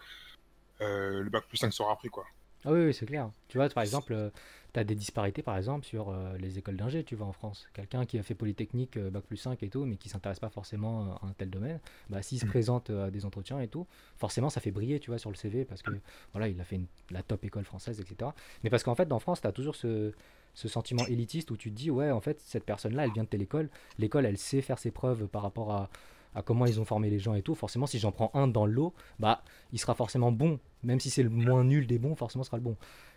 [0.82, 2.26] euh, le bac plus 5 sera appris, quoi.
[2.64, 3.30] Ah oui, oui, c'est clair.
[3.48, 4.30] Tu vois, par exemple,
[4.74, 7.66] tu as des disparités, par exemple, sur euh, les écoles d'ingé, tu vois, en France.
[7.72, 10.50] Quelqu'un qui a fait Polytechnique, euh, Bac plus 5 et tout, mais qui s'intéresse pas
[10.50, 11.78] forcément à un tel domaine,
[12.10, 12.48] bah, s'il se Mm.
[12.48, 15.36] présente euh, à des entretiens et tout, forcément, ça fait briller, tu vois, sur le
[15.36, 15.92] CV, parce que,
[16.32, 18.32] voilà, il a fait une- la top école française, etc.
[18.64, 20.12] Mais parce qu'en fait, en France, tu as toujours ce,
[20.54, 23.28] ce sentiment élitiste où tu te dis, ouais, en fait, cette personne-là, elle vient de
[23.28, 25.88] telle école, l'école, elle sait faire ses preuves par rapport à,
[26.36, 27.54] à comment ils ont formé les gens et tout.
[27.54, 31.08] Forcément, si j'en prends un dans le lot, bah, il sera forcément bon, même si
[31.10, 32.76] c'est le moins nul des bons, forcément, sera le bon.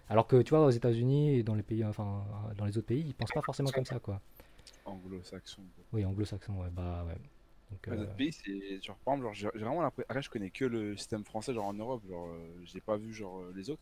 [0.10, 2.26] Alors que tu vois, aux États-Unis et dans les pays, enfin,
[2.58, 4.22] dans les autres pays, ils pensent pas forcément comme ça, quoi.
[4.86, 5.64] Anglo-saxon.
[5.92, 7.16] Oui, anglo-saxon, ouais, bah ouais.
[7.72, 10.06] Donc, Ouais, euh, D'autres pays, c'est genre, par exemple, genre, j'ai vraiment l'impression.
[10.10, 13.14] Après, je connais que le système français, genre en Europe, genre, euh, j'ai pas vu
[13.14, 13.82] genre euh, les autres.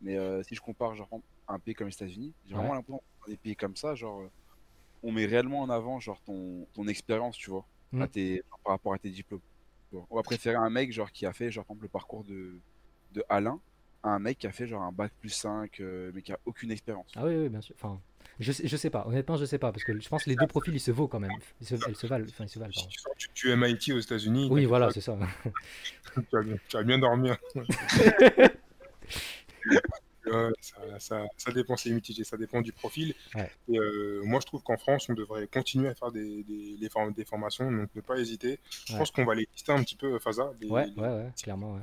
[0.00, 1.08] Mais euh, si je compare, genre,
[1.48, 4.22] un pays comme les États-Unis, j'ai vraiment l'impression dans des pays comme ça, genre,
[5.02, 8.02] on met réellement en avant, genre, ton, ton expérience, tu vois, Mm.
[8.02, 9.40] à tes, genre, par rapport à tes diplômes.
[9.92, 12.60] On va préférer un mec, genre, qui a fait, genre, par exemple, le parcours de,
[13.12, 13.60] de Alain,
[14.02, 16.38] à un mec qui a fait, genre, un bac plus 5, euh, mais qui a
[16.46, 17.06] aucune expérience.
[17.16, 17.74] Ah oui, oui, bien sûr.
[17.78, 18.00] Enfin,
[18.38, 19.06] je sais, je sais pas.
[19.06, 21.08] Honnêtement, je sais pas parce que je pense que les deux profils ils se vaut
[21.08, 21.30] quand même.
[21.60, 22.24] Ils se, elles se valent.
[22.28, 22.72] Enfin, ils se valent.
[22.72, 22.88] Si
[23.34, 25.18] tu es MIT aux États-Unis, Oui, voilà, pas, c'est ça.
[26.14, 26.76] tu, vas bien, tu.
[30.26, 33.14] Ouais, ça, ça, ça dépend, c'est mitigé, ça dépend du profil.
[33.34, 33.50] Ouais.
[33.68, 37.12] Et, euh, moi, je trouve qu'en France, on devrait continuer à faire des, des, form-
[37.14, 38.60] des formations, donc ne pas hésiter.
[38.86, 38.98] Je Ouais.
[38.98, 41.72] pense qu'on va les lister un petit peu, Faza, les, Ouais, les- ouais, ouais, clairement.
[41.74, 41.80] Ouais.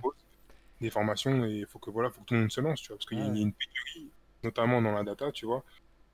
[0.82, 2.90] Des formations, et il faut que, voilà, faut que tout le monde se lance, tu
[2.90, 4.12] vois, parce qu'il y a une pénurie,
[4.44, 5.64] notamment dans la data, tu vois.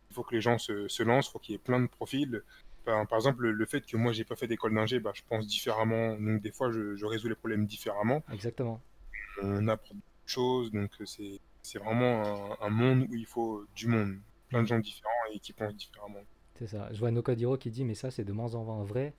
[0.09, 1.87] Il faut que les gens se, se lancent, il faut qu'il y ait plein de
[1.87, 2.43] profils.
[2.85, 5.47] Par, par exemple, le, fait que moi, j'ai pas fait d'école d'ingé, bah, je pense
[5.47, 8.23] différemment, donc des fois, je, je résous les problèmes différemment.
[8.31, 8.81] Exactement.
[9.41, 13.25] on apprend beaucoup de choses, donc euh, c'est c'est vraiment un, un monde où il
[13.25, 14.17] faut du monde,
[14.49, 16.19] plein de gens différents et qui pensent différemment.
[16.59, 16.91] C'est ça.
[16.91, 19.13] Je vois Nokadiro qui dit, mais ça, c'est de moins en moins vrai.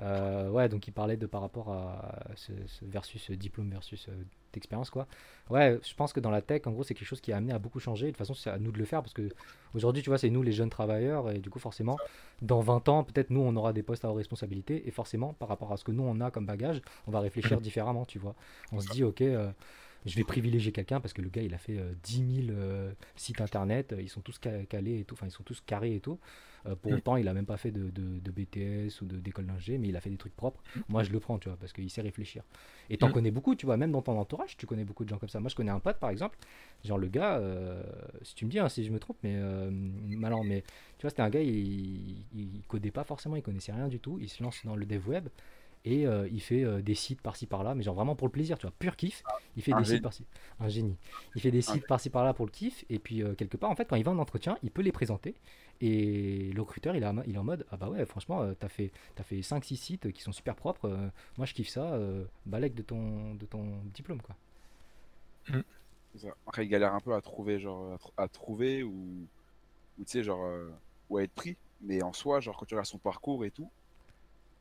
[0.00, 4.12] Euh, ouais, donc il parlait de par rapport à ce, ce versus diplôme versus euh,
[4.52, 5.06] d'expérience, quoi.
[5.50, 7.52] Ouais, je pense que dans la tech, en gros, c'est quelque chose qui a amené
[7.52, 8.06] à beaucoup changer.
[8.06, 9.28] De toute façon, c'est à nous de le faire parce que
[9.74, 11.96] aujourd'hui, tu vois, c'est nous les jeunes travailleurs et du coup, forcément,
[12.42, 15.48] dans 20 ans, peut-être nous, on aura des postes à haute responsabilité et forcément, par
[15.48, 18.34] rapport à ce que nous, on a comme bagage, on va réfléchir différemment, tu vois.
[18.72, 19.50] On se dit, ok, euh,
[20.04, 22.92] je vais privilégier quelqu'un parce que le gars, il a fait euh, 10 000 euh,
[23.16, 25.94] sites internet, euh, ils sont tous ca- calés et tout, enfin, ils sont tous carrés
[25.94, 26.18] et tout.
[26.66, 26.96] Euh, pour Mm.
[26.96, 29.88] autant, il a même pas fait de, de- de BTS ou de- d'école d'ingé, mais
[29.88, 30.62] il a fait des trucs propres.
[30.88, 32.42] Moi, je le prends, tu vois, parce qu'il sait réfléchir.
[32.90, 33.12] Et t'en Mm.
[33.12, 35.40] connais beaucoup, tu vois, même dans ton entourage, tu connais beaucoup de gens comme ça.
[35.40, 36.38] Moi, je connais un pote, par exemple,
[36.84, 37.82] genre le gars, euh,
[38.22, 40.62] si tu me dis hein, si je me trompe, mais euh, malin, mais
[40.98, 44.18] tu vois, c'était un gars, il, il codait pas forcément, il connaissait rien du tout.
[44.20, 45.28] Il se lance dans le dev web
[45.84, 48.58] et euh, il fait euh, des sites par-ci par-là, mais genre vraiment pour le plaisir,
[48.58, 49.24] tu vois, pur kiff.
[49.56, 49.96] Il fait Un des génie.
[49.96, 50.26] sites par-ci,
[50.60, 50.96] un génie.
[51.34, 53.76] Il fait des sites par-ci par-là pour le kiff, et puis euh, quelque part, en
[53.76, 55.34] fait, quand il va en entretien, il peut les présenter.
[55.80, 58.42] Et le recruteur, il est, en mo- il est en mode Ah bah ouais, franchement,
[58.42, 60.86] euh, t'as fait, t'as fait 5-6 sites qui sont super propres.
[60.88, 61.94] euh, moi, je kiffe ça.
[61.94, 64.36] Euh, balèque de ton, de ton diplôme, quoi.
[66.16, 66.28] Ça.
[66.46, 69.28] Après, il galère un peu à trouver, genre, à, tr- à trouver ou,
[69.98, 70.70] ou tu sais, genre, euh,
[71.10, 71.56] ou à être pris.
[71.80, 73.70] Mais en soi, genre, quand tu regardes son parcours et tout,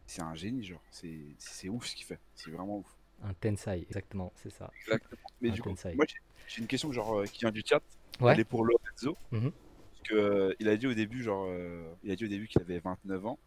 [0.06, 0.82] c'est un génie, genre.
[0.92, 2.20] C'est c'est ouf ce qu'il fait.
[2.36, 2.96] C'est vraiment ouf.
[3.24, 4.70] Un Tensai, exactement, c'est ça.
[4.86, 5.22] Exactement.
[5.42, 6.06] Mais Un du coup, moi,
[6.48, 7.82] j'ai- une question, genre, euh, qui vient du chat.
[8.20, 8.34] Ouais.
[8.34, 9.18] Elle est pour Lorenzo.
[9.32, 9.52] Mhm.
[9.52, 12.48] Parce que, euh, il a dit au début, genre, euh, il a dit au début
[12.48, 13.40] qu'il avait 29 ans.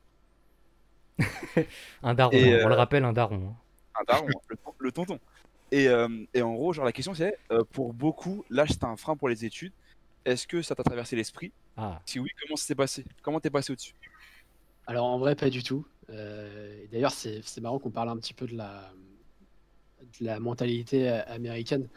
[2.03, 3.49] Un daron, Et, hein, on le rappelle, un daron.
[3.49, 3.57] hein.
[4.01, 5.19] Un daron, hein, le, ton- le tonton.
[5.71, 8.97] Et, euh, et en gros, genre, la question c'est, euh, pour beaucoup, l'âge c'est un
[8.97, 9.73] frein pour les études.
[10.25, 11.53] Est-ce que ça t'a traversé l'esprit?
[11.77, 13.05] Ah, Si oui, comment ça s'est passé?
[13.23, 13.95] Comment t'es passé au-dessus?
[14.87, 15.87] Alors en vrai, pas du tout.
[16.11, 18.93] Euh, D'ailleurs, c'est marrant qu'on parle un petit peu de la,
[20.21, 21.89] de la mentalité euh, américaine.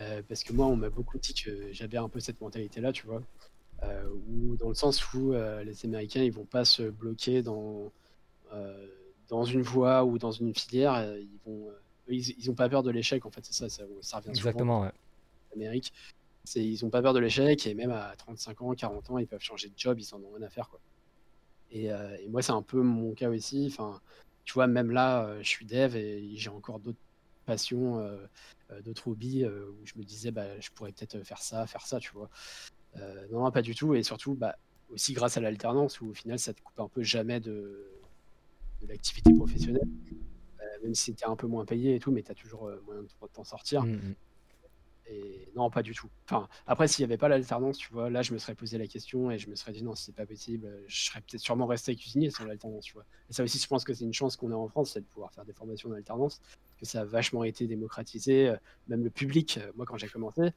[0.00, 3.06] Euh, parce que moi, on m'a beaucoup dit que j'avais un peu cette mentalité-là, tu
[3.06, 3.22] vois.
[3.82, 7.92] Euh, où, dans le sens où euh, les Américains, ils vont pas se bloquer dans,
[9.28, 11.16] dans une voie ou dans une filière.
[11.16, 13.84] Ils vont, eux, ils, ils ont pas peur de l'échec, en fait, c'est ça, ça,
[14.00, 14.92] ça revient souvent exactement, ouais.
[15.50, 15.92] en Amérique.
[16.56, 19.42] Ils ont pas peur de l'échec et même à 35 ans, 40 ans, ils peuvent
[19.42, 20.80] changer de job, ils en ont rien à faire, quoi.
[21.70, 23.66] Et, euh, et moi, c'est un peu mon cas aussi.
[23.70, 24.00] Enfin,
[24.44, 26.98] tu vois, même là, euh, je suis dev et j'ai encore d'autres
[27.46, 28.26] passions, euh,
[28.84, 32.12] d'autres hobbies où je me disais, bah, je pourrais peut-être faire ça, faire ça, tu
[32.12, 32.30] vois.
[33.30, 33.94] Non, pas du tout.
[33.94, 34.56] Et surtout, bah,
[34.90, 37.90] aussi grâce à l'alternance où au final, ça te coupe un peu jamais de,
[38.80, 39.88] de l'activité professionnelle.
[40.82, 43.08] Même si es un peu moins payé et tout, mais tu as toujours moyen de
[43.32, 43.84] t'en sortir.
[43.84, 44.14] Mm, mm.
[45.12, 46.08] Et non, pas du tout.
[46.24, 48.86] Enfin, après, s'il n'y avait pas l'alternance, tu vois, là, je me serais posé la
[48.86, 51.96] question et je me serais dit non, c'est pas possible, je serais peut-être sûrement resté
[51.96, 53.04] cuisinier sans l'alternance, tu vois.
[53.28, 55.06] Et ça aussi, je pense que c'est une chance qu'on a en France, c'est de
[55.06, 56.40] pouvoir faire des formations d'alternance,
[56.78, 58.56] que ça a vachement été démocratisé, euh,
[58.86, 59.58] même le public.
[59.58, 60.52] euh, Moi, quand j'ai commencé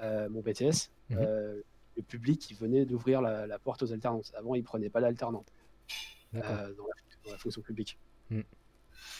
[0.00, 1.18] euh, mon BTS, Mhm.
[1.18, 1.60] euh,
[1.96, 4.32] le public, il venait d'ouvrir la, la porte aux alternances.
[4.36, 5.34] Avant, il prenait pas D'accord.
[6.34, 6.92] euh, dans, la,
[7.24, 7.98] dans la fonction publique.
[8.30, 8.42] Mm.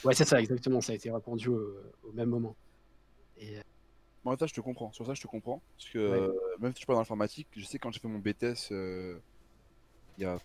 [0.05, 0.79] Ouais, c'est ça, exactement.
[0.79, 2.55] Ça a été répandu au, au même moment.
[3.37, 3.57] Et
[4.25, 4.91] euh, Moi, ça, je te comprends.
[4.91, 5.61] Sur ça, je te comprends.
[5.77, 6.19] Parce que Ouais.
[6.19, 8.71] euh, même si je suis pas dans l'informatique, je sais quand j'ai fait mon BTS
[8.71, 9.19] euh,
[10.17, 10.37] il y, a,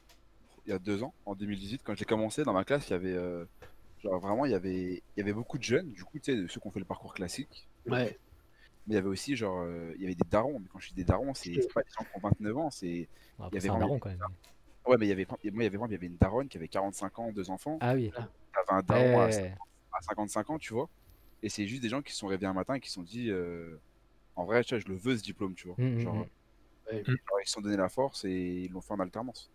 [0.66, 2.94] il y a deux ans, en 2018, quand j'ai commencé, dans ma classe, il y
[2.94, 3.14] avait.
[3.14, 3.44] euh,
[3.98, 6.48] genre vraiment, il y avait, il y avait beaucoup de jeunes, du coup, tu sais,
[6.52, 7.68] ceux qui ont fait le parcours classique.
[7.86, 8.18] ouais,
[8.86, 10.60] Mais il y avait aussi, genre, euh, il y avait des darons.
[10.60, 13.08] Mais quand je dis des darons, c'est pas des gens qui ont 29 ans, c'est.
[13.38, 14.20] Bon, il y avait un daron quand même.
[14.86, 16.58] Ouais, mais il y avait, moi, il y avait, il y avait une daronne qui
[16.58, 17.78] avait 45 ans, deux enfants.
[17.80, 18.10] Ah oui.
[18.12, 19.54] T'avais un daron à, Ouais.
[19.92, 20.88] à 55 ans, tu vois.
[21.44, 23.02] Et c'est juste des gens qui se sont réveillés un matin et qui se sont
[23.02, 23.76] dit, euh,
[24.34, 25.76] en vrai, tu vois, je le veux ce diplôme, tu vois.
[25.78, 26.26] Mm, mm, Genre, mm.
[27.04, 29.50] genre, ils se sont donné la force et ils l'ont fait en alternance.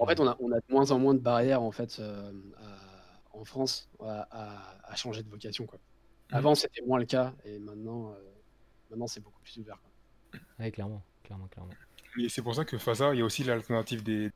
[0.00, 2.32] En fait, on a, on a de moins en moins de barrières en fait euh,
[2.58, 5.66] à- en France à, à- à changer de vocation.
[5.66, 5.78] Quoi.
[6.30, 8.14] Avant, c'était moins le cas et maintenant, euh,
[8.90, 9.78] maintenant c'est beaucoup plus ouvert.
[9.82, 10.40] Quoi.
[10.58, 11.72] Ouais, clairement, clairement, clairement.
[12.18, 14.30] Et c'est pour ça que FASA, il y a aussi l'alternative des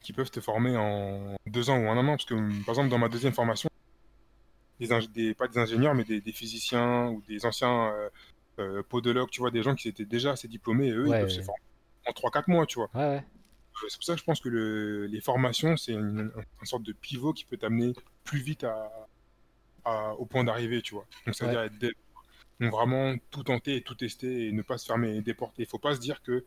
[0.00, 2.12] qui peuvent te former en deux ans ou en un an.
[2.12, 3.68] Parce que, par exemple, dans ma deuxième formation,
[4.80, 8.08] des, ing- des- pas des ingénieurs, mais des, des physiciens ou des anciens euh,
[8.58, 11.20] euh, podologues, tu vois, des gens qui étaient déjà assez diplômés, et eux, Ouais, ils
[11.20, 11.60] peuvent se former
[12.06, 12.90] en 3-4 mois, tu vois.
[12.94, 13.16] Ouais.
[13.82, 16.82] Euh, C'est pour ça que je pense que le- les formations, c'est une, une sorte
[16.82, 17.92] de pivot qui peut t'amener
[18.24, 18.90] plus vite à,
[19.84, 21.06] à- au point d'arrivée, tu vois.
[21.26, 21.34] Donc,
[21.66, 21.92] être dev.
[22.60, 25.54] Donc, vraiment tout tenter et tout tester et ne pas se fermer des portes.
[25.58, 26.44] Il ne faut pas se dire que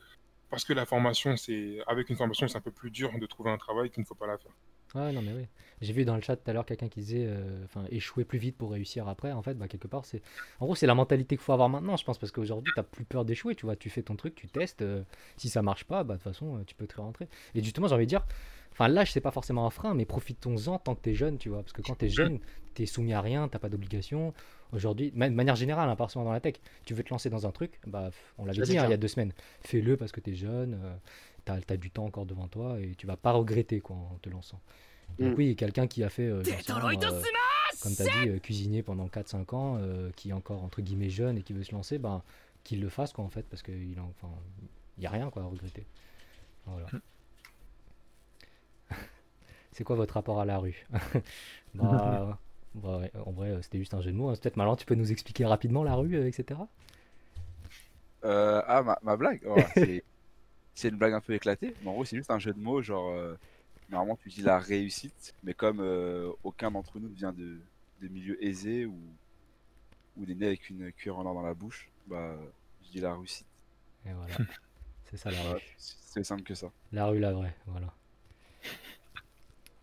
[0.50, 3.52] parce que la formation, c'est avec une formation, c'est un peu plus dur de trouver
[3.52, 4.52] un travail qu'il ne faut pas la faire.
[4.96, 5.46] Ouais, non, mais oui.
[5.82, 8.40] J'ai vu dans le chat tout à l'heure quelqu'un qui disait euh, enfin, échouer plus
[8.40, 9.32] vite pour réussir après.
[9.32, 10.22] En fait, bah, quelque part, c'est.
[10.60, 13.06] En gros, c'est la mentalité qu'il faut avoir maintenant, je pense, parce qu'aujourd'hui, tu plus
[13.06, 13.54] peur d'échouer.
[13.54, 14.82] Tu vois, tu fais ton truc, tu testes.
[14.82, 15.04] euh,
[15.38, 17.28] si ça marche pas, bah, de toute façon, euh, tu peux te rentrer.
[17.54, 18.26] Et justement, j'ai envie de dire,
[18.72, 21.50] enfin, l'âge, c'est pas forcément un frein, mais profitons-en tant que tu es jeune, tu
[21.50, 21.60] vois.
[21.62, 22.40] Parce que quand tu es jeune,
[22.74, 24.34] tu es soumis à rien, t'as pas d'obligation.
[24.72, 27.30] Aujourd'hui, ma- de manière générale, hein, pas seulement dans la tech, tu veux te lancer
[27.30, 29.34] dans un truc, bah, f- on l'avait c'est dit hein, il y a deux semaines.
[29.62, 30.96] Fais-le parce que tu es jeune, euh,
[31.58, 34.30] tu as, du temps encore devant toi et tu vas pas regretter quoi, en te
[34.30, 34.60] lançant.
[35.20, 35.38] Donc Mm.
[35.38, 37.22] oui, quelqu'un qui a fait, euh, euh,
[37.82, 41.10] comme tu as dit, euh, cuisinier pendant 4-5 ans, euh, qui est encore entre guillemets
[41.10, 42.22] jeune et qui veut se lancer, ben,
[42.64, 44.30] qu'il le fasse quoi en fait, parce qu'il n'y enfin,
[45.04, 45.86] a rien quoi à regretter.
[46.66, 46.88] Voilà.
[49.72, 50.86] C'est quoi votre rapport à la rue?
[51.76, 52.40] Bah,
[52.76, 54.30] bah ouais, En vrai, c'était juste un jeu de mots.
[54.30, 54.36] hein.
[54.42, 56.60] Peut-être Malin, tu peux nous expliquer rapidement la rue, euh, etc.
[58.26, 59.42] Euh, ah, ma, ma blague?
[59.46, 60.04] Ouais,
[60.76, 62.82] c'est- une blague un peu éclatée, mais en gros, c'est juste un jeu de mots.
[62.82, 63.36] Genre, euh,
[63.90, 67.60] normalement, tu dis la réussite, mais comme euh, aucun d'entre nous vient de,
[68.02, 68.98] de milieux aisés ou,
[70.18, 72.36] ou n'est né avec une cuillère en or dans la bouche, bah,
[72.86, 73.48] je dis la réussite.
[74.06, 74.36] Et voilà.
[75.10, 75.60] C'est ça la rue.
[75.78, 76.72] c'est simple que ça.
[76.92, 77.92] La rue, la vraie, voilà.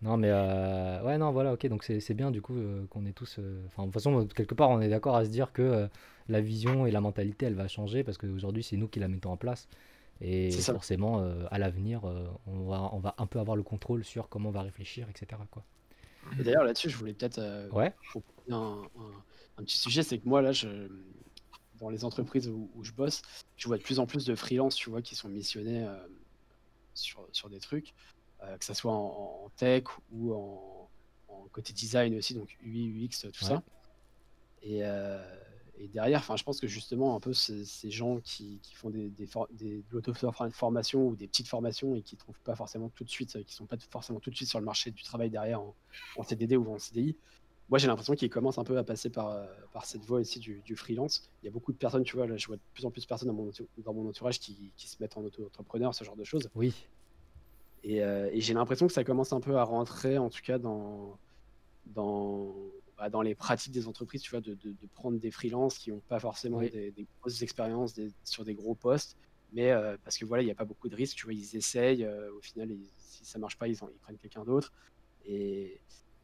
[0.03, 3.07] Non, mais euh, ouais, non, voilà, ok, donc c'est c'est bien du coup euh, qu'on
[3.07, 3.37] est tous.
[3.39, 5.89] euh, Enfin, de toute façon, quelque part, on est d'accord à se dire que euh,
[6.29, 9.31] la vision et la mentalité, elle va changer parce qu'aujourd'hui, c'est nous qui la mettons
[9.33, 9.69] en place.
[10.21, 14.05] Et forcément, euh, à l'avenir, euh, on va, on va un peu avoir le contrôle
[14.05, 15.41] sur comment on va réfléchir, etc.
[15.51, 15.63] Quoi.
[16.39, 17.93] Et d'ailleurs, là-dessus, je voulais peut-être euh, Ouais.
[18.09, 19.23] proposer un, un-
[19.59, 20.89] un petit sujet c'est que moi, là, je,
[21.79, 23.23] dans les entreprises où, où je bosse,
[23.57, 25.87] je vois de plus en plus de freelances, tu vois, qui sont missionnés
[26.95, 27.95] sur, sur des trucs,
[28.41, 30.89] que ce soit en, en tech ou en,
[31.29, 33.33] en côté design aussi, donc UI, UX, tout Ouais.
[33.33, 33.63] ça.
[34.63, 35.23] Et, euh,
[35.79, 38.91] et derrière, enfin, je pense que justement, un peu ces, ces gens qui, qui font
[38.91, 42.89] des, des, for- des, de l'auto-formation ou des petites formations et qui trouvent pas forcément
[42.91, 45.03] tout de suite, euh, qui sont pas forcément tout de suite sur le marché du
[45.03, 45.77] travail derrière en,
[46.17, 47.17] en CDD ou en CDI.
[47.69, 50.39] Moi, j'ai l'impression qu'ils commencent un peu à passer par, euh, par cette voie ici
[50.41, 51.31] du, du freelance.
[51.43, 53.03] Il y a beaucoup de personnes, tu vois, là, je vois de plus en plus
[53.03, 56.17] de personnes dans mon, dans mon entourage qui, qui se mettent en auto-entrepreneur, ce genre
[56.17, 56.49] de choses.
[56.55, 56.73] Oui,
[57.83, 60.59] Et, euh, et j'ai l'impression que ça commence un peu à rentrer, en tout cas,
[60.59, 61.19] dans,
[61.87, 62.55] dans,
[62.97, 65.91] bah, dans les pratiques des entreprises, tu vois, de, de- de prendre des freelances qui
[65.91, 66.71] n'ont pas forcément Oui.
[66.71, 69.17] des, des grosses expériences des- sur des gros postes,
[69.53, 71.57] mais euh, parce que voilà, il n'y a pas beaucoup de risques, tu vois, ils
[71.57, 74.73] essayent, euh, au final, ils- si ça marche pas, ils, en- ils prennent quelqu'un d'autre.
[75.25, 75.81] Et,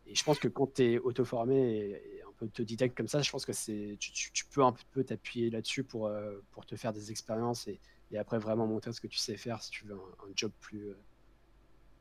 [0.06, 3.20] et je pense que quand tu es auto-formé et, et un peu autodidacte comme ça,
[3.22, 6.64] je pense que c'est tu, tu- tu peux un peu t'appuyer là-dessus pour, euh, pour
[6.66, 7.80] te faire des expériences et,
[8.10, 10.52] et après vraiment monter ce que tu sais faire si tu veux un, un job
[10.60, 10.96] plus, euh,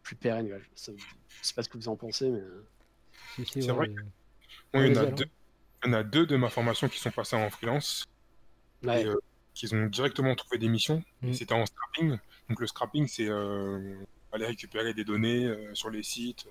[0.03, 0.47] plus pérenne.
[0.75, 0.93] Je, je
[1.41, 2.41] sais pas ce que vous en pensez, mais
[3.45, 3.95] C'est vrai euh,
[4.73, 5.25] Moi, il y en a deux.
[5.83, 8.05] Il y en a deux de ma formation qui sont passés en freelance
[8.83, 9.15] ouais, et euh,
[9.55, 11.03] qui ont directement trouvé des missions.
[11.23, 11.33] Et Mm.
[11.33, 12.17] C'était en scrapping.
[12.49, 13.95] Donc le scrapping, c'est euh,
[14.31, 16.45] aller récupérer des données euh, sur les sites,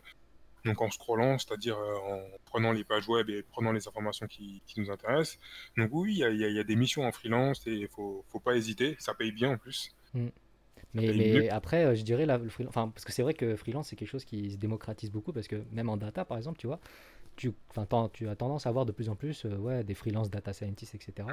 [0.65, 4.63] donc en scrollant, c'est-à-dire euh, en prenant les pages web et prenant les informations qui,
[4.67, 5.39] qui nous intéressent.
[5.77, 7.89] Donc oui, il y y a- il y a des missions en freelance et il
[7.89, 9.91] faut, faut pas hésiter, ça paye bien en plus.
[10.93, 13.55] Mais, paye mais après, je dirais, la, le freelance, enfin, parce que c'est vrai que
[13.57, 16.59] freelance, c'est quelque chose qui se démocratise beaucoup, parce que même en data, par exemple,
[16.59, 16.81] tu vois,
[17.41, 20.95] tu, as tendance à voir de plus en plus euh, ouais, des freelance data scientists,
[20.95, 21.29] etc.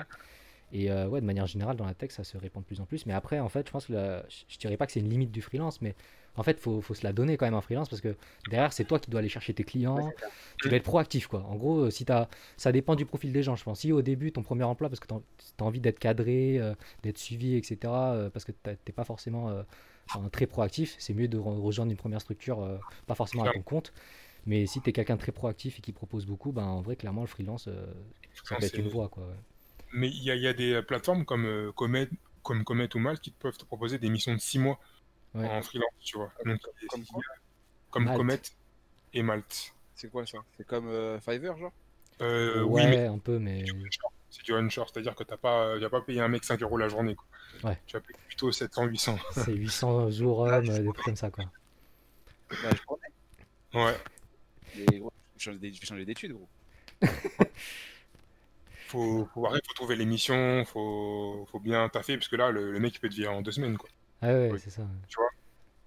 [0.74, 2.86] Et euh, ouais, de manière générale, dans la tech, ça se répand de plus en
[2.86, 3.06] plus.
[3.06, 5.32] Mais après, en fait, je pense que la- je dirais pas que c'est une limite
[5.32, 5.96] du freelance, mais
[6.36, 8.16] en fait, faut, faut se la donner quand même en freelance, parce que
[8.48, 10.14] derrière, c'est toi qui dois aller chercher tes clients,
[10.60, 11.42] tu dois être proactif, quoi.
[11.46, 12.28] En gros, euh, si t'as,
[12.58, 13.80] ça dépend du profil des gens, je pense.
[13.80, 17.18] Si au début, ton premier emploi, parce que tu as envie d'être cadré, euh, d'être
[17.18, 19.64] suivi, etc., euh, parce que t'es pas forcément
[20.32, 22.60] très proactif, c'est mieux de re- rejoindre une première structure,
[23.08, 23.94] pas forcément à ton compte.
[24.48, 26.96] Mais si tu es quelqu'un de très proactif et qui propose beaucoup, ben, en vrai,
[26.96, 27.86] clairement, le freelance, euh,
[28.34, 29.28] ça peut être C'est- une voie, quoi.
[29.28, 29.36] ouais.
[29.94, 32.10] Mais il y a, il y a des plateformes comme euh, Comet,
[32.44, 34.80] comme Comet ou Malte qui peuvent te proposer des missions de 6 mois
[35.34, 35.46] Ouais.
[35.48, 36.32] en freelance, tu vois.
[36.46, 36.60] Donc,
[36.90, 37.22] comme quoi
[37.92, 38.18] comme Malte.
[38.18, 38.42] Comet
[39.14, 39.74] et Malte.
[39.96, 40.40] C'est quoi ça?
[40.58, 41.72] C'est comme euh, Fiverr, genre?
[42.22, 43.66] Euh, ouais, Oui, mais un peu, mais
[44.30, 46.78] c'est du onshore, c'est-à-dire que t'as pas, tu vas pas payer un mec 5 euros
[46.78, 47.16] la journée.
[47.16, 47.26] Quoi.
[47.70, 47.78] Ouais.
[47.86, 49.18] Tu vas payer plutôt 700, 800.
[49.32, 51.46] c'est 800 jours hommes, euh, des trucs comme ça, quoi.
[52.50, 52.70] Bah.
[53.74, 53.96] Ouais.
[54.78, 55.02] Mais
[55.38, 56.48] je vais changer d'études, gros.
[58.88, 62.72] Faut, faut, arrêter, faut trouver les missions, faut, faut bien taffer, parce que là, le,
[62.72, 63.78] le mec, il peut te virer en deux semaines.
[63.78, 63.90] Quoi.
[64.22, 64.60] Ah ouais, Oui.
[64.60, 64.84] c'est ça.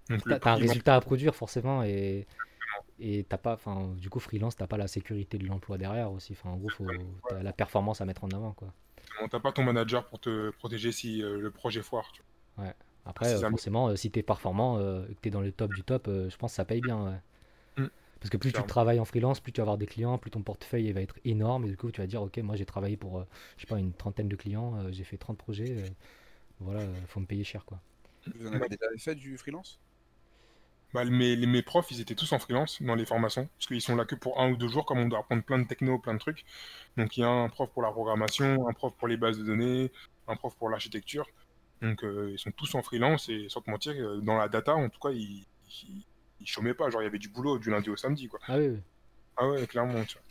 [0.09, 2.27] Donc, le T'as t'as un résultat à produire forcément et
[2.99, 6.33] et t'as pas, enfin, du coup, freelance, t'as pas la sécurité de l'emploi derrière aussi.
[6.33, 6.85] Enfin, en gros, faut
[7.27, 8.71] t'as la performance à mettre en avant, quoi.
[9.31, 12.11] t'as pas ton manager pour te protéger si euh, le projet foire.
[12.11, 12.21] Tu
[12.57, 12.73] vois.
[13.05, 13.49] Après, euh, ça.
[13.49, 16.29] forcément, euh, si t'es performant euh, et que t'es dans le top du top, euh,
[16.29, 17.03] je pense que ça paye bien.
[17.03, 17.19] ouais.
[18.21, 20.43] Parce que plus tu travailles en freelance, plus tu vas avoir des clients, plus ton
[20.43, 21.65] portefeuille il va être énorme.
[21.65, 23.25] Et du coup, tu vas dire, ok, moi j'ai travaillé pour, euh,
[23.57, 25.71] je sais pas, une trentaine de clients, euh, j'ai fait 30 projets.
[25.71, 25.89] euh,
[26.59, 27.81] voilà, euh, faut me payer cher, quoi.
[28.35, 29.79] Vous en avez déjà fait du freelance?
[30.93, 33.81] Bah, mes, les- mes profs, ils étaient tous en freelance dans les formations, parce qu'ils
[33.81, 35.99] sont là que pour un ou deux jours, comme on doit apprendre plein de techno,
[35.99, 36.43] plein de trucs.
[36.97, 39.43] Donc il y a un prof pour la programmation, un prof pour les bases de
[39.45, 39.91] données,
[40.27, 41.27] un prof pour l'architecture.
[41.81, 44.89] Donc euh, ils sont tous en freelance et sans te mentir, dans la data, en
[44.89, 45.45] tout cas, ils,
[45.83, 46.05] ils,
[46.41, 46.89] ils chômaient pas.
[46.89, 48.41] Genre il y avait du boulot du lundi au samedi, quoi.
[48.47, 48.83] Ah oui, oui.
[49.37, 50.25] Ah ouais, clairement, tu vois.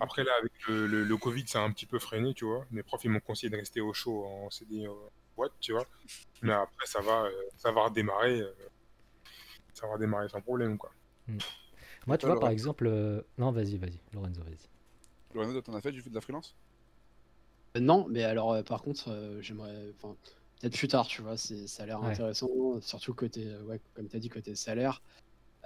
[0.00, 2.66] Après là, avec le, le, le Covid, ça a un petit peu freiné, tu vois.
[2.70, 4.92] Mes profs, ils m'ont conseillé de rester au chaud en CD euh,
[5.36, 5.86] boîte, tu vois.
[6.42, 8.40] Mais après, ça va, euh, ça va redémarrer.
[8.42, 8.52] euh,
[9.74, 10.92] ça va redémarrer sans problème, quoi.
[12.06, 14.68] Moi, tu vois, par exemple, euh, non, vas-y, vas-y, Lorenzo, vas-y.
[15.34, 16.56] Lorenzo, t'en as fait du, de la freelance?
[17.76, 20.16] Euh, Non, mais alors euh, par contre, euh, j'aimerais, enfin,
[20.60, 22.10] peut-être plus tard, tu vois, c'est, ça a l'air Ouais.
[22.10, 22.48] intéressant,
[22.80, 25.02] surtout côté, ouais, comme tu as dit, côté salaire.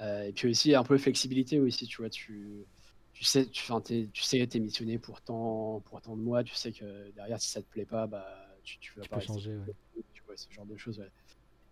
[0.00, 2.66] Euh, et puis aussi un peu flexibilité aussi, tu vois, tu,
[3.12, 6.54] tu sais, tu, t'es- tu sais, t'es missionné pour tant, pour tant de mois, tu
[6.54, 8.26] sais que derrière, si ça te plaît pas, bah,
[8.64, 9.66] tu, tu vas pas changer, ouais.
[10.12, 11.10] tu vois, ce genre de choses, ouais.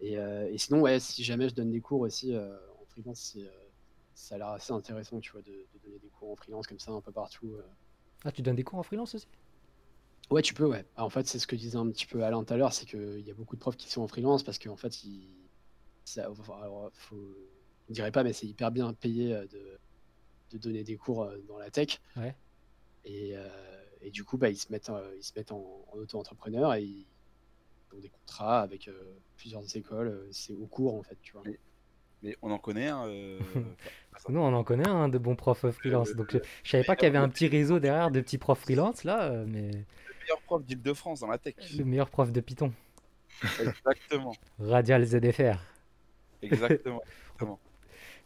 [0.01, 3.37] Et, euh, et sinon, ouais, si jamais je donne des cours aussi euh, en freelance,
[3.39, 3.51] euh,
[4.15, 6.79] ça a l'air assez intéressant, tu vois, de, de donner des cours en freelance comme
[6.81, 7.57] ça un peu partout.
[8.25, 9.29] Ah, tu donnes des cours en freelance aussi?
[10.31, 10.85] Ouais, tu peux, ouais.
[10.97, 12.87] Ah, En fait, c'est ce que disait un petit peu Alain tout à l'heure, c'est
[12.87, 15.51] qu'il y a beaucoup de profs qui sont en freelance parce qu'en fait, ils...
[16.05, 17.37] ça, enfin, alors, faut...
[17.93, 19.79] dirait pas, mais c'est hyper bien payé euh, de...
[20.53, 22.01] de donner des cours euh, dans la tech.
[22.17, 22.35] Ouais.
[23.05, 23.49] Et, euh,
[24.03, 26.83] et du coup, bah, ils se mettent, euh, ils se mettent en, en auto-entrepreneur et
[26.83, 27.07] ils
[27.97, 28.93] ont des contrats avec euh,
[29.37, 30.29] plusieurs écoles.
[30.31, 31.43] C'est au cours, en fait, tu vois.
[32.23, 33.09] Mais on en connaît un.
[33.09, 33.41] euh,
[34.29, 36.15] Nous, on en connaît un de bons profs euh, freelance.
[36.15, 38.61] Donc, je, je savais pas qu'il y avait un petit réseau derrière de petits profs
[38.61, 41.57] freelance là, mais le meilleur prof d'Île-de-France dans la tech.
[41.77, 42.73] le meilleur prof de Python,
[43.61, 44.33] Exactement.
[44.61, 45.59] Radial ZFR.
[46.43, 47.03] Exactement.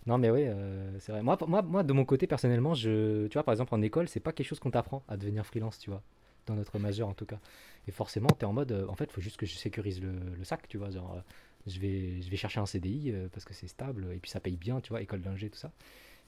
[0.06, 1.22] Non, mais oui, euh, c'est vrai.
[1.22, 4.32] Moi, moi, de mon côté, personnellement, je, tu vois, par exemple, en école, c'est pas
[4.32, 6.02] quelque chose qu'on t'apprend à devenir freelance, tu vois,
[6.46, 7.40] dans notre majeur en tout cas.
[7.88, 10.44] Et forcément, tu es en mode, euh, en fait, faut juste que je sécurise le,
[10.44, 10.90] sac, tu vois.
[10.90, 11.20] Genre, euh,
[11.66, 14.56] je vais, je vais chercher un CDI parce que c'est stable et puis ça paye
[14.56, 15.72] bien, tu vois, école d'ingé, tout ça.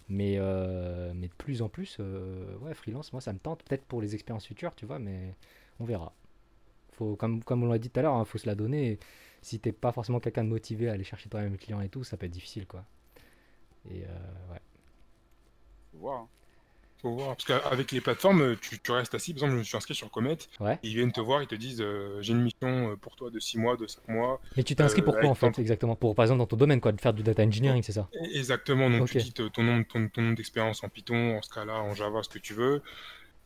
[0.08, 0.38] Mais,
[1.14, 1.98] mais de plus en plus,
[2.62, 5.34] ouais, freelance, moi, ça me tente, peut-être pour les expériences futures, tu vois, mais
[5.78, 6.12] on verra.
[6.92, 8.98] Faut, comme, on l'a dit tout à l'heure, il faut se la donner.
[9.42, 12.02] Si t'es pas forcément quelqu'un de motivé à aller chercher toi-même le client et tout,
[12.02, 12.84] ça peut être difficile, quoi.
[13.90, 14.60] Et euh, ouais.
[15.92, 16.20] Faut voir.
[16.20, 16.28] hein.
[17.00, 17.36] Faut voir.
[17.36, 19.32] Parce qu'avec les plateformes, tu, tu restes assis.
[19.32, 20.36] Par exemple, je me suis inscrit sur Comet.
[20.58, 20.78] Ouais.
[20.82, 23.38] Ils viennent te voir, ils te disent euh, J'ai une mission euh, pour toi de
[23.38, 24.40] 6 mois, de 5 mois.
[24.56, 25.94] Mais tu t'es inscrit Euh, pour quoi en fait ton- exactement?
[25.94, 28.08] Pour par exemple dans ton domaine quoi, de faire du data engineering, c'est ça?
[28.34, 28.90] Exactement.
[28.90, 32.22] Donc, tu te- ton nombre, ton, ton nombre d'expérience en Python, en Scala, en Java,
[32.24, 32.82] ce que tu veux.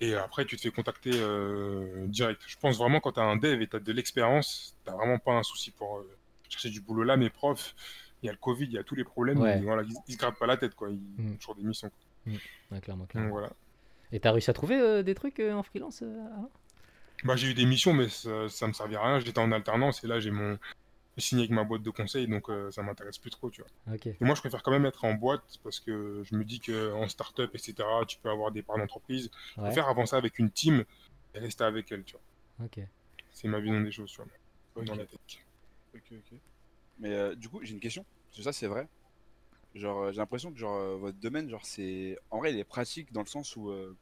[0.01, 2.41] Et après, tu te fais contacter euh, direct.
[2.47, 5.19] Je pense vraiment quand tu as un dev et tu as de l'expérience, tu vraiment
[5.19, 6.11] pas un souci pour euh,
[6.49, 7.17] chercher du boulot là.
[7.19, 7.75] Mes profs,
[8.23, 9.39] il y a le Covid, il y a tous les problèmes.
[9.41, 9.57] Ouais.
[9.59, 10.75] mais voilà, ils, ils se grattent pas la tête.
[10.75, 10.91] Quoi.
[10.91, 11.33] Ils Mm.
[11.33, 11.91] ont toujours des missions.
[12.27, 13.51] Ouais, clairement, Donc, voilà.
[14.13, 16.25] Et t'as réussi à trouver euh, des trucs euh, en freelance euh,
[17.25, 19.21] Bah, j'ai eu des missions, mais ça, ça me servait à rien.
[19.21, 20.59] J'étais en alternance et là, j'ai mon,
[21.19, 23.95] signé avec ma boîte de conseil, donc ça m'intéresse plus trop, tu vois.
[23.95, 24.07] Ok.
[24.07, 27.09] Et moi, je préfère quand même être en boîte parce que je me dis qu'en
[27.09, 27.75] start-up, etc.,
[28.07, 29.31] tu peux avoir des parts d'entreprise.
[29.57, 29.65] Ouais.
[29.65, 30.85] préfère avancer avec une team
[31.35, 32.67] et rester avec elle, tu vois.
[32.67, 32.81] Ok.
[33.33, 34.85] C'est ma vision des choses, tu vois.
[34.85, 34.99] Dans Ok.
[34.99, 35.19] la tech.
[35.95, 36.39] Ok, ok.
[37.03, 38.05] Mais euh, du coup, j'ai une question.
[38.31, 38.89] Parce que ça, c'est vrai.
[39.75, 42.17] Genre, euh, j'ai l'impression que genre, euh, votre domaine, genre, c'est.
[42.31, 43.71] En vrai, il est pratique dans le sens où.
[43.71, 43.97] euh,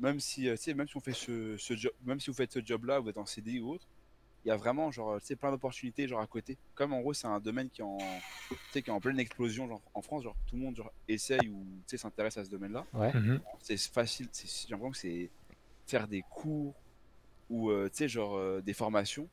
[0.00, 2.36] même si, euh, tu sais, même si on fait ce, ce job, même si vous
[2.36, 3.86] faites ce job-là, vous êtes en CDI ou autre,
[4.44, 6.56] il y a vraiment, genre, tu sais, plein d'opportunités, genre, à côté.
[6.74, 7.98] Comme en gros, c'est un domaine qui est en,
[8.48, 10.92] tu sais, qui est en pleine explosion, genre, en France, genre, tout le monde, genre,
[11.08, 12.84] essaye ou, tu sais, s'intéresse à ce domaine-là.
[12.92, 13.12] Ouais.
[13.12, 13.40] Mhm.
[13.60, 14.28] c'est facile.
[14.32, 15.30] c'est- J'ai l'impression que c'est
[15.86, 16.74] faire des cours
[17.50, 19.28] ou euh, tu sais genre euh, des formations.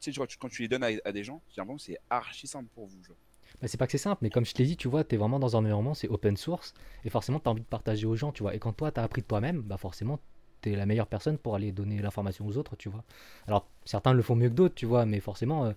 [0.00, 1.40] Tu sais quand tu les donnes à, des gens,
[1.78, 3.02] c'est archi simple pour vous.
[3.02, 3.16] Genre.
[3.60, 5.18] Bah, c'est pas que c'est simple, mais comme je t'ai dit, tu vois, tu es
[5.18, 8.16] vraiment dans un environnement, c'est open source, et forcément, tu as envie de partager aux
[8.16, 8.54] gens, tu vois.
[8.54, 10.18] Et quand toi, tu as appris de toi-même, bah forcément,
[10.62, 13.04] tu es la meilleure personne pour aller donner l'information aux autres, tu vois.
[13.46, 15.72] Alors, certains le font mieux que d'autres, tu vois, mais forcément, euh,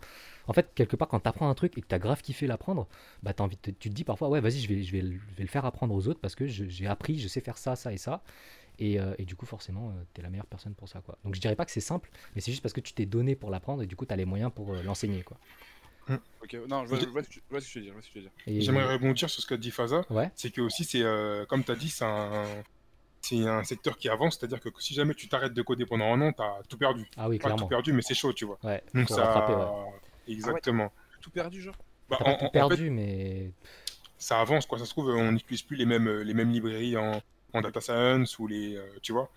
[0.47, 2.47] en fait, quelque part, quand tu apprends un truc et que tu as grave kiffé
[2.47, 2.87] l'apprendre,
[3.23, 5.07] bah, t'as envie te- tu te dis parfois, ouais, vas-y, je vais, je, vais, je
[5.37, 7.93] vais le faire apprendre aux autres parce que j'ai appris, je sais faire ça, ça
[7.93, 8.23] et ça.
[8.79, 11.17] Et, euh, et du coup, forcément, tu es la meilleure personne pour ça, quoi.
[11.23, 13.35] Donc, je dirais pas que c'est simple, mais c'est juste parce que tu t'es donné
[13.35, 15.37] pour l'apprendre et du coup, tu as les moyens pour euh, l'enseigner, quoi.
[16.41, 17.83] Ok, non, je vois, je vois ce que tu- je vois ce que tu veux
[17.83, 17.91] dire.
[17.91, 18.31] je vois ce que tu veux dire.
[18.47, 20.03] Et- J'aimerais rebondir sur ce qu'a dit Faza.
[20.09, 20.31] Ouais.
[20.35, 22.45] C'est que aussi, c'est euh, comme tu as dit, c'est un,
[23.19, 24.37] c'est un secteur qui avance.
[24.39, 27.05] C'est-à-dire que si jamais tu t'arrêtes de coder pendant un an, tu as tout perdu.
[27.17, 27.67] Ah oui, Pas tout clairement.
[27.67, 28.57] perdu, mais c'est chaud, tu vois.
[28.63, 29.25] Ouais, Donc ça.
[29.25, 30.33] rattraper, ouais.
[30.33, 30.93] Exactement.
[31.19, 31.75] Tout perdu, genre.
[32.09, 33.51] Bah, T'as en, pas tout en- en perdu, fait, mais
[34.17, 34.79] ça avance, quoi.
[34.79, 37.21] Ça se trouve, on n'utilise plus les mêmes, les mêmes librairies en,
[37.57, 38.75] en data science ou les.
[38.75, 39.29] euh, tu vois.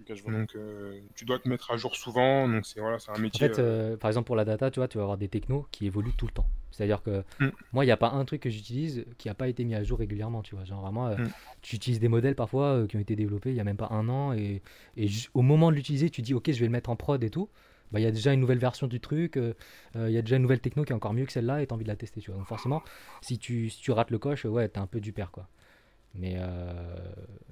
[0.00, 0.32] Ok, je vois.
[0.32, 2.48] Donc, euh, tu dois te mettre à jour souvent.
[2.48, 3.48] Donc, c'est voilà, c'est un en métier.
[3.48, 5.66] fait, euh, euh, par exemple pour la data, tu vois, tu vas avoir des technos
[5.72, 6.46] qui évoluent tout le temps.
[6.70, 7.48] C'est-à-dire que Mm.
[7.72, 9.82] moi, il n'y a pas un truc que j'utilise qui n'a pas été mis à
[9.82, 10.64] jour régulièrement, tu vois.
[10.64, 11.26] Genre vraiment, euh, Mm.
[11.62, 13.88] tu utilises des modèles parfois euh, qui ont été développés il n'y a même pas
[13.90, 14.62] un an et,
[14.96, 17.30] et au moment de l'utiliser, tu dis, ok, je vais le mettre en prod et
[17.30, 17.50] tout.
[17.90, 19.52] Bah, il y a déjà une nouvelle version du truc, euh,
[19.96, 21.66] euh, il y a déjà une nouvelle techno qui est encore mieux que celle-là et
[21.66, 22.38] tu as envie de la tester, tu vois.
[22.38, 22.84] Donc forcément,
[23.20, 25.48] si tu, si tu rates le coche, ouais, t'es un peu du père, quoi.
[26.14, 26.72] Mais, euh,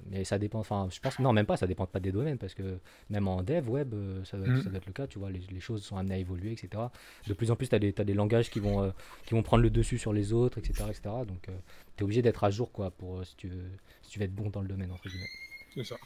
[0.09, 2.53] mais ça dépend, enfin, je pense, non, même pas, ça dépend pas des domaines, parce
[2.53, 2.79] que
[3.09, 4.61] même en dev, web, euh, ça, doit être- Mhm.
[4.63, 6.91] ça doit être le cas, tu vois, les, les choses sont amenées à évoluer, etc.
[7.27, 8.91] De plus en plus, tu as, des t'as des langages qui vont, euh,
[9.25, 10.89] qui vont prendre le dessus sur les autres, etc.
[10.89, 11.25] etc.
[11.25, 11.51] donc, tu
[11.99, 13.63] es obligé d'être à jour, quoi, pour, si, tu veux,
[14.01, 15.29] si tu veux être bon dans le domaine, entre guillemets.
[15.73, 15.97] c'est ça.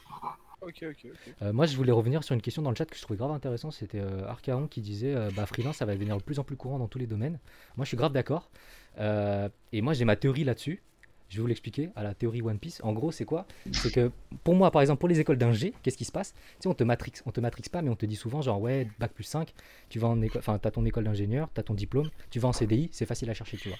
[0.61, 1.33] Ok, ok, ok.
[1.41, 3.31] Euh, moi, je voulais revenir sur une question dans le chat que je trouvais grave
[3.31, 3.69] intéressant.
[3.71, 6.55] C'était euh, Archaon qui disait euh, bah, freelance, ça va devenir de plus en plus
[6.55, 7.39] courant dans tous les domaines.
[7.75, 8.49] Moi, je suis grave d'accord.
[8.99, 10.81] Et moi, j'ai ma théorie là-dessus.
[11.29, 12.79] Je vais vous l'expliquer à la théorie One Piece.
[12.83, 13.47] En gros, c'est quoi?
[13.71, 14.11] C'est que
[14.43, 16.33] pour moi, par exemple, pour les écoles d'ingé, qu'est-ce qui se passe?
[16.61, 18.87] Tu on te matrix, on te matrix pas, mais on te dit souvent genre ouais,
[18.99, 19.53] bac plus 5,
[19.89, 22.53] tu vas en école, enfin, t'as ton école d'ingénieur, t'as ton diplôme, tu vas en
[22.53, 23.77] CDI, c'est facile à chercher, tu vois.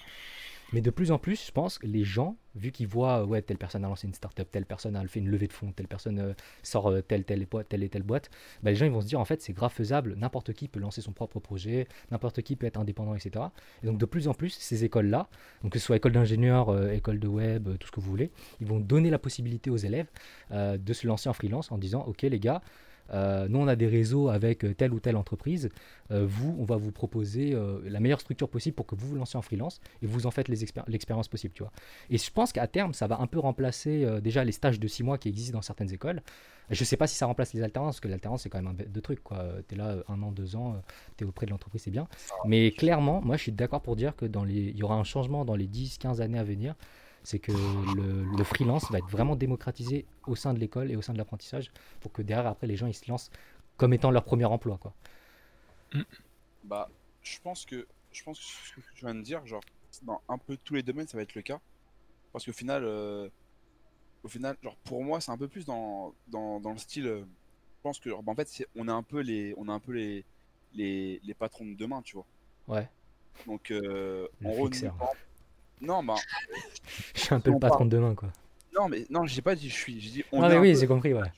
[0.74, 3.58] Mais de plus en plus, je pense que les gens, vu qu'ils voient, ouais, telle
[3.58, 6.18] personne a lancé une startup, telle personne a fait une levée de fonds, telle personne
[6.18, 6.32] euh,
[6.64, 8.28] sort euh, telle, telle, et telle boîte,
[8.64, 11.00] bah, les gens vont se dire en fait c'est grave faisable, n'importe qui peut lancer
[11.00, 13.44] son propre projet, n'importe qui peut être indépendant, etc.
[13.84, 15.28] Et donc de plus en plus, ces écoles-là,
[15.62, 18.32] donc que ce soit école d'ingénieur, euh, école de web, tout ce que vous voulez,
[18.60, 20.08] ils vont donner la possibilité aux élèves
[20.50, 22.62] de se lancer en freelance en disant ok les gars,
[23.12, 25.68] euh, nous on a des réseaux avec euh, telle ou telle entreprise,
[26.10, 29.16] euh, vous on va vous proposer euh, la meilleure structure possible pour que vous vous
[29.16, 31.72] lancez en freelance et vous en faites l'expérience possible, tu vois.
[32.10, 35.02] Et je pense qu'à terme, ça va un peu remplacer déjà les stages de 6
[35.02, 36.22] mois qui existent dans certaines écoles.
[36.70, 38.74] Je sais pas si ça remplace les alternances, parce que l'alternance, c'est quand même un
[38.74, 39.20] bête de truc.
[39.68, 40.80] Tu es là un an, deux ans,
[41.16, 42.08] tu es auprès de l'entreprise, c'est bien.
[42.46, 44.54] Mais clairement, moi, je suis d'accord pour dire que dans les...
[44.54, 46.74] il y aura un changement dans les 10, 15 années à venir.
[47.24, 51.02] C'est que le, le freelance va être vraiment démocratisé au sein de l'école et au
[51.02, 53.30] sein de l'apprentissage pour que derrière, après, les gens, ils se lancent
[53.76, 54.78] comme étant leur premier emploi.
[54.78, 54.92] Quoi.
[56.64, 56.88] Bah,
[57.22, 59.62] je pense que je pense que ce que tu viens de dire, genre,
[60.02, 61.60] dans un peu tous les domaines, ça va être le cas.
[62.32, 63.28] Parce qu'au final, euh,
[64.22, 67.06] au final, genre, pour moi, c'est un peu plus dans, dans, dans le style.
[67.06, 69.68] euh, je pense que, genre, bah, en fait, c'est- on est un peu les, on
[69.68, 70.24] est un peu les,
[70.74, 72.26] les, les patrons de demain, tu vois.
[72.68, 72.88] Ouais,
[73.46, 75.23] Donc, euh, en gros, nous, par exemple-
[75.80, 76.14] non, bah,
[77.14, 78.14] je suis un peu le On patron de demain.
[78.14, 78.30] Quoi.
[78.74, 80.86] non, mais non, j'ai pas dit je suis, j'ai dit on Ah, mais oui, j'ai
[80.86, 81.12] compris.
[81.14, 81.30] Ouais.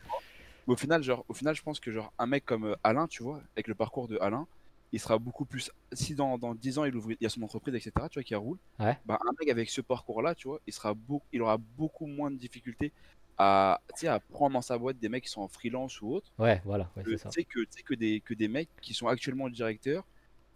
[0.67, 3.07] Mais au final, genre, au final, je pense que genre un mec comme euh, Alain,
[3.07, 4.47] tu vois, avec le parcours de Alain,
[4.93, 5.71] il sera beaucoup plus.
[5.93, 8.23] Si dans, dans 10 ans il ouvre, il y a son entreprise, etc., tu vois,
[8.25, 8.99] qui roule, Ouais.
[9.05, 12.31] bah un mec avec ce parcours-là, tu vois, il sera beaucoup, il aura beaucoup moins
[12.31, 12.93] de difficultés
[13.39, 16.63] à, à prendre dans sa boîte des mecs qui sont en freelance ou autre, Ouais,
[16.65, 17.31] voilà, ouais, que, c'est tu ça.
[17.31, 20.05] sais que, tu sais, que des que des mecs qui sont actuellement directeurs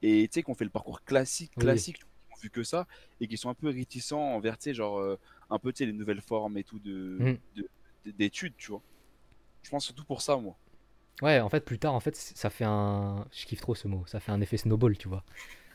[0.03, 1.65] et tu sais qu'on fait le parcours classique, Oui.
[1.65, 2.09] classique, ont
[2.43, 2.87] vu que ça
[3.21, 5.19] et qui sont un peu réticents envers, tu sais, genre euh,
[5.51, 7.37] un peu, tu sais, les nouvelles formes et tout de Mm.
[7.57, 7.69] de-
[8.07, 8.83] de- d'études, tu vois.
[9.63, 10.57] Je pense surtout pour ça, moi.
[11.23, 13.27] Ouais, en fait, plus tard, en fait, ça fait un.
[13.33, 14.05] Je kiffe trop ce mot.
[14.07, 15.23] Ça fait un effet snowball, tu vois.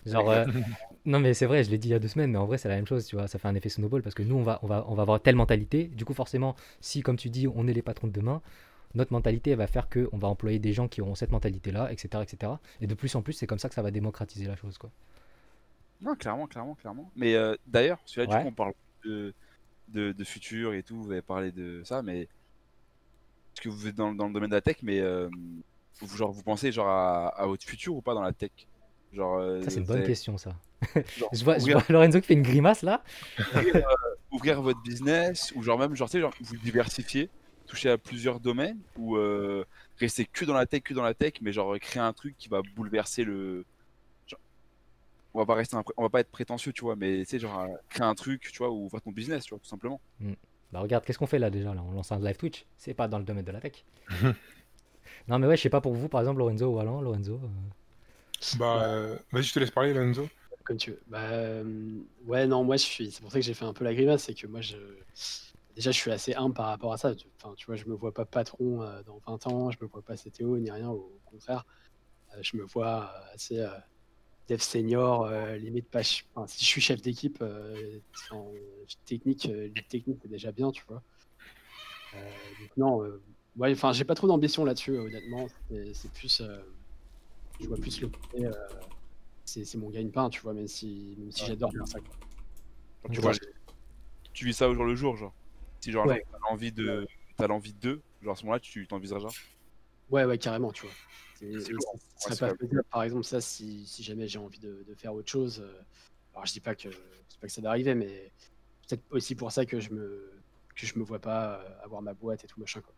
[0.05, 0.45] Genre, euh,
[1.05, 2.57] non, mais c'est vrai, je l'ai dit il y a deux semaines, mais en vrai,
[2.57, 3.27] c'est la même chose, tu vois.
[3.27, 5.21] Ça fait un effet snowball parce que nous, on va, on va, on va avoir
[5.21, 5.85] telle mentalité.
[5.85, 8.41] Du coup, forcément, si, comme tu dis, on est les patrons de demain,
[8.95, 11.91] notre mentalité elle va faire que on va employer des gens qui auront cette mentalité-là,
[11.91, 12.59] etc., etc.
[12.81, 14.91] Et de plus en plus, c'est comme ça que ça va démocratiser la chose, quoi.
[16.05, 17.11] Non, clairement, clairement, clairement.
[17.15, 18.37] Mais euh, d'ailleurs, celui-là, Ouais.
[18.37, 18.73] du coup, on parle
[19.05, 19.33] de,
[19.89, 22.29] de, de futur et tout, vous avez parlé de ça, mais.
[23.53, 25.29] Parce que vous êtes dans, dans le domaine de la tech, mais euh,
[26.01, 28.51] vous, genre, vous pensez genre à, à votre futur ou pas dans la tech?
[29.13, 30.55] Genre, euh, Ça, c'est une bonne question, ça.
[31.17, 33.03] genre, Je vois, je ouvrir, vois Lorenzo qui fait une grimace là.
[33.39, 33.81] ouvrir, euh,
[34.31, 37.29] ouvrir votre business, ou genre même, genre, tu sais, genre, vous diversifier,
[37.65, 39.63] toucher à plusieurs domaines, ou euh,
[39.99, 42.49] rester que dans la tech, que dans la tech, mais genre créer un truc qui
[42.49, 43.65] va bouleverser le.
[45.35, 47.59] On va pas rester, on va pas être prétentieux, tu vois, mais tu sais, genre,
[47.61, 50.01] euh, créer un truc, tu vois, ou faire ton business, tu vois, tout simplement.
[50.71, 51.83] Bah regarde, qu'est-ce qu'on fait là déjà là?
[51.83, 52.65] On lance un live Twitch.
[52.77, 53.85] C'est pas dans le domaine de la tech.
[55.27, 57.39] non mais ouais, je sais pas pour vous, par exemple Lorenzo ou Alain, Lorenzo.
[57.43, 57.47] euh,
[58.57, 60.27] Bah, euh, vas-y, je te laisse parler, Lorenzo.
[60.63, 61.01] Comme tu veux.
[61.07, 63.11] Bah, euh, ouais, non, moi, je suis.
[63.11, 64.77] C'est pour ça que j'ai fait un peu la grimace, c'est que moi, je.
[65.75, 67.13] Déjà, je suis assez humble par rapport à ça.
[67.41, 70.01] Enfin, tu vois, je me vois pas patron euh, dans 20 ans, je me vois
[70.01, 71.65] pas CTO ni rien, au contraire.
[72.33, 73.69] Euh, je me vois assez euh,
[74.47, 76.01] dev senior, euh, limite pas.
[76.35, 77.99] Enfin, si je suis chef d'équipe, euh,
[78.31, 78.51] en
[79.05, 81.01] technique, euh, technique, c'est déjà bien, tu vois.
[82.13, 82.17] Euh,
[82.59, 83.21] donc, non, euh,
[83.57, 85.47] ouais, enfin, j'ai pas trop d'ambition là-dessus, honnêtement.
[85.93, 86.41] C'est plus.
[86.41, 86.61] euh,
[87.59, 88.45] je vois plus le côté.
[88.45, 88.51] euh,
[89.45, 91.99] c'est mon gagne-pain, tu vois, même si, même si j'adore faire ça.
[91.99, 93.09] quoi.
[93.11, 93.31] Tu vois,
[94.33, 95.33] tu vis ça au jour le jour, genre.
[95.79, 96.25] Si genre, Ouais.
[96.31, 97.05] t'as l'envie de,
[97.37, 99.31] t'as l'envie de deux, genre à ce moment-là, tu t'envisageras.
[100.09, 100.95] Ouais, ouais, carrément, tu vois.
[101.41, 104.95] Et ça- serait pas faisable, par exemple, ça, si, si jamais j'ai envie de, de
[104.95, 105.59] faire autre chose.
[105.61, 105.81] euh,
[106.33, 108.33] alors, je dis pas que, je dis pas que ça va arriver, mais
[108.87, 110.43] peut-être aussi pour ça que je me,
[110.75, 112.95] que je me vois pas euh, avoir ma boîte et tout machin, quoi.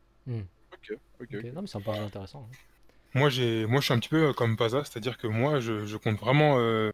[0.73, 2.49] Ok, ok, ok, Non mais ça me paraît intéressant.
[2.51, 2.57] hein.
[3.14, 5.85] Moi, j'ai, moi, je suis un petit peu euh, comme Paza, c'est-à-dire que moi, je,
[5.85, 6.91] je compte vraiment euh,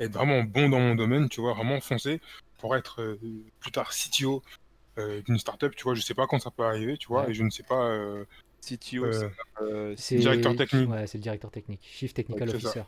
[0.00, 2.20] être vraiment bon dans mon domaine, tu vois, vraiment foncer
[2.58, 3.18] pour être euh,
[3.60, 4.42] plus tard CTO
[4.98, 5.94] euh, d'une startup, tu vois.
[5.94, 7.30] Je sais pas quand ça peut arriver, tu vois, Ouais.
[7.30, 7.86] et je ne sais pas.
[7.90, 8.26] euh,
[8.66, 10.90] CTO, euh, c'est, euh, C'est Directeur technique.
[10.90, 12.68] Ouais, c'est le directeur technique, Chief Technical Ouais, c'est ça.
[12.68, 12.84] Officer.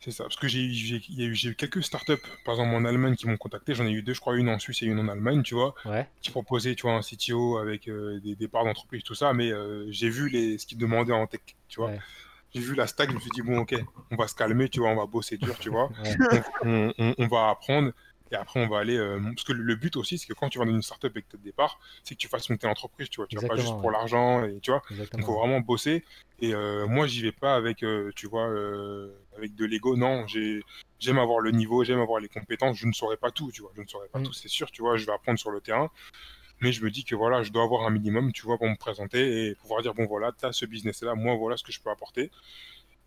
[0.00, 2.12] c'est ça, parce que j'ai, eu, quelques startups,
[2.44, 3.74] par exemple en Allemagne, qui m'ont contacté.
[3.74, 5.74] J'en ai eu deux, je crois, une en Suisse et une en Allemagne, tu vois,
[5.84, 6.08] Ouais.
[6.22, 9.32] qui proposaient, tu vois, un CTO avec euh, des, des parts d'entreprise, tout ça.
[9.32, 11.90] Mais euh, j'ai vu les, ce qu'ils demandaient en tech, tu vois.
[11.90, 12.00] Ouais.
[12.54, 13.74] J'ai vu la stack, je me suis dit bon, ok,
[14.10, 15.90] on va se calmer, tu vois, on va bosser dur, tu vois.
[16.02, 16.16] Ouais.
[16.62, 17.92] on, on- on va apprendre
[18.30, 18.96] et après on va aller.
[18.96, 21.28] euh, parce que le, but aussi, c'est que quand tu vas dans une startup avec
[21.28, 23.26] tes départ, c'est que tu fasses monter l'entreprise, tu vois.
[23.26, 23.92] Tu vas pas juste pour ouais.
[23.92, 24.80] l'argent et tu vois.
[24.80, 25.26] Donc Exactement.
[25.26, 26.04] faut vraiment bosser.
[26.40, 29.96] Et euh, moi, j'y vais pas avec, euh, tu vois, euh, avec de l'ego.
[29.96, 30.62] Non, j'ai,
[31.00, 32.76] j'aime avoir le niveau, j'aime avoir les compétences.
[32.76, 33.72] Je ne saurais pas tout, tu vois.
[33.74, 34.24] Je ne saurais pas Mm.
[34.24, 34.96] tout, c'est sûr, tu vois.
[34.96, 35.90] Je vais apprendre sur le terrain.
[36.60, 38.76] Mais je me dis que voilà, je dois avoir un minimum, tu vois, pour me
[38.76, 41.80] présenter et pouvoir dire bon voilà, tu as ce business-là, moi voilà ce que je
[41.80, 42.30] peux apporter.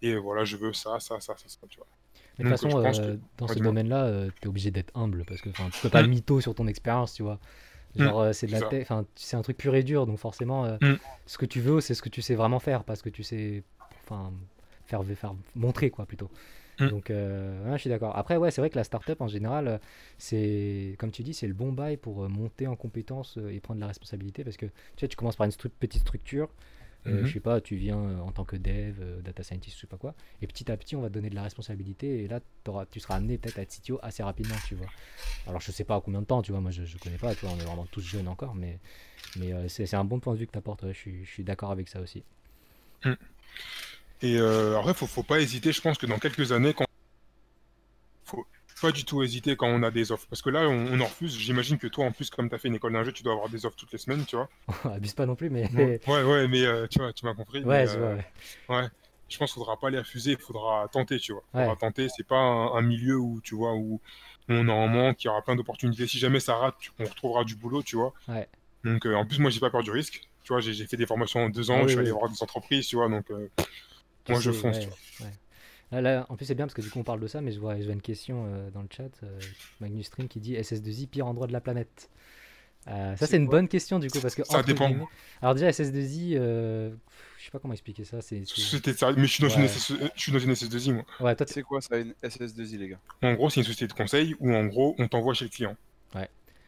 [0.02, 1.88] Et voilà, je veux ça, ça, ça, ça, ça, tu vois.
[2.39, 5.25] Mais de toute Donc, façon, euh, que- dans ce domaine-là, tu es obligé d'être humble
[5.25, 6.07] parce que tu peux pas Mm.
[6.07, 7.39] mytho sur ton expérience, tu vois.
[7.95, 10.77] Genre, euh, c'est de la enfin, c'est un truc pur et dur, donc forcément, euh,
[10.81, 10.93] Mm.
[11.25, 13.21] ce que tu veux, c'est ce que tu sais vraiment faire, pas ce que tu
[13.23, 13.63] sais,
[14.05, 14.31] enfin,
[14.85, 16.29] faire, faire montrer, quoi, plutôt.
[16.79, 16.87] Mm.
[16.87, 18.15] Donc, euh, ouais, je suis d'accord.
[18.17, 19.77] Après, ouais, c'est vrai que la startup, en général, euh,
[20.17, 23.59] c'est, comme tu dis, c'est le bon bail pour euh, monter en compétences euh, et
[23.59, 26.49] prendre la responsabilité parce que, tu sais, tu commences par une stru- petite structure,
[27.07, 27.26] euh, Mhm.
[27.26, 29.88] je sais pas, tu viens euh, en tant que dev, euh, data scientist, je sais
[29.88, 32.40] pas quoi, et petit à petit, on va te donner de la responsabilité, et là,
[32.91, 34.90] tu seras amené peut-être à être CTO assez rapidement, tu vois.
[35.48, 37.34] Alors, je sais pas à combien de temps, tu vois, moi, je, je connais pas,
[37.34, 38.80] tu vois, on est vraiment tous jeunes encore, mais,
[39.38, 41.88] mais euh, c'est un bon point de vue que tu apportes, je suis, d'accord avec
[41.88, 42.23] ça aussi.
[44.22, 45.72] Et euh, après, faut, faut pas hésiter.
[45.72, 46.86] Je pense que dans quelques années, quand
[48.23, 48.45] faut
[48.81, 51.05] pas du tout hésiter quand on a des offres, parce que là, on, on en
[51.05, 51.37] refuse.
[51.37, 53.47] J'imagine que toi, en plus, comme tu as fait une école d'ingé, tu dois avoir
[53.49, 54.49] des offres toutes les semaines, tu vois.
[54.95, 55.69] Abuse pas non plus, mais.
[55.73, 57.59] Ouais, ouais, ouais, mais euh, tu vois, tu m'as compris.
[57.63, 58.15] Ouais, mais, je euh,
[58.69, 58.87] ouais.
[59.29, 61.43] je pense qu'il faudra pas les refuser, il faudra tenter, tu vois.
[61.51, 62.07] Faudra tenter.
[62.09, 64.01] C'est pas un, un milieu où, tu vois, où
[64.49, 66.07] on en manque, il y aura plein d'opportunités.
[66.07, 68.13] Si jamais ça rate, on retrouvera du boulot, tu vois.
[68.83, 70.21] Donc, euh, en plus, moi, j'ai pas peur du risque.
[70.43, 72.17] Tu vois, j'ai fait des formations en deux ans, Ah je suis allé oui.
[72.17, 73.07] voir des entreprises, tu vois.
[73.09, 73.29] Donc,
[74.27, 75.27] moi, je fonce, ouais, tu vois.
[75.91, 76.01] Ouais.
[76.01, 77.51] Là, là, en plus, c'est bien parce que du coup, on parle de ça, mais
[77.51, 79.39] je vois, je vois une question euh, dans le chat, euh,
[79.80, 82.09] Magnus Stream qui dit SS2I, pire endroit de la planète.
[82.88, 84.43] Euh, ça, C'est une bonne question du coup, parce que.
[84.43, 84.89] Ça entre dépend.
[84.89, 85.05] guillemets-
[85.41, 86.89] Alors, déjà, SS2I, euh,
[87.38, 88.22] je sais pas comment expliquer ça.
[88.22, 89.68] C'est, ça, mais je suis dans, une Ouais.
[89.68, 91.05] SS, euh, je suis dans une SS2I, moi.
[91.19, 93.93] Ouais, toi, C'est quoi ça, une SS2I, les gars En gros, c'est une société de
[93.93, 95.76] conseil où, en gros, on t'envoie chez le client.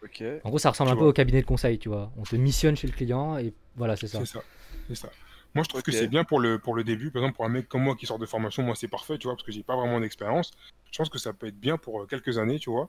[0.03, 0.21] Ok.
[0.43, 2.11] en gros, ça ressemble Tu un peu au cabinet de conseil, tu vois.
[2.17, 4.19] On te missionne chez le client et voilà, c'est ça.
[4.19, 4.43] C'est ça.
[4.89, 5.09] C'est ça.
[5.55, 7.11] Moi, je trouve que c'est bien pour le, pour le début.
[7.11, 9.27] Par exemple, pour un mec comme moi qui sort de formation, moi, c'est parfait, tu
[9.27, 10.51] vois, parce que j'ai pas vraiment d'expérience.
[10.91, 12.87] Je pense que ça peut être bien pour euh, quelques années, tu vois,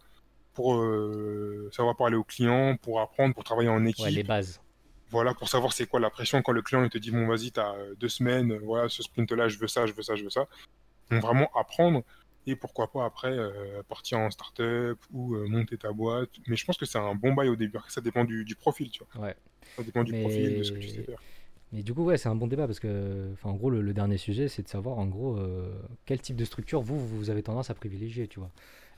[0.55, 4.05] pour euh, savoir parler aux clients, pour apprendre, pour travailler en équipe.
[4.07, 4.61] Ouais, les bases.
[5.11, 7.53] Voilà, pour savoir c'est quoi la pression quand le client il te dit bon vas-y
[7.53, 10.17] t'as euh, deux semaines, euh, voilà ce sprint là je veux ça, je veux ça,
[10.17, 10.49] je veux ça.
[11.11, 12.03] Donc vraiment apprendre
[12.49, 16.31] et pourquoi pas après euh, partir en start-up ou euh, monter ta boîte.
[16.49, 17.77] Mais je pense que c'est un bon bail au début.
[17.77, 19.27] Après, ça dépend du, du profil, tu vois.
[19.27, 19.37] Ouais.
[19.77, 21.19] Ça dépend du Mais- profil, de ce que tu sais faire.
[21.75, 23.93] Mais du coup, ouais, c'est un bon débat parce que, enfin, en gros, le, le
[23.93, 25.75] dernier sujet, c'est de savoir, en gros, euh,
[26.07, 28.51] quel type de structure vous, vous avez tendance à privilégier, tu vois.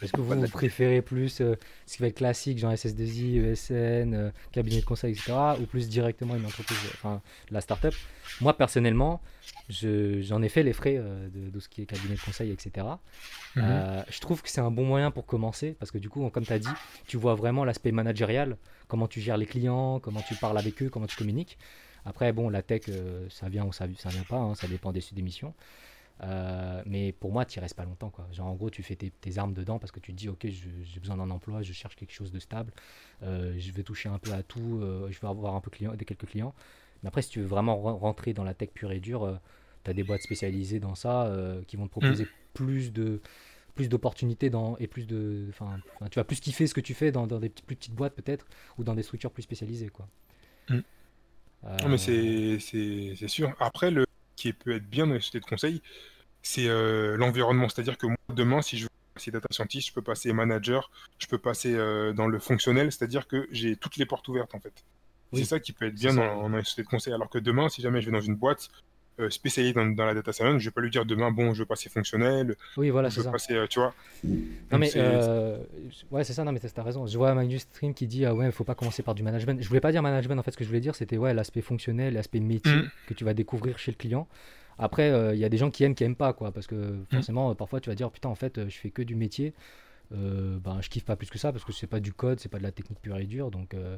[0.02, 1.54] Est-ce que vous, préférez plus euh,
[1.86, 5.88] ce qui va être classique, genre SS2I, ESN, euh, cabinet de conseil, etc., ou plus
[5.88, 7.94] directement une entreprise, enfin la startup?
[8.42, 9.22] Moi, personnellement,
[9.70, 13.00] je- j'en ai fait les frais de, de ce qui est cabinet de conseil, etc.
[13.56, 16.44] Euh, je trouve que c'est un bon moyen pour commencer, parce que du coup, comme
[16.44, 16.68] tu as dit,
[17.06, 18.58] tu vois vraiment l'aspect managérial,
[18.88, 21.56] comment tu gères les clients, comment tu parles avec eux, comment tu communiques.
[22.06, 24.92] Après, bon, la tech, euh, ça vient ou ça, ça vient pas, hein, ça dépend
[24.92, 25.52] des d'émissions.
[26.22, 28.08] Euh, mais pour moi, tu restes pas longtemps.
[28.10, 28.26] Quoi.
[28.32, 30.46] Genre, en gros, tu fais tes, tes armes dedans parce que tu te dis, ok,
[30.48, 32.72] j'ai besoin d'un emploi, je cherche quelque chose de stable,
[33.22, 34.80] euh, je vais toucher un peu à tout,
[35.10, 36.54] je vais avoir un peu client, des quelques clients.
[37.02, 39.38] Mais après, si tu veux vraiment re- rentrer dans la tech pure et dure,
[39.84, 41.30] tu as des boîtes spécialisées dans ça
[41.66, 43.20] qui vont te proposer plus de
[43.74, 45.78] plus d'opportunités dans et plus de enfin
[46.10, 48.14] tu vas plus kiffer ce que tu fais dans, dans des petites- plus petites boîtes
[48.14, 48.46] peut-être
[48.78, 50.08] ou dans des structures plus spécialisées quoi
[50.70, 50.78] Mm.
[51.64, 53.54] Euh, Non, mais c'est c'est- sûr.
[53.60, 54.04] Après, le
[54.36, 55.82] qui peut être bien dans les sociétés de conseil,
[56.42, 57.68] c'est euh, l'environnement.
[57.68, 61.26] C'est-à-dire que moi, demain, si je veux passer data scientist, je peux passer manager, je
[61.26, 62.92] peux passer euh, dans le fonctionnel.
[62.92, 64.84] C'est-à-dire que j'ai toutes les portes ouvertes, en fait.
[65.32, 67.12] Oui, C'est ça qui peut être bien dans, dans les sociétés de conseil.
[67.14, 68.68] Alors que demain, si jamais je vais dans une boîte
[69.18, 71.60] euh, spécialisée dans, dans la data science, je vais pas lui dire demain, bon, je
[71.60, 73.94] veux passer fonctionnel, oui voilà c'est ça passer, euh, tu vois.
[74.70, 75.59] Non mais euh,
[76.10, 78.51] ouais c'est ça non mais t'as raison je vois Magnus Stream qui dit ah ouais
[78.52, 80.64] faut pas commencer par du management je voulais pas dire management en fait ce que
[80.64, 82.90] je voulais dire c'était ouais l'aspect fonctionnel l'aspect métier Mm.
[83.06, 84.26] que tu vas découvrir chez le client
[84.78, 86.74] après euh, il y a des gens qui aiment qui aiment pas quoi parce que
[86.74, 87.05] Mm.
[87.12, 89.55] forcément euh, parfois tu vas dire putain en fait euh, je fais que du métier
[90.12, 92.48] euh, ben je kiffe pas plus que ça parce que c'est pas du code c'est
[92.48, 93.97] pas de la technique pure et dure donc euh,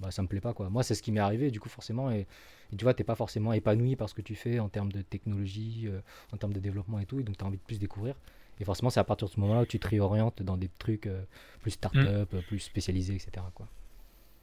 [0.00, 2.10] bah ça me plaît pas quoi moi c'est ce qui m'est arrivé du coup forcément
[2.10, 2.26] et,
[2.72, 5.02] et tu vois t'es pas forcément épanoui par ce que tu fais en termes de
[5.02, 6.00] technologie euh,
[6.32, 8.14] en termes de développement et tout et donc tu as envie de plus découvrir
[8.60, 11.06] et forcément, c'est à partir de ce moment-là où tu te réorientes dans des trucs
[11.06, 11.22] euh,
[11.60, 13.30] plus start-up, euh, plus spécialisés, etc.
[13.54, 13.68] Quoi.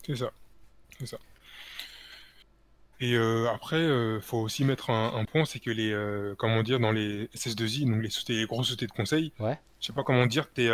[0.08, 0.32] C'est ça.
[0.98, 1.18] C'est ça.
[3.02, 6.64] Et euh, après, euh, faut aussi mettre un, un point, c'est que les, euh, comment
[6.64, 9.60] dire, dans les SS2I, donc les, les grosses sociétés de conseil, Ouais.
[9.82, 10.70] je sais pas comment dire, t'es,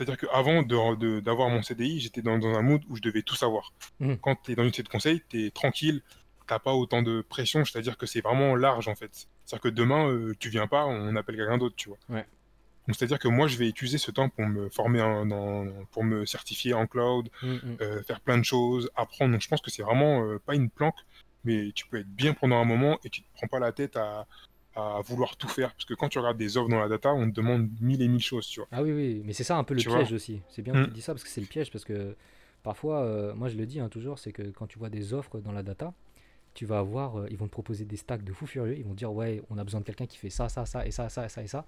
[0.00, 3.22] c'est-à-dire qu'avant de, de- d'avoir mon CDI, j'étais dans, dans un mood où je devais
[3.22, 3.72] tout savoir.
[4.00, 4.16] Mhm.
[4.18, 6.02] Quand tu es dans une société de conseil, tu es tranquille,
[6.46, 9.10] t'as pas autant de pression, c'est-à-dire que c'est vraiment large en fait.
[9.44, 11.98] C'est-à-dire que demain, euh, tu viens pas, on appelle quelqu'un d'autre, tu vois.
[12.08, 12.26] Ouais.
[12.88, 16.02] Donc c'est-à-dire que moi, je vais utiliser ce temps pour me former, en- dans- pour
[16.02, 17.76] me certifier en cloud, Mm, mm.
[17.82, 19.32] euh, faire plein de choses, apprendre.
[19.32, 20.96] Donc je pense que c'est vraiment euh, pas une planque,
[21.44, 23.96] mais tu peux être bien pendant un moment et tu te prends pas la tête
[23.96, 24.26] à,
[24.76, 25.72] à vouloir tout faire.
[25.74, 28.08] Parce que quand tu regardes des offres dans la data, on te demande mille et
[28.08, 28.68] mille choses, tu vois.
[28.72, 30.42] Ah oui, oui, mais c'est ça un peu le Tu piège aussi.
[30.48, 30.86] C'est bien que Mm.
[30.86, 31.70] tu dis ça parce que c'est le piège.
[31.70, 32.16] Parce que
[32.62, 35.40] parfois, euh, moi je le dis hein, toujours, c'est que quand tu vois des offres
[35.40, 35.92] dans la data,
[36.54, 38.76] tu vas avoir, euh, ils vont te proposer des stacks de fous furieux.
[38.76, 40.86] Ils vont te dire, ouais, on a besoin de quelqu'un qui fait ça, ça, ça,
[40.86, 41.64] et ça, ça, ça, et ça.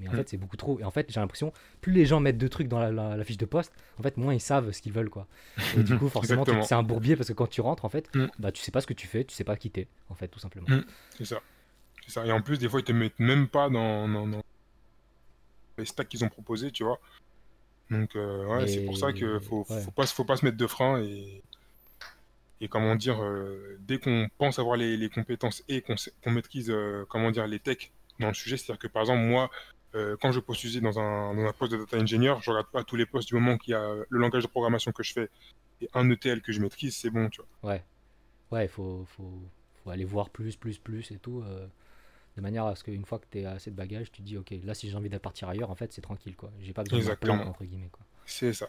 [0.00, 0.16] Mais en Mm.
[0.16, 0.80] fait, c'est beaucoup trop.
[0.80, 3.24] Et en fait, j'ai l'impression, plus les gens mettent de trucs dans la, la- la
[3.24, 5.28] fiche de poste, en fait, moins ils savent ce qu'ils veulent, quoi.
[5.76, 8.26] Et du coup, forcément, c'est un bourbier parce que quand tu rentres, en fait, Mm.
[8.38, 10.40] bah, tu sais pas ce que tu fais, tu sais pas quitter, en fait, tout
[10.40, 10.68] simplement.
[10.68, 10.84] Mm.
[11.16, 11.40] C'est ça.
[12.08, 12.24] Ça.
[12.26, 14.42] Et en plus, des fois, ils te mettent même pas dans, dans- dans
[15.78, 17.00] les stacks qu'ils ont proposés, tu vois.
[17.90, 19.80] Donc, euh, ouais, c'est pour ça que faut, ouais.
[19.82, 21.42] faut, pas, faut pas se mettre de frein et,
[22.60, 26.70] et comment dire, euh, dès qu'on pense avoir les, les compétences et qu'on qu'on maîtrise,
[26.70, 29.50] euh, comment dire, les techs dans le sujet, c'est-à-dire que par exemple, moi,
[30.20, 32.96] quand je postule dans un, dans un poste de data engineer, je regarde pas tous
[32.96, 35.30] les postes du moment qu'il y a le langage de programmation que je fais
[35.80, 37.70] et un ETL que je maîtrise, c'est bon, tu vois.
[37.74, 37.84] Ouais.
[38.50, 39.40] Ouais, il faut, faut,
[39.84, 41.42] faut aller voir plus, plus, plus et tout.
[42.36, 44.36] De manière à ce qu'une fois que tu as assez de bagages, tu te dis,
[44.36, 46.50] ok, là, si j'ai envie de partir ailleurs, en fait, c'est tranquille, quoi.
[46.60, 48.04] J'ai pas besoin d'un plan, entre guillemets, quoi.
[48.26, 48.68] C'est ça.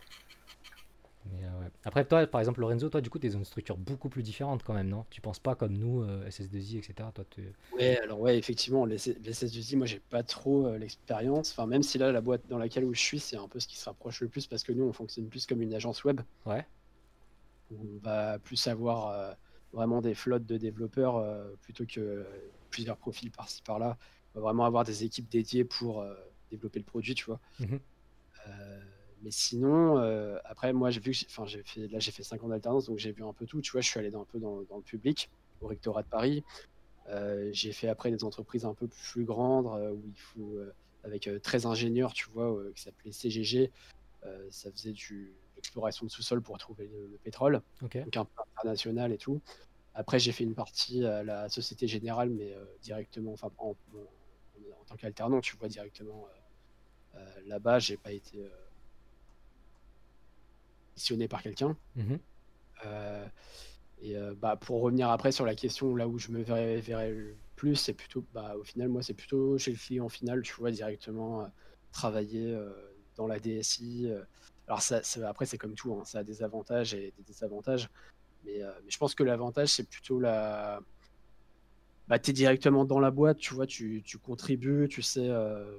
[1.32, 1.72] Mais, euh, ouais.
[1.84, 4.22] Après, toi, par exemple, Lorenzo, toi, du coup, tu es dans une structure beaucoup plus
[4.22, 5.06] différente quand même, non?
[5.10, 7.10] Tu penses pas comme nous, euh, SS2I, etc.
[7.16, 7.52] Toi, tu...
[7.76, 11.52] Ouais, alors ouais, effectivement, les, les SS2I, moi j'ai pas trop euh, l'expérience.
[11.52, 13.68] Enfin, même si là, la boîte dans laquelle où je suis, c'est un peu ce
[13.68, 16.22] qui se rapproche le plus parce que nous, on fonctionne plus comme une agence web.
[16.46, 16.64] Ouais.
[17.72, 19.34] où On va plus avoir euh,
[19.74, 22.24] vraiment des flottes de développeurs euh, plutôt que euh,
[22.76, 23.97] plusieurs profils par-ci par-là.
[24.34, 26.14] On va vraiment avoir des équipes dédiées pour euh,
[26.52, 27.39] développer le produit, tu vois.
[27.61, 27.80] Mhm.
[28.47, 28.81] Euh,
[29.23, 32.23] mais sinon, euh, après, moi, j'ai vu que j'ai- enfin, j'ai fait, là, j'ai fait
[32.23, 33.61] 5 ans d'alternance, donc j'ai vu un peu tout.
[33.61, 35.30] Tu vois, je suis allé dans, un peu dans, dans le public,
[35.61, 36.43] au rectorat de Paris.
[37.52, 40.57] J'ai fait après des entreprises un peu plus grandes où il faut,
[41.06, 43.72] avec euh, 13 ingénieurs, tu vois, qui s'appelait CGG.
[44.26, 47.97] Euh, ça faisait du l'exploration de sous-sol pour trouver le, le pétrole, Ok.
[48.03, 49.39] donc un peu international et tout.
[49.95, 53.99] Après, j'ai fait une partie à la Société Générale, mais euh, directement, enfin, en, en-
[54.81, 58.45] en tant qu'alternant, tu vois, directement euh, euh, là-bas, j'ai pas été
[60.95, 61.77] missionné par quelqu'un.
[61.95, 62.19] Mhm.
[62.85, 63.27] Euh,
[63.99, 67.39] et bah, pour revenir après sur la question, là où je me verrais, verrais le
[67.55, 70.72] plus, c'est plutôt, bah, au final, moi, c'est plutôt chez le client final, tu vois,
[70.72, 71.49] directement
[71.91, 72.57] travailler
[73.15, 74.09] dans la DSI.
[74.67, 77.89] Alors, ça, ça- après, c'est comme tout, hein, ça a des avantages et des désavantages.
[78.45, 80.81] Mais, euh, mais je pense que l'avantage, c'est plutôt la.
[82.07, 85.27] Bah, tu es directement dans la boîte, tu vois, tu, tu contribues, tu sais.
[85.27, 85.77] euh,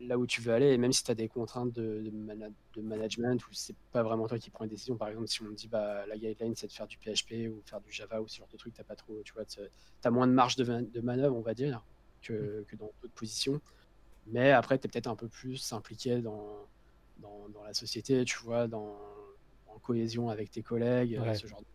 [0.00, 2.82] là où tu veux aller, et même si tu as des contraintes de, de, de
[2.82, 5.54] management, ou c'est pas vraiment toi qui prends les décisions, par exemple, si on te
[5.54, 8.38] dit bah, la guideline c'est de faire du PHP ou faire du Java ou ce
[8.38, 9.60] genre de truc, t'as pas trop, tu vois, tu
[10.04, 11.86] as moins de marge de, de manœuvre, on va dire,
[12.22, 13.60] que, que dans d'autres positions.
[14.26, 16.68] Mais après, tu es peut-être un peu plus impliqué dans,
[17.18, 18.96] dans, dans la société, tu vois, dans,
[19.66, 21.34] en cohésion avec tes collègues, Ouais.
[21.34, 21.66] ce genre de...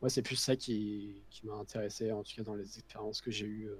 [0.00, 3.30] Moi, c'est plus ça qui, qui m'a intéressé, en tout cas dans les expériences que
[3.30, 3.68] j'ai eues.
[3.68, 3.76] euh.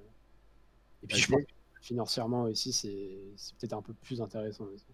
[1.02, 1.48] Et puis, je pense que
[1.82, 4.64] financièrement aussi, c'est c'est peut-être un peu plus intéressant.
[4.64, 4.86] aussi.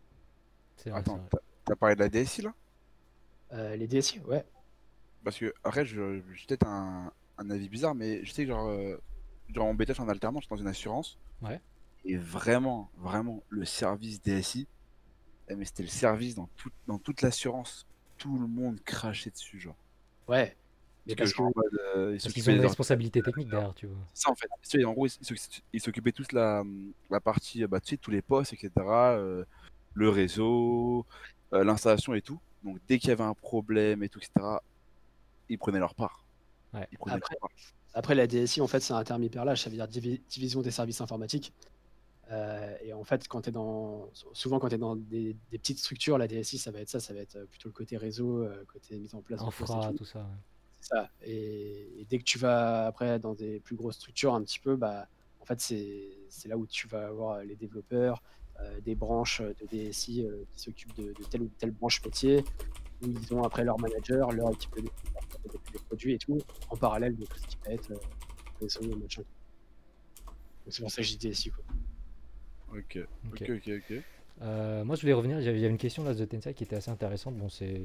[0.77, 1.45] C'est vrai, Attends, c'est vrai.
[1.67, 2.55] t'as- parlé de la DSI là?
[3.53, 4.45] Euh, les DSI, ouais.
[5.23, 8.69] Parce que, après, je- j'ai peut-être un, un avis bizarre, mais je sais que, genre,
[8.69, 8.97] euh,
[9.55, 11.19] genre en bêta, je suis en alternance, je suis dans une assurance.
[11.43, 11.61] Ouais.
[12.05, 14.67] Et vraiment, vraiment, le service DSI,
[15.49, 17.87] eh, mais c'était le service dans, tout, dans toute l'assurance.
[18.19, 19.77] Tout le monde crachait dessus, genre.
[20.29, 20.57] Ouais.
[21.17, 21.51] Parce que, genre,
[21.97, 23.97] euh, ils Parce qu'ils s'occupaient ont des responsabilité technique derrière, tu vois.
[24.15, 24.85] C'est ça en fait.
[24.85, 26.63] En gros, ils s'oc- ils s'occupaient tous la,
[27.11, 28.71] la partie, bah, tu sais, tous les postes, etc.
[28.87, 29.45] euh,
[29.95, 31.05] le réseau,
[31.53, 32.39] euh, l'installation et tout.
[32.63, 34.59] Donc dès qu'il y avait un problème et tout, etc.,
[35.49, 36.25] ils prenaient leur part.
[36.75, 36.87] Ouais.
[36.93, 37.51] Ils prenaient Après- leur part.
[37.93, 40.61] Après, la DSI, en fait, c'est un terme hyper large, ça veut dire divi- division
[40.63, 41.53] des services informatiques.
[42.31, 45.81] Euh, et en fait, quand tu dans, souvent quand tu es dans des, des petites
[45.81, 48.97] structures, la DSI, ça va être ça, ça va être plutôt le côté réseau, côté
[49.01, 49.99] mise en place Infra, tout.
[49.99, 50.21] tout ça.
[50.21, 50.25] ouais.
[50.81, 51.11] C'est ça.
[51.23, 54.77] Et, et dès que tu vas après dans des plus grosses structures, un petit peu,
[54.77, 55.09] bah,
[55.41, 58.23] en fait, c'est c'est là où tu vas avoir les développeurs,
[58.61, 62.45] euh, des branches de DSI euh, qui s'occupent de, de telle ou telle branche métier,
[63.03, 64.83] où ils ont après leur manager, leur équipe de
[65.73, 66.39] des produits et tout,
[66.69, 67.97] en parallèle de tout ce qui va être euh,
[68.61, 69.23] réseau, machin.
[70.65, 71.51] Donc c'est pour ça que je dis DSI.
[71.51, 71.65] Quoi.
[72.79, 72.99] Ok,
[73.33, 73.43] Ok.
[73.43, 74.03] ok, ok, ok.
[74.43, 75.39] Euh, moi, je voulais revenir.
[75.41, 77.37] Il y avait une question là de Tensai qui était assez intéressante.
[77.37, 77.83] Bon, c'est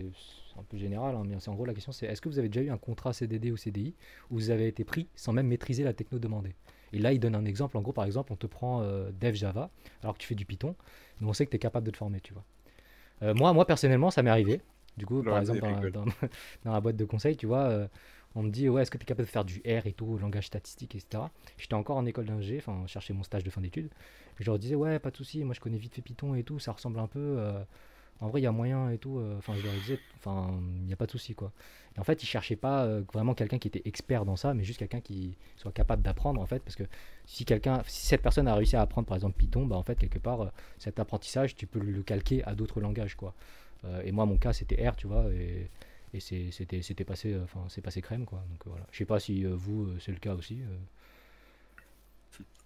[0.58, 2.48] un peu général, hein, mais c'est en gros la question c'est est-ce que vous avez
[2.48, 3.94] déjà eu un contrat CDD ou CDI
[4.30, 6.56] où vous avez été pris sans même maîtriser la techno demandée?
[6.94, 7.78] Et là, il donne un exemple.
[7.78, 9.70] En gros, par exemple, on te prend euh, Dev Java
[10.02, 10.76] alors que tu fais du Python,
[11.20, 12.46] mais on sait que tu es capable de te former, tu vois.
[13.24, 14.62] Euh, moi, moi, personnellement, ça m'est arrivé.
[14.98, 15.92] Du coup, par exemple, dans, rigole.
[15.92, 16.06] dans-
[16.66, 17.90] dans la boîte de conseil, tu vois,
[18.36, 20.18] on me dit ouais, est-ce que tu es capable de faire du R et tout,
[20.18, 21.32] langage statistique, etc.
[21.58, 23.90] J'étais encore en école d'ingé, enfin, je cherchais mon stage de fin d'études.
[24.40, 26.60] Je leur disais, ouais, pas de souci, moi je connais vite fait Python et tout,
[26.60, 27.20] ça ressemble un peu.
[27.20, 27.64] euh,
[28.22, 29.20] en vrai, il y a moyen et tout.
[29.20, 31.52] euh, Enfin, je leur disais, enfin, il n'y a pas de souci, quoi.
[31.98, 34.64] Et en fait, ils cherchaient pas euh, vraiment quelqu'un qui était expert dans ça, mais
[34.64, 36.60] juste quelqu'un qui soit capable d'apprendre, en fait.
[36.64, 36.84] Parce que
[37.26, 39.98] si quelqu'un, si cette personne a réussi à apprendre, par exemple, Python, bah, en fait,
[40.00, 43.36] quelque part, cet apprentissage, tu peux le calquer à d'autres langages, quoi.
[44.04, 45.70] Et moi, mon cas, c'était R, tu vois, et,
[46.14, 48.44] et c'était passé, enfin, c'est passé crème, quoi.
[48.50, 48.86] Donc voilà.
[48.92, 50.60] Je sais pas si vous, c'est le cas aussi.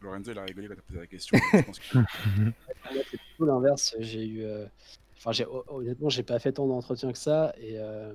[0.02, 1.38] Lorenzo, il a rigolé quand t'as posé la question.
[1.54, 1.98] je pense que-
[2.94, 3.96] Moi, c'est plutôt l'inverse.
[4.00, 4.66] J'ai eu, euh,
[5.18, 7.54] enfin, j'ai honnêtement, j'ai pas fait tant d'entretiens que ça.
[7.58, 8.14] Et euh,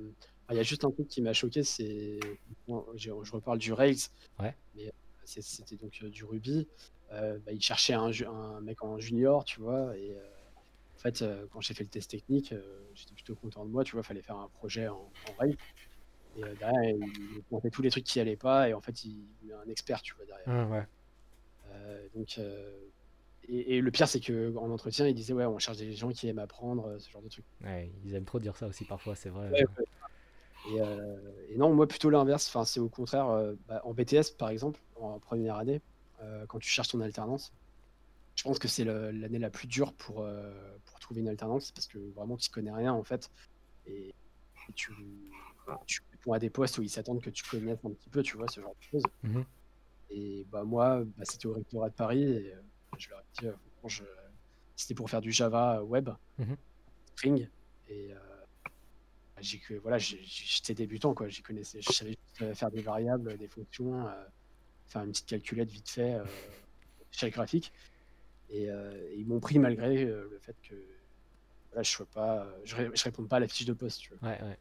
[0.51, 2.19] il y a juste un truc qui m'a choqué, c'est,
[2.67, 3.97] bon, je reparle du Rails.
[4.41, 4.55] Ouais.
[4.75, 4.91] Mais euh,
[5.25, 6.69] c'est- c'était donc euh, du Ruby.
[7.13, 9.97] Euh, bah, il cherchait un, ju- un mec en junior, tu vois.
[9.97, 10.21] Et euh,
[10.97, 12.55] en fait, quand j'ai fait le test technique,
[12.95, 13.85] j'étais plutôt content de moi.
[13.85, 14.95] Tu vois, fallait faire un projet en,
[15.29, 15.57] en Rails.
[16.37, 18.69] Et derrière, il il tous les trucs qui allaient pas.
[18.69, 20.71] Et en fait, il met un expert, tu vois, derrière.
[20.71, 20.83] ouais.
[21.75, 22.79] Euh, donc, euh,
[23.49, 26.11] et, et le pire, c'est que en entretien, il disait ouais, on cherche des gens
[26.11, 27.29] qui aiment apprendre euh, ce genre de.
[27.63, 29.51] Ouais, ils aiment trop dire ça aussi parfois, c'est vrai.
[29.51, 29.85] Ouais, ouais.
[30.73, 31.17] Et, euh,
[31.51, 32.49] et non, moi plutôt l'inverse.
[32.49, 33.29] Enfin, c'est au contraire.
[33.29, 35.81] euh, bah, en BTS, par exemple, en première année,
[36.23, 37.53] euh, quand tu cherches ton alternance,
[38.37, 40.27] je pense que c'est l'année la plus dure pour
[40.85, 43.31] pour trouver une alternance parce que vraiment tu connais rien en fait
[43.87, 44.93] et, et tu
[45.87, 48.37] tu réponds à des postes où ils s'attendent que tu connaisses un petit peu, tu
[48.37, 49.03] vois, ce genre de choses.
[49.23, 49.45] Mhm.
[50.17, 52.61] Et bah moi, bah, c'était au rectorat de Paris et euh,
[52.97, 53.53] je leur ai dit, euh,
[53.89, 54.05] je-
[54.77, 56.57] c'était pour faire du Java web, Mhm.
[57.17, 57.49] Spring.
[57.89, 58.19] Et euh,
[59.83, 61.29] voilà, j'ai- j'étais débutant quoi.
[61.29, 64.09] J'y connaissais, je savais juste, faire des variables, des fonctions,
[64.87, 66.17] faire une petite calculette vite fait,
[67.13, 67.73] échelle graphique.
[68.51, 70.75] Et, euh, et ils m'ont pris malgré euh, le fait que
[71.71, 74.01] voilà, je sois pas, je, ré- je réponde pas à la fiche de poste.
[74.01, 74.29] Tu vois.
[74.31, 74.59] Ouais, ouais.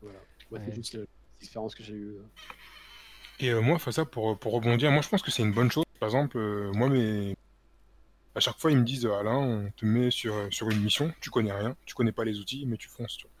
[0.00, 0.18] Voilà.
[0.52, 0.60] Ouais.
[0.66, 1.08] c'est juste le-
[1.40, 2.16] l'expérience que j'ai eue.
[3.42, 3.46] Euh.
[3.46, 5.84] Et euh, moi, ça, pour, pour rebondir, moi je pense que c'est une bonne chose.
[6.00, 7.36] Par exemple, euh, moi, mes...
[8.34, 11.30] à chaque fois, ils me disent Alain, on te met sur, sur une mission, tu
[11.30, 13.16] connais rien, tu connais pas les outils, mais tu fonces.
[13.16, 13.32] Tu vois.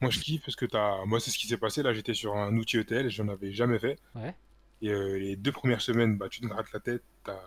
[0.00, 1.04] Moi, je kiffe parce que t'as...
[1.04, 1.82] moi, c'est ce qui s'est passé.
[1.82, 3.98] Là, j'étais sur un outil ETL, j'en avais jamais fait.
[4.14, 4.34] Ouais.
[4.82, 7.40] Et euh, les deux premières semaines, bah, tu te grattes la tête, t'as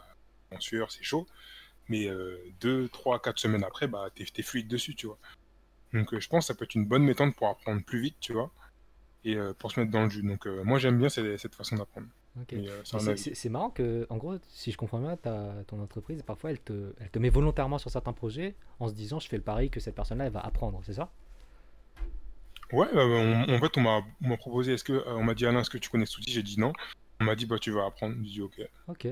[0.52, 1.28] en sueur, c'est chaud.
[1.88, 5.20] Mais euh, deux, trois, quatre semaines après, bah, t'es, t'es fluide dessus, tu vois.
[5.94, 8.16] Donc, euh, je pense que ça peut être une bonne méthode pour apprendre plus vite,
[8.20, 8.52] tu vois,
[9.26, 10.24] et euh, pour se mettre dans le jus.
[10.24, 12.08] Donc, euh, moi, j'aime bien cette, cette façon d'apprendre.
[12.54, 16.60] Euh, c'est marrant que, en gros, si je comprends bien, ta- ton entreprise, parfois, elle
[16.60, 19.70] te, elle te met volontairement sur certains projets en se disant, je fais le pari
[19.70, 21.10] que cette personne-là, elle va apprendre, c'est ça?
[22.72, 25.34] Ouais, euh, on- en fait, on m'a on m'a proposé, est-ce que, euh, on m'a
[25.34, 26.32] dit Alain, est-ce que tu connais cet outil?
[26.32, 26.72] J'ai dit non.
[27.20, 28.16] On m'a dit, bah, tu vas apprendre.
[28.24, 28.62] J'ai dit, ok.
[28.88, 29.08] Ok.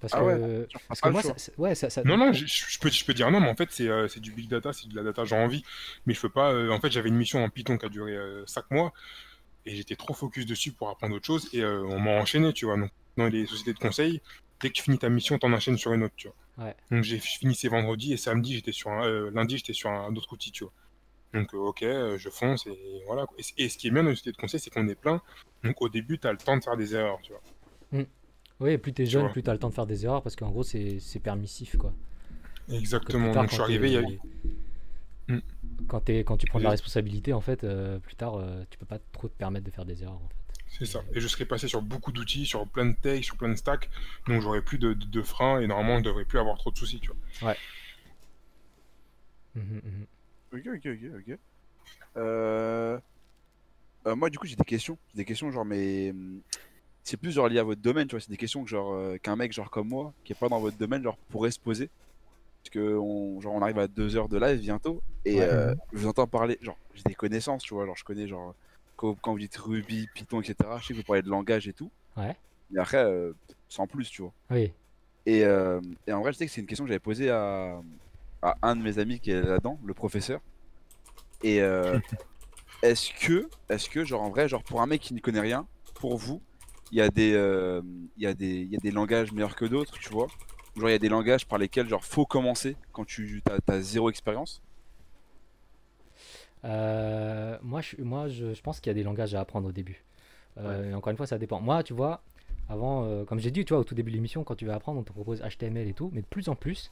[0.00, 2.78] Parce Ah que, ouais, parce que moi, ça, ouais, ça, ça- Non, non, je, je
[2.78, 4.88] peux, je peux dire non, mais en fait, c'est euh, c'est du big data, c'est
[4.88, 5.64] de la data, j'ai envie.
[6.06, 6.52] Mais je peux pas.
[6.52, 8.16] euh, en fait, j'avais une mission en Python qui a duré
[8.46, 8.92] 5 mois
[9.66, 12.66] et j'étais trop focus dessus pour apprendre autre chose et euh, on m'a enchaîné, tu
[12.66, 12.76] vois.
[12.76, 14.20] Donc, dans les sociétés de conseil,
[14.60, 16.66] dès que tu finis ta mission, t'en enchaînes sur une autre, tu vois.
[16.66, 16.76] Ouais.
[16.90, 20.14] Donc, j'ai fini ces vendredis et samedi, j'étais sur un, euh, lundi, j'étais sur un
[20.14, 20.72] autre outil, tu vois.
[21.32, 21.80] Donc, euh, ok,
[22.16, 23.26] je fonce et voilà.
[23.26, 23.36] quoi.
[23.56, 25.20] Et, ce qui est bien dans les sociétés de conseil, c'est qu'on est plein.
[25.64, 28.04] Donc, au début, t'as le temps de faire des erreurs, tu vois.
[28.60, 29.32] Oui, plus t'es jeune, vois.
[29.32, 31.92] plus t'as le temps de faire des erreurs parce qu'en gros, c'est permissif quoi.
[32.72, 33.32] Exactement.
[33.32, 34.02] tard, Donc, je suis arrivé, il y a.
[35.88, 38.98] Quand, tu prends de la responsabilité, en fait, euh, plus tard, euh, tu peux pas
[39.12, 40.14] trop te permettre de faire des erreurs.
[40.14, 40.44] En fait.
[40.78, 41.02] C'est ça.
[41.14, 43.88] Et je serais passé sur beaucoup d'outils, sur plein de techs, sur plein de stacks.
[44.26, 46.76] Donc j'aurais plus de, de, de freins et normalement je devrais plus avoir trop de
[46.76, 47.10] soucis, tu
[47.40, 47.54] vois.
[49.54, 50.06] Mhm, mhm.
[50.52, 51.38] Ok, ok, ok, ok.
[52.16, 52.98] Euh...
[54.06, 54.98] euh, moi, du coup, j'ai des questions.
[55.14, 56.12] Des questions, genre, mais.
[57.02, 58.20] C'est plus genre lié à votre domaine, tu vois.
[58.20, 60.58] C'est des questions que, genre, euh, qu'un mec, genre, comme moi, qui est pas dans
[60.58, 61.90] votre domaine, genre, pourrait se poser.
[62.64, 65.02] Parce que, on, genre, on arrive à deux heures de live bientôt.
[65.26, 65.42] Et Ouais.
[65.42, 66.56] euh, je vous entends parler.
[66.62, 67.84] Genre, j'ai des connaissances, tu vois.
[67.84, 68.54] Genre, je connais, genre,
[68.96, 70.56] quand, quand vous dites Ruby, Python, etc.
[70.80, 71.90] Je sais que vous parlez de langage et tout.
[72.16, 72.34] Ouais.
[72.70, 73.34] Mais après, euh,
[73.68, 74.32] sans plus, tu vois.
[74.50, 74.72] Oui.
[75.26, 77.82] Et, euh, et en vrai, je sais que c'est une question que j'avais posée à,
[78.40, 80.40] à un de mes amis qui est là-dedans, le professeur.
[81.42, 81.98] Et euh,
[82.82, 85.66] est-ce que, est-ce que, genre en vrai, genre pour un mec qui ne connaît rien,
[85.94, 86.40] pour vous,
[86.92, 87.82] il y a des, euh,
[88.16, 90.28] il y a des, il y a des langages meilleurs que d'autres, tu vois?
[90.76, 94.10] Genre il y a des langages par lesquels genre faut commencer quand tu as, zéro
[94.10, 94.60] expérience.
[96.64, 99.72] Euh, moi, je, moi je, je pense qu'il y a des langages à apprendre au
[99.72, 100.02] début.
[100.58, 101.60] Euh, et encore une fois, ça dépend.
[101.60, 102.22] Moi, tu vois,
[102.68, 104.74] avant, euh, comme j'ai dit, tu vois, au tout début de l'émission, quand tu vas
[104.74, 106.10] apprendre, on te propose HTML et tout.
[106.12, 106.90] Mais de plus en plus,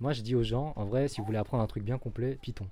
[0.00, 2.38] moi, je dis aux gens, en vrai, si vous voulez apprendre un truc bien complet,
[2.42, 2.66] Python.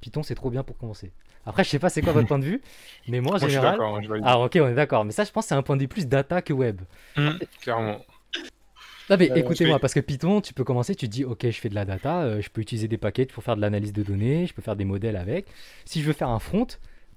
[0.00, 1.12] Python, c'est trop bien pour commencer.
[1.46, 2.60] Après, je sais pas c'est quoi votre point de vue,
[3.08, 3.80] mais moi, en Moi je suis général.
[3.80, 4.12] hein, je.
[4.22, 5.04] Ah, ok, on est d'accord.
[5.04, 6.80] Mais ça, je pense que c'est un point de vue plus data que web.
[7.16, 7.98] Hum, clairement.
[9.10, 11.50] Non mais Euh, écoutez-moi, parce que Python, tu peux commencer, tu te dis, ok, je
[11.60, 14.02] fais de la data, euh, je peux utiliser des paquets pour faire de l'analyse de
[14.02, 15.46] données, je peux faire des modèles avec.
[15.84, 16.66] Si je veux faire un front,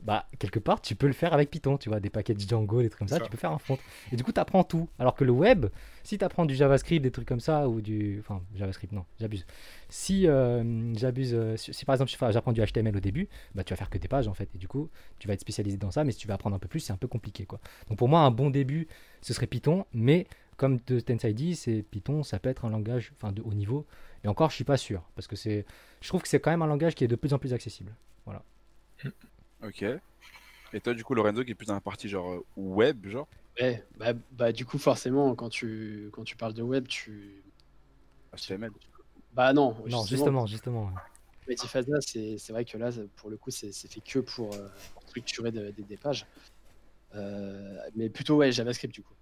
[0.02, 2.90] bah quelque part, tu peux le faire avec Python, tu vois, des paquets Django, des
[2.90, 3.24] trucs comme ça, Ça.
[3.24, 3.80] tu peux faire un front.
[4.12, 4.88] Et du coup, tu apprends tout.
[5.00, 5.68] Alors que le web,
[6.04, 8.20] si tu apprends du JavaScript, des trucs comme ça, ou du...
[8.20, 9.46] Enfin, JavaScript, non, j'abuse.
[9.90, 13.90] Si euh, j'abuse, si, par exemple j'apprends du HTML au début, bah tu vas faire
[13.90, 14.50] que des pages en fait.
[14.54, 16.60] Et du coup, tu vas être spécialisé dans ça, mais si tu veux apprendre un
[16.60, 17.60] peu plus, c'est un peu compliqué, quoi.
[17.90, 18.88] Donc pour moi, un bon début,
[19.22, 23.12] ce serait Python, mais comme de Tensai dit, c'est Python, ça peut être un langage
[23.16, 23.86] enfin, de haut niveau.
[24.24, 25.66] Et encore, je suis pas sûr, parce que c'est,
[26.02, 27.96] je trouve que c'est quand même un langage qui est de plus en plus accessible.
[29.64, 29.84] Ok.
[30.74, 33.28] Et toi, du coup, Lorenzo, qui est plus dans la partie genre web, genre?
[33.60, 37.44] Ouais, bah, bah, du coup, forcément, quand tu, quand tu parles de web, tu.
[38.36, 38.72] HTML.
[39.32, 40.86] Bah non, Non, justement, justement.
[40.88, 40.92] ouais.
[41.48, 44.68] Multifasa, c'est c'est vrai que là, pour le coup, c'est c'est fait que pour, euh,
[44.94, 46.26] pour structurer de- des- des pages.
[47.14, 49.14] Euh, mais plutôt, ouais, JavaScript, du coup.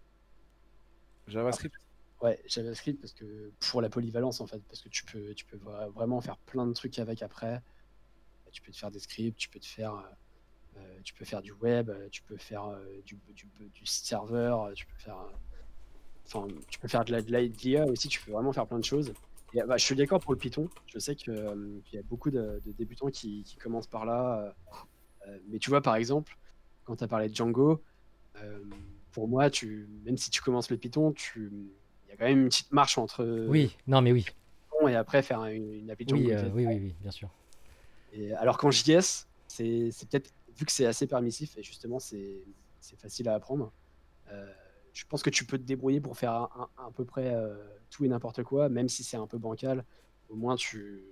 [1.28, 1.76] JavaScript.
[2.22, 5.58] Ouais, JavaScript, parce que pour la polyvalence, en fait, parce que tu peux, tu peux
[5.58, 7.62] vra- vraiment faire plein de trucs avec après.
[8.52, 11.42] Tu peux te faire des scripts, tu peux te faire, euh, euh, tu peux faire
[11.42, 12.70] du web, euh, tu peux faire
[13.06, 15.18] du, du, du serveur, tu peux faire,
[16.26, 19.12] enfin, tu peux faire de la- de aussi, tu peux vraiment faire plein de choses.
[19.54, 20.70] Bah, je suis d'accord pour le Python.
[20.88, 21.34] Je sais qu'il
[21.92, 24.56] y a beaucoup de, débutants qui, qui commencent par là.
[25.50, 26.38] mais tu vois, par exemple,
[26.86, 27.84] quand tu as parlé de Django,
[29.14, 31.50] pour moi, tu, même si tu commences le Python, tu,
[32.06, 34.96] il y a quand même une petite marche entre Oui, non, mais oui, Python et
[34.96, 36.22] après faire une, une appli Django.
[36.24, 37.30] oui, euh, oui, oui, oui, bien sûr.
[38.12, 42.44] Et alors qu'en JS, c'est c'est peut-être, vu que c'est assez permissif et justement c'est
[42.80, 43.72] c'est facile à apprendre,
[44.30, 44.52] euh,
[44.94, 47.56] je pense que tu peux te débrouiller pour faire un- un- à peu près euh,
[47.90, 49.86] tout et n'importe quoi, même si c'est un peu bancal.
[50.30, 51.04] Au moins, tu.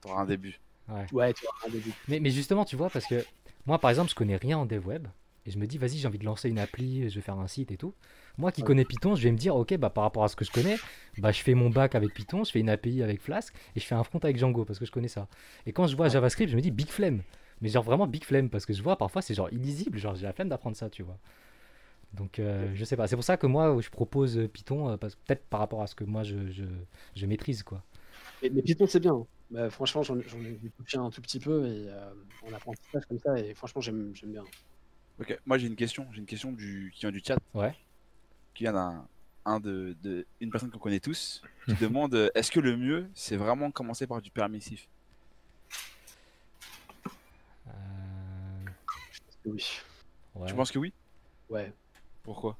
[0.00, 0.58] T'auras un début.
[0.88, 1.06] Ouais.
[1.12, 1.92] Ouais, tu auras un début.
[2.08, 3.24] Mais, mais justement, tu vois, parce que
[3.66, 5.06] moi, par exemple, je connais rien en dev web.
[5.46, 7.46] Et je me dis, vas-y, j'ai envie de lancer une appli, je vais faire un
[7.46, 7.94] site et tout.
[8.38, 8.64] Moi qui Ouais.
[8.64, 10.80] connais Python, je vais me dire, ok, bah, par rapport à ce que je connais,
[11.18, 13.86] bah, je fais mon bac avec Python, je fais une API avec Flask, et je
[13.86, 15.28] fais un front avec Django, parce que je connais ça.
[15.66, 16.08] Et quand je vois.
[16.08, 17.22] JavaScript, je me dis, big flemme.
[17.62, 20.24] Mais genre vraiment big flemme, parce que je vois parfois, c'est genre illisible, genre j'ai
[20.24, 21.18] la flemme d'apprendre ça, tu vois.
[22.14, 23.06] Donc, euh, je sais pas.
[23.06, 25.94] C'est pour ça que moi, je propose euh, Python, euh, peut-être par rapport à ce
[25.94, 26.64] que moi, je, je,
[27.16, 27.82] je maîtrise, quoi.
[28.42, 29.26] Mais, mais Python, c'est bien.
[29.50, 33.18] Bah, franchement, j'en ai touché un tout petit peu et euh, on apprend ça comme
[33.18, 34.44] ça et franchement, j'aime bien.
[35.20, 36.06] Ok, moi j'ai une question.
[36.12, 36.90] J'ai une question du...
[36.94, 37.38] qui vient du chat.
[37.54, 37.74] Ouais.
[38.54, 39.06] Qui vient d'un
[39.46, 43.08] un de, de- une personne qu'on connaît tous qui demande euh, est-ce que le mieux
[43.14, 44.86] c'est vraiment commencer par du permissif?
[47.68, 47.70] Euh,
[49.46, 49.64] Oui.
[50.34, 50.48] ouais.
[50.48, 50.92] Tu penses que oui?
[51.48, 51.72] Ouais.
[52.22, 52.58] Pourquoi?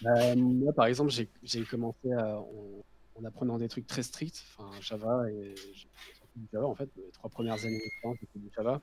[0.00, 2.82] Bah, moi, par exemple, j'ai j'ai commencé à- en,
[3.16, 6.88] en apprenant des trucs très stricts, enfin Java et j'ai surtout du Java en fait.
[6.96, 8.80] Les trois premières années d'expérience c'était du Java.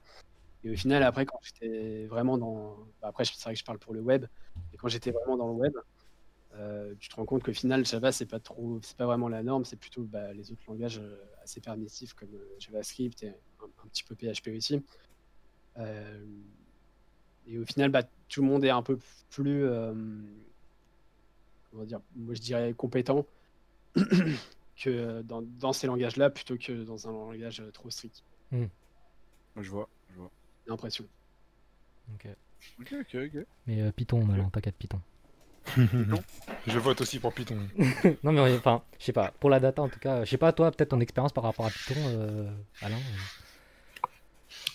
[0.64, 3.80] Et au final, après, quand j'étais vraiment dans, bah, après c'est vrai que je parle
[3.80, 4.26] pour le web,
[4.74, 5.74] et quand j'étais vraiment dans le web,
[6.56, 9.42] euh, tu te rends compte qu'au final, Java, c'est pas trop, c'est pas vraiment la
[9.42, 13.34] norme, c'est plutôt bah, les autres langages euh, assez permissifs comme euh, JavaScript et un,
[13.84, 14.84] un petit peu PHP aussi.
[15.78, 16.26] Euh,
[17.48, 19.94] et au final, bah, tout le monde est un peu plus, euh,
[21.72, 23.26] comment dire, moi je dirais compétent
[24.76, 28.24] que dans, dans ces langages-là plutôt que dans un langage trop strict.
[29.56, 29.90] Vois, je vois.
[30.72, 31.06] L'impression.
[32.14, 32.28] Ok.
[32.80, 33.46] Ok, ok, ok.
[33.68, 35.02] Mais euh, Python, Malin, t'inquiète, Python.
[36.68, 37.58] Je vote aussi pour Python.
[38.24, 40.54] non, mais enfin, je sais pas, pour la data en tout cas, je sais pas,
[40.54, 42.50] toi, peut-être ton expérience par rapport à Python, euh,
[42.82, 44.08] Alain euh.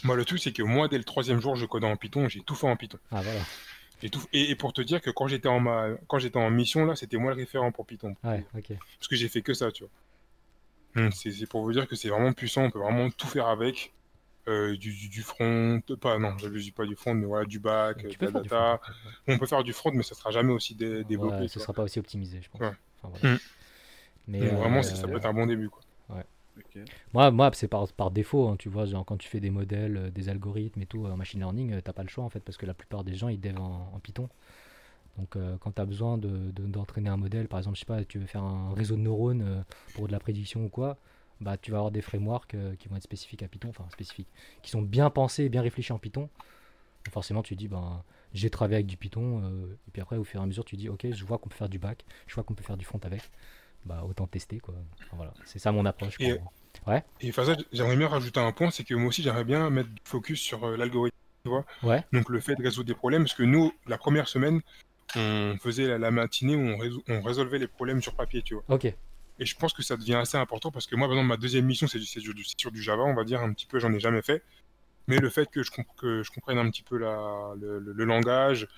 [0.04, 2.40] Moi, le truc, c'est que moi, dès le troisième jour, je codais en Python, j'ai
[2.40, 2.98] tout fait en Python.
[3.10, 3.40] Ah, voilà.
[4.02, 4.22] Et, tout...
[4.34, 5.88] et, et pour te dire que quand j'étais en, ma...
[6.08, 8.14] quand j'étais en mission, là, c'était moi le référent pour Python.
[8.22, 8.72] Ouais, ok.
[8.98, 11.10] Parce que j'ai fait que ça, tu vois.
[11.12, 13.92] C'est c'est pour vous dire que c'est vraiment puissant, on peut vraiment tout faire avec.
[14.48, 17.58] Euh, du, du, du front, pas, non, je dis pas du front, mais voilà, du
[17.58, 18.80] back, Tu de la data.
[19.26, 21.40] On peut faire du front, mais ça sera jamais aussi dé- développé.
[21.42, 22.60] Ouais, ce sera pas aussi optimisé, je pense.
[22.60, 22.70] Ouais.
[23.02, 23.34] Enfin, voilà.
[23.34, 23.40] Mm.
[24.28, 25.82] Mais Donc, vraiment, euh, ça peut être un bon début, quoi.
[27.12, 29.96] Moi, moi c'est par, par défaut, hein, tu vois, genre quand tu fais des modèles,
[29.96, 32.40] euh, des algorithmes et tout en machine learning, euh, t'as pas le choix en fait,
[32.40, 34.28] parce que la plupart des gens ils dev en, en Python.
[35.18, 37.86] Donc euh, quand tu as besoin de, de- d'entraîner un modèle, par exemple, je sais
[37.86, 39.62] pas, tu veux faire un réseau de neurones euh,
[39.94, 40.98] pour de la prédiction ou quoi,
[41.40, 44.28] bah tu vas avoir des frameworks euh, qui vont être spécifiques à Python, enfin spécifiques,
[44.62, 46.22] qui sont bien pensés et bien réfléchis en Python.
[47.04, 48.02] Donc, forcément, tu dis, ben,
[48.34, 50.76] j'ai travaillé avec du Python, euh, et puis après, au fur et à mesure, tu
[50.76, 52.84] dis, ok, je vois qu'on peut faire du back, je vois qu'on peut faire du
[52.84, 53.22] front avec,
[53.84, 54.74] bah autant tester quoi.
[55.06, 56.18] Enfin, voilà, c'est ça mon approche.
[56.18, 56.52] Et- pour moi.
[57.20, 59.88] Et enfin, ça, j'aimerais bien rajouter un point, c'est que moi aussi, j'aimerais bien mettre
[59.88, 61.64] du focus sur euh, l'algorithme, tu vois.
[61.82, 62.04] Ouais.
[62.12, 64.60] Donc, le fait de résoudre des problèmes, parce que nous, la première semaine,
[65.16, 66.60] on faisait la, la matinée où
[67.08, 68.64] on, on résolvait les problèmes sur papier, tu vois.
[68.68, 68.92] Ok,
[69.38, 71.66] Et je pense que ça devient assez important parce que moi, par exemple, ma deuxième
[71.66, 74.42] mission, c'est sur du Java, on va dire, un petit peu, j'en ai jamais fait.
[75.08, 77.92] Mais le fait que je, comp- que je comprenne un petit peu la, le, le-
[77.92, 78.68] le langage,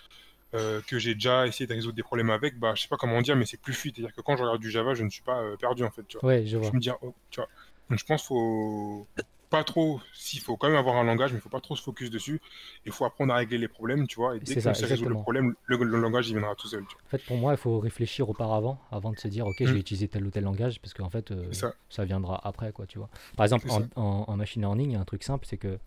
[0.54, 3.20] euh, que j'ai déjà essayé de résoudre des problèmes avec, bah, je sais pas comment
[3.22, 3.96] dire, mais c'est plus fluide.
[3.96, 6.06] C'est-à-dire que quand je regarde du Java, je ne suis pas euh, perdu, en fait,
[6.08, 6.28] tu vois.
[6.30, 6.68] ouais, je vois.
[6.70, 7.48] Je me dis, oh, tu vois.
[7.90, 9.06] Donc, je pense qu'il faut
[9.50, 11.82] pas trop, s'il faut quand même avoir un langage, mais il faut pas trop se
[11.82, 12.40] focus dessus.
[12.84, 14.36] Il faut apprendre à régler les problèmes, tu vois.
[14.36, 16.94] Et dès qu'on sait résoudre le problème, le, le langage, il viendra tout seul, tu
[16.94, 17.02] vois.
[17.06, 19.72] En fait, pour moi, il faut réfléchir auparavant, avant de se dire, ok, je Mm.
[19.74, 21.72] vais utiliser tel ou tel langage, parce qu'en fait, euh, ça.
[21.88, 23.08] ça viendra après, quoi, tu vois.
[23.36, 23.86] Par exemple, en, ça.
[23.96, 25.78] en- en machine learning, il y a un truc simple, c'est que,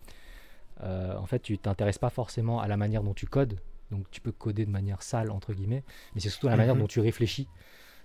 [0.82, 3.58] euh, en fait, tu t'intéresses pas forcément à la manière dont tu codes,
[3.90, 5.84] donc tu peux coder de manière sale, entre guillemets,
[6.14, 6.80] mais c'est surtout à la manière Mhm.
[6.82, 7.46] dont tu réfléchis.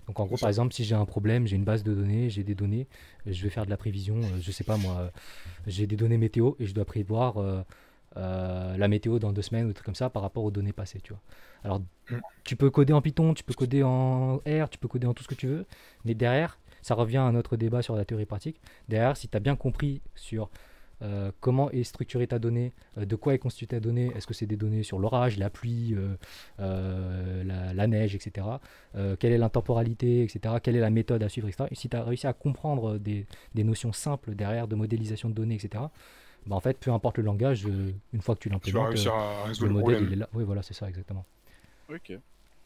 [0.08, 2.42] Donc en gros, par exemple, si j'ai un problème, j'ai une base de données, j'ai
[2.44, 2.88] des données,
[3.26, 5.10] euh, je vais faire de la prévision, euh, je sais pas moi, euh,
[5.66, 7.62] j'ai des données météo et je dois prévoir euh,
[8.16, 10.72] euh, la météo dans deux semaines ou des trucs comme ça par rapport aux données
[10.72, 11.22] passées, tu vois.
[11.64, 12.16] Alors, Mm.
[12.44, 15.22] tu peux coder en Python, tu peux coder en R, tu peux coder en tout
[15.22, 15.66] ce que tu veux,
[16.06, 18.60] mais derrière, ça revient à notre débat sur la théorie pratique.
[18.88, 20.48] Derrière, si tu as bien compris sur
[21.02, 24.34] euh, comment est structurée ta donnée, euh, de quoi est constituée ta donnée, est-ce que
[24.34, 26.16] c'est des données sur l'orage, la pluie, euh,
[26.60, 28.46] euh, la, la neige, etc.
[28.96, 30.56] euh, quelle est l'intemporalité, etc.
[30.62, 31.68] Quelle est la méthode à suivre, etc.
[31.70, 35.34] Et si tu as réussi à comprendre des, des notions simples derrière de modélisation de
[35.34, 35.84] données, etc.
[36.46, 39.66] Bah en fait, peu importe le langage, euh, une fois que tu l'implémentes, euh, le
[39.66, 40.28] le modèle il est là.
[40.32, 41.24] Oui, voilà, c'est ça exactement.
[41.90, 42.12] Ok.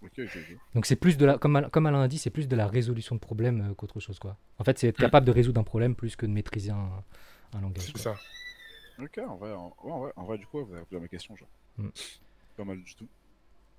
[0.05, 0.59] Ok, ok, ok.
[0.75, 3.15] Donc c'est plus de la, comme, comme Alain a dit, c'est plus de la résolution
[3.15, 4.37] de problème euh, qu'autre chose, quoi.
[4.59, 6.91] En fait, c'est être capable de résoudre un problème plus que de maîtriser un,
[7.55, 7.85] un langage.
[7.95, 8.16] C'est ça.
[9.01, 11.01] Ok, en vrai, en, ouais, en vrai, en vrai, du coup, vous avez répondu à
[11.01, 11.49] ma question, genre.
[11.79, 11.89] Mm.
[12.57, 13.09] Pas mal du tout.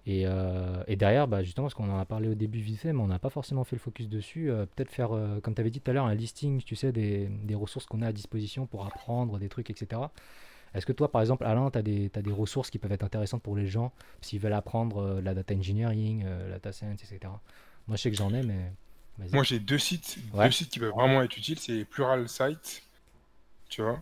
[0.06, 2.92] Et, euh, et derrière, bah, justement, parce qu'on en a parlé au début vite fait,
[2.92, 5.62] mais on n'a pas forcément fait le focus dessus, euh, peut-être faire, euh, comme tu
[5.62, 8.12] avais dit tout à l'heure, un listing, tu sais, des, des ressources qu'on a à
[8.12, 10.02] disposition pour apprendre, des trucs, etc.
[10.74, 13.04] Est-ce que toi, par exemple, Alain, tu as, des t'as des ressources qui peuvent être
[13.04, 17.02] intéressantes pour les gens s'ils veulent apprendre euh, la data engineering, euh, la data science,
[17.04, 17.20] etc.
[17.88, 18.74] Moi, je sais que j'en ai, mais
[19.20, 19.32] vas-y.
[19.34, 20.46] Moi, j'ai deux sites, Ouais.
[20.46, 21.60] deux sites qui peuvent vraiment être utiles.
[21.60, 22.84] C'est Plural Site,
[23.74, 24.02] tu vois.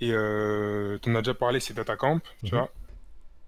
[0.00, 2.60] Et euh, tu en as déjà parlé, c'est DataCamp, tu Mhm.
[2.60, 2.70] vois.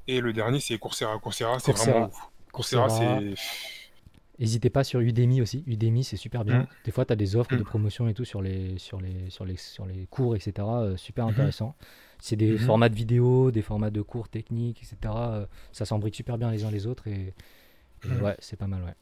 [0.06, 1.18] Et le dernier, c'est Coursera.
[1.18, 2.16] Coursera, c'est vraiment ouf.
[2.52, 3.34] Coursera, c'est.
[4.38, 5.64] N'hésitez pas sur Udemy aussi.
[5.66, 6.60] Udemy, c'est super bien.
[6.60, 6.66] Mm.
[6.84, 7.66] Des fois, tu as des offres de Mm.
[7.66, 10.68] promotion et tout sur les, sur les, sur les, sur les cours, etc.
[10.82, 11.30] euh, super Mhm.
[11.32, 11.74] intéressant.
[12.20, 12.58] C'est des Mhm.
[12.58, 15.32] formats de vidéos, des formats de cours techniques, etc.
[15.34, 17.34] euh, ça s'embrique super bien les uns les autres et,
[18.04, 18.22] et Mhm.
[18.22, 18.94] ouais, c'est pas mal, ouais.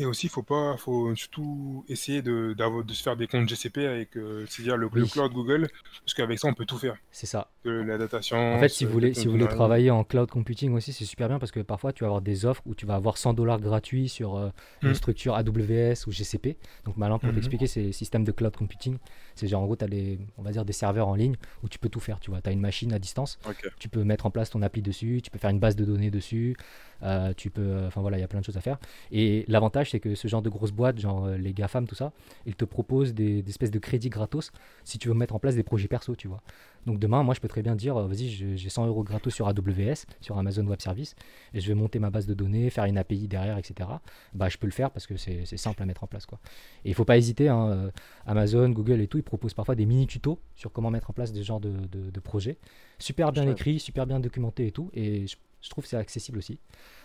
[0.00, 4.16] Et aussi, faut pas, faut surtout essayer de, de se faire des comptes GCP avec,
[4.16, 5.00] euh, c'est-à-dire le, Oui.
[5.00, 5.68] le cloud Google,
[6.04, 6.96] parce qu'avec ça, on peut tout faire.
[7.10, 7.50] C'est ça.
[7.64, 8.54] De la data science.
[8.54, 11.26] En fait, si vous voulez, si vous voulez travailler en cloud computing aussi, c'est super
[11.28, 13.60] bien parce que parfois tu vas avoir des offres où tu vas avoir 100 dollars
[13.60, 14.50] gratuits sur euh,
[14.82, 14.94] une Mm.
[14.94, 16.56] structure AWS ou GCP.
[16.84, 17.34] Donc malin pour Mhm.
[17.34, 18.98] t'expliquer, c'est système de cloud computing.
[19.34, 21.34] C'est genre en gros, tu as des, on va dire des serveurs en ligne
[21.64, 22.20] où tu peux tout faire.
[22.20, 23.40] Tu vois, tu as une machine à distance,
[23.80, 26.12] tu peux mettre en place ton appli dessus, tu peux faire une base de données
[26.12, 26.54] dessus,
[27.02, 28.78] euh, tu peux, enfin voilà, il y a plein de choses à faire.
[29.10, 32.12] Et l'avantage, c'est que ce genre de grosses boîtes, genre euh, les GAFAM, tout ça,
[32.46, 34.50] ils te proposent des, des espèces de crédits gratos
[34.84, 36.42] si tu veux mettre en place des projets perso, tu vois.
[36.86, 39.46] Donc demain, moi, je peux très bien dire, euh, vas-y, j'ai 100 euros gratos sur
[39.46, 41.14] AWS, sur Amazon Web Service,
[41.52, 43.90] et je vais monter ma base de données, faire une API derrière, etc.
[44.32, 46.38] Bah, je peux le faire parce que c'est simple à mettre en place, quoi.
[46.84, 47.90] Et il faut pas hésiter, hein, euh,
[48.26, 51.32] Amazon, Google et tout, ils proposent parfois des mini tutos sur comment mettre en place
[51.32, 52.56] des genres de, de, de projets.
[52.98, 56.38] Super bien écrit, super bien documenté et tout, et je, je trouve que c'est accessible
[56.38, 56.58] aussi.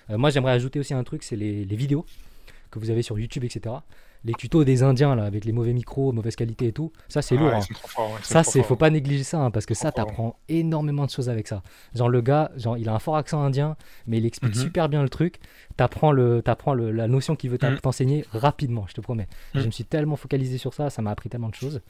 [0.09, 2.05] Euh, moi, j'aimerais ajouter aussi un truc, c'est les, les vidéos
[2.71, 3.75] que vous avez sur YouTube, etc.
[4.25, 7.35] Les tutos des Indiens, là, avec les mauvais micros, mauvaise qualité et tout, ça c'est
[7.35, 7.53] Ah, lourd.
[7.55, 7.59] hein.
[7.59, 7.75] ouais,
[8.21, 10.05] sont Ça, c'est, faut pas négliger ça, hein, parce que ça, fort.
[10.05, 11.61] t'apprends énormément de choses avec ça.
[11.93, 13.75] Genre, le gars, genre, il a un fort accent indien,
[14.07, 14.61] mais il explique Mhm.
[14.61, 15.39] super bien le truc.
[15.75, 17.79] T'apprends, le, t'apprends le, la notion qu'il veut Mhm.
[17.81, 19.27] t'enseigner rapidement, je te promets.
[19.55, 19.61] Mhm.
[19.61, 21.81] Je me suis tellement focalisé sur ça, ça m'a appris tellement de choses.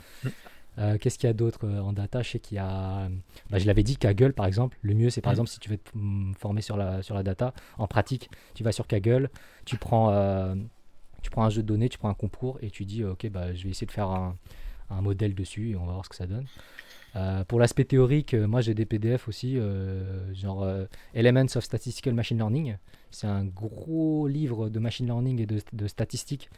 [0.80, 2.22] Euh, qu'est-ce qu'il y a d'autre euh, en data?
[2.24, 3.08] Je sais qu'il y a.
[3.50, 4.78] bah, je l'avais dit, Kaggle par exemple.
[4.82, 5.34] Le mieux, c'est par Mhm.
[5.36, 7.54] exemple si tu veux te mm, former sur la, sur la data.
[7.78, 9.30] En pratique, tu vas sur Kaggle,
[9.66, 10.56] tu prends, euh,
[11.22, 13.54] tu prends un jeu de données, tu prends un concours et tu dis Ok, bah,
[13.54, 14.36] je vais essayer de faire un,
[14.90, 16.46] un modèle dessus et on va voir ce que ça donne.
[17.16, 19.60] Euh, pour l'aspect théorique, moi j'ai des PDF aussi,
[20.34, 20.68] genre
[21.14, 22.78] Elements of Statistical Machine Learning.
[23.12, 26.50] C'est un gros livre de machine learning et de, de statistiques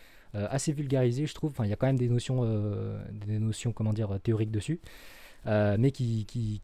[0.49, 1.51] assez vulgarisé, je trouve.
[1.51, 4.79] Enfin, il y a quand même des notions, euh, des notions comment dire, théoriques dessus,
[5.47, 6.61] euh, mais qui, qui,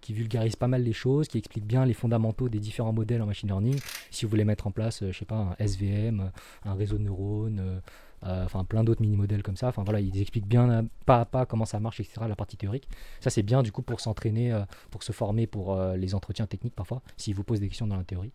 [0.00, 3.26] qui, vulgarise pas mal les choses, qui explique bien les fondamentaux des différents modèles en
[3.26, 3.78] machine learning.
[4.10, 6.24] Si vous voulez mettre en place, euh, je sais pas, un SVM, euh,
[6.64, 7.80] un réseau de neurones, euh,
[8.24, 9.68] euh, enfin plein d'autres mini-modèles comme ça.
[9.68, 12.22] Enfin voilà, ils expliquent bien euh, pas à pas comment ça marche, etc.
[12.28, 12.88] La partie théorique.
[13.20, 16.46] Ça c'est bien du coup pour s'entraîner, euh, pour se former pour euh, les entretiens
[16.46, 18.32] techniques parfois, s'ils vous posent des questions dans la théorie.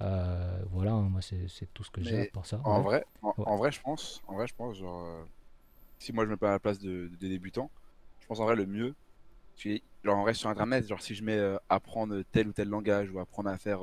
[0.00, 2.60] Euh, voilà, hein, moi c'est tout ce que j'ai pour ça.
[2.64, 2.82] En Ouais.
[2.82, 3.44] vrai, en, Ouais.
[3.46, 5.24] en vrai, je pense, en vrai, je pense, genre, euh,
[5.98, 7.70] si moi je me mets à la place de, des débutants,
[8.20, 8.94] je pense en vrai le mieux,
[9.56, 12.68] c'est genre en vrai sur internet, genre si je mets euh, apprendre tel ou tel
[12.68, 13.80] langage ou apprendre à faire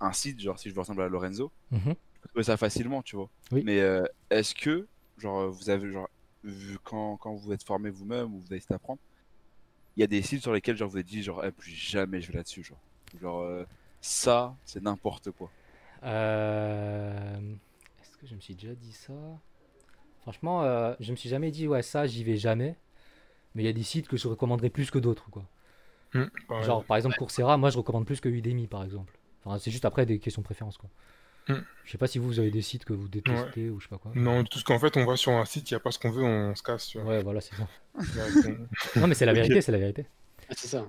[0.00, 1.94] un site, genre si je veux ressembler à Lorenzo, Mhm.
[2.14, 3.30] je peux trouver ça facilement, tu vois.
[3.52, 3.62] Oui.
[3.64, 3.82] Mais
[4.30, 4.88] est-ce que,
[5.18, 6.08] genre, vous avez, genre,
[6.44, 9.00] vu quand, quand vous êtes formé vous-même ou vous avez essayé d'apprendre,
[9.96, 12.20] il y a des sites sur lesquels, genre, vous êtes dit, genre, Eh, plus jamais
[12.20, 12.82] je vais là-dessus, genre.
[13.20, 13.64] Genre,
[14.06, 15.50] ça, c'est n'importe quoi.
[16.04, 17.38] Euh,
[18.00, 19.12] Est-ce que je me suis déjà dit ça?
[20.22, 22.76] Franchement, euh, je me suis jamais dit, ouais, ça, j'y vais jamais.
[23.54, 25.44] Mais il y a des sites que je recommanderais plus que d'autres, quoi.
[26.48, 26.64] Pareil.
[26.64, 29.18] Genre, par exemple, Coursera, moi, je recommande plus que Udemy, par exemple.
[29.44, 30.88] Enfin, c'est juste après des questions de préférence, quoi.
[31.48, 31.62] Hmm.
[31.84, 33.90] Je sais pas si vous, vous avez des sites que vous détestez ou je sais
[33.90, 34.10] pas quoi.
[34.14, 35.98] Non, tout ce qu'en fait, on va sur un site, il n'y a pas ce
[35.98, 36.88] qu'on veut, on se casse.
[36.88, 37.10] Tu vois.
[37.12, 37.68] Ouais, voilà, c'est ça.
[39.00, 40.06] Non, mais c'est la vérité, c'est la vérité.
[40.48, 40.86] Ah, c'est ça.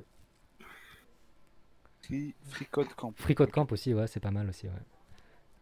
[2.44, 3.14] Free Code Camp.
[3.18, 4.74] Free Code Camp aussi, ouais, c'est pas mal aussi, ouais.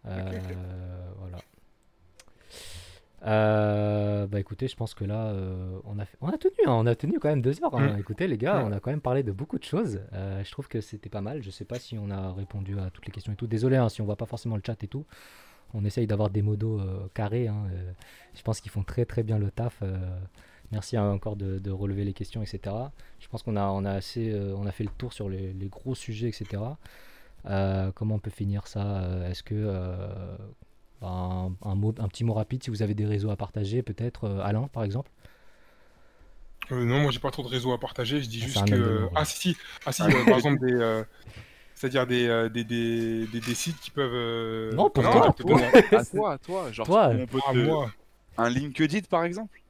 [0.08, 1.38] Euh, voilà.
[3.28, 6.74] Euh, bah écoutez, je pense que là, euh, on, a fait- on a tenu, hein,
[6.74, 7.76] on a tenu quand même deux heures.
[7.76, 7.94] hein.
[7.96, 8.00] Mm.
[8.00, 8.64] Écoutez les gars, Ouais.
[8.68, 10.00] on a quand même parlé de beaucoup de choses.
[10.14, 11.42] Euh, je trouve que c'était pas mal.
[11.42, 13.48] Je sais pas si on a répondu à toutes les questions et tout.
[13.48, 15.06] Désolé hein, si on voit pas forcément le chat et tout.
[15.74, 16.80] On essaye d'avoir des modos
[17.16, 17.50] carrés.
[18.36, 19.82] je pense qu'ils font très très bien le taf.
[20.72, 22.76] Merci hein, encore de, de relever les questions, etc.
[23.20, 25.54] Je pense qu'on a, on a assez, euh, on a fait le tour sur les,
[25.54, 26.78] les gros sujets, etc.
[27.48, 30.36] Euh, comment on peut finir ça euh, Est-ce que euh,
[31.02, 34.26] un, un mot, un petit mot rapide, si vous avez des réseaux à partager, peut-être
[34.26, 35.12] euh, Alain, par exemple?
[36.72, 38.22] Euh, non, moi j'ai pas trop de réseaux à partager.
[38.22, 39.08] Je dis Ah, juste que.
[39.16, 39.58] Ah, si, si.
[39.86, 40.74] Ah, si, euh, par exemple, des.
[40.74, 41.04] euh,
[41.76, 44.12] C'est-à-dire des, des, des, des, des sites qui peuvent.
[44.14, 46.72] euh, Non, pour non, toi, toi, à toi, à toi.
[46.72, 47.92] Genre, Toi, on peut Ah, te- moi.
[48.38, 49.62] Un LinkedIn, par exemple?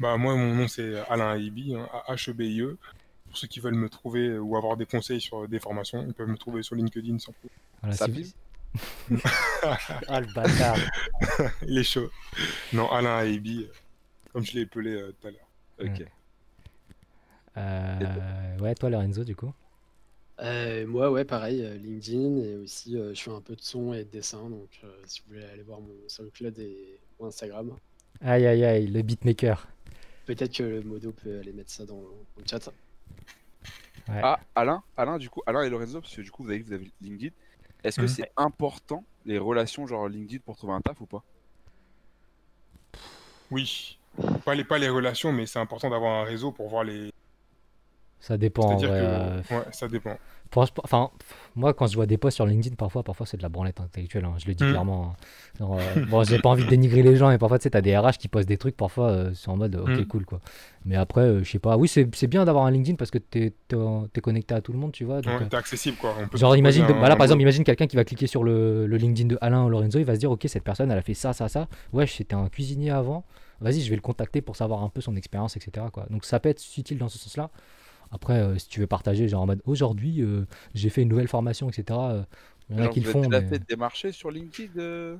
[0.00, 2.64] Bah, moi, mon nom c'est Alain Aibi, hein, A-H-E-B-I-E.
[2.72, 2.78] E.
[3.28, 6.28] Pour ceux qui veulent me trouver ou avoir des conseils sur des formations, ils peuvent
[6.28, 7.50] me trouver sur LinkedIn sans problème.
[7.80, 9.18] Voilà, Ça si pime vous-
[10.08, 10.76] ah le bâtard
[11.66, 12.10] Il est chaud.
[12.72, 13.68] Non, Alain Aibi,
[14.32, 15.48] comme je l'ai appelé euh, tout à l'heure.
[15.80, 16.00] Ok.
[16.00, 16.08] Ouais.
[17.56, 19.52] Euh, Ouais, toi Lorenzo, du coup?
[20.40, 23.92] Euh, moi, ouais, pareil, euh, LinkedIn et aussi euh, je fais un peu de son
[23.94, 24.48] et de dessin.
[24.50, 27.76] Donc, euh, si vous voulez aller voir mon SoundCloud et mon Instagram,
[28.20, 29.68] Aïe aïe aïe, le beatmaker.
[30.24, 32.68] Peut-être que le modo peut aller mettre ça dans, dans le chat.
[34.08, 34.20] Ouais.
[34.22, 36.72] Ah, Alain, Alain, du coup, Alain et Lorenzo, parce que du coup, vous avez vous
[36.72, 37.34] avez LinkedIn.
[37.82, 38.08] Est-ce que Mhm.
[38.08, 41.22] c'est important, les relations, genre LinkedIn, pour trouver un taf ou pas?
[43.50, 43.98] Oui.
[44.44, 47.10] Pas les, pas les relations, mais c'est important d'avoir un réseau pour voir les.
[48.26, 48.78] Ça dépend.
[48.78, 49.04] C'est-à-dire ouais, que.
[49.04, 50.16] euh, Ouais, ça dépend.
[50.84, 51.10] Enfin,
[51.56, 54.24] moi quand je vois des posts sur LinkedIn, parfois, parfois c'est de la branlette intellectuelle.
[54.24, 54.70] hein, je le dis Mm.
[54.70, 55.04] clairement.
[55.04, 55.16] hein.
[55.58, 57.80] Genre, euh, bon, j'ai pas envie de dénigrer les gens, et parfois tu sais, t'as
[57.80, 60.04] des RH qui postent des trucs, parfois euh, c'est en mode ok Mm.
[60.06, 60.40] cool quoi.
[60.84, 61.76] Mais après, euh, je sais pas.
[61.76, 64.92] Oui, c'est bien d'avoir un LinkedIn parce que t'es t'es connecté à tout le monde,
[64.92, 65.20] tu vois.
[65.22, 66.14] donc, Ouais, euh, t'es accessible, quoi.
[66.20, 68.86] On peut Genre imagine, voilà, un par exemple, imagine quelqu'un qui va cliquer sur le,
[68.86, 71.02] le LinkedIn de Alain ou Lorenzo, il va se dire ok cette personne elle a
[71.02, 71.66] fait ça, ça, ça.
[71.92, 73.24] Ouais, c'était un cuisinier avant.
[73.60, 75.86] Vas-y, je vais le contacter pour savoir un peu son expérience, etc.
[75.92, 76.06] Quoi.
[76.10, 77.50] Donc ça peut être utile dans ce sens-là.
[78.14, 81.28] Après, euh, si tu veux partager, genre en mode aujourd'hui euh, j'ai fait une nouvelle
[81.28, 81.98] formation, etc.
[82.00, 82.22] euh,
[82.70, 83.28] Il y en a qui le font.
[83.28, 85.16] mais- fait des marchés sur LinkedIn euh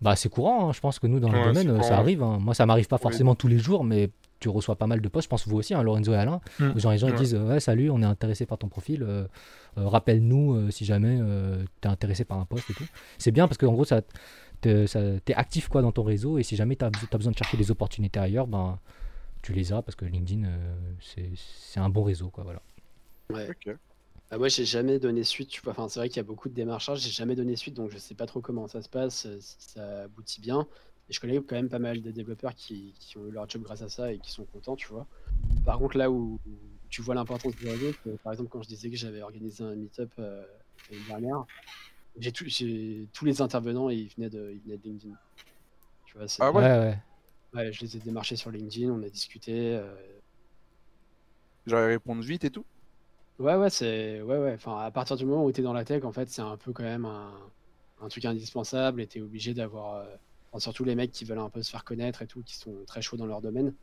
[0.00, 0.72] Bah, c'est courant, hein.
[0.72, 2.22] je pense que nous, dans le domaine, ça arrive.
[2.22, 2.38] hein.
[2.40, 3.02] Moi, ça m'arrive pas Oui.
[3.02, 4.10] forcément tous les jours, mais
[4.40, 5.24] tu reçois pas mal de posts.
[5.24, 6.40] Je pense vous aussi, hein, Lorenzo et Alain.
[6.60, 6.70] Mm.
[6.74, 7.14] où genre, les gens Ouais.
[7.14, 9.02] disent Ouais, salut, on est intéressé par ton profil.
[9.02, 9.26] euh,
[9.78, 11.18] euh, Rappelle-nous euh, si jamais
[11.80, 12.84] tu es intéressé par un post et tout.
[13.18, 14.02] C'est bien parce qu'en gros, ça,
[14.60, 17.36] te- ça, t'es actif quoi, dans ton réseau et si jamais tu as, besoin de
[17.38, 18.78] chercher des opportunités ailleurs, ben,
[19.44, 22.30] tu les as parce que LinkedIn, euh, c'est un bon réseau.
[22.30, 22.62] Quoi, voilà.
[23.30, 23.54] Ouais.
[24.30, 25.50] Bah, moi, j'ai jamais donné suite.
[25.50, 25.72] Tu vois.
[25.72, 27.00] Enfin, c'est vrai qu'il y a beaucoup de démarchages.
[27.00, 29.56] J'ai jamais donné suite, donc je sais pas trop comment ça se passe, euh, si
[29.60, 30.66] ça aboutit bien.
[31.08, 33.62] Et je connais quand même pas mal de développeurs qui, qui ont eu leur job
[33.62, 35.06] grâce à ça et qui sont contents, tu vois.
[35.64, 36.58] Par contre, là où, où
[36.88, 37.92] tu vois l'importance du réseau,
[38.22, 40.44] par exemple, quand je disais que j'avais organisé un meet-up euh,
[40.90, 41.44] l'année dernière,
[42.18, 45.14] j'ai tous les intervenants, ils venaient de, ils venaient de LinkedIn.
[46.06, 46.62] Tu vois, c'est- Ah ouais?
[46.62, 46.98] Ouais, ouais.
[47.54, 49.74] Ouais, je les ai démarchés sur LinkedIn, on a discuté.
[49.76, 50.20] euh,
[51.66, 52.64] Genre, ils répondent vite et tout?
[53.38, 54.22] Ouais, ouais, c'est.
[54.22, 54.52] Ouais, ouais.
[54.54, 56.56] Enfin, à partir du moment où tu es dans la tech, en fait, c'est un
[56.56, 57.52] peu quand même un,
[57.98, 59.94] un truc indispensable et tu es obligé d'avoir.
[59.96, 60.16] euh,
[60.52, 62.84] enfin, surtout les mecs qui veulent un peu se faire connaître et tout, qui sont
[62.86, 63.74] très chauds dans leur domaine,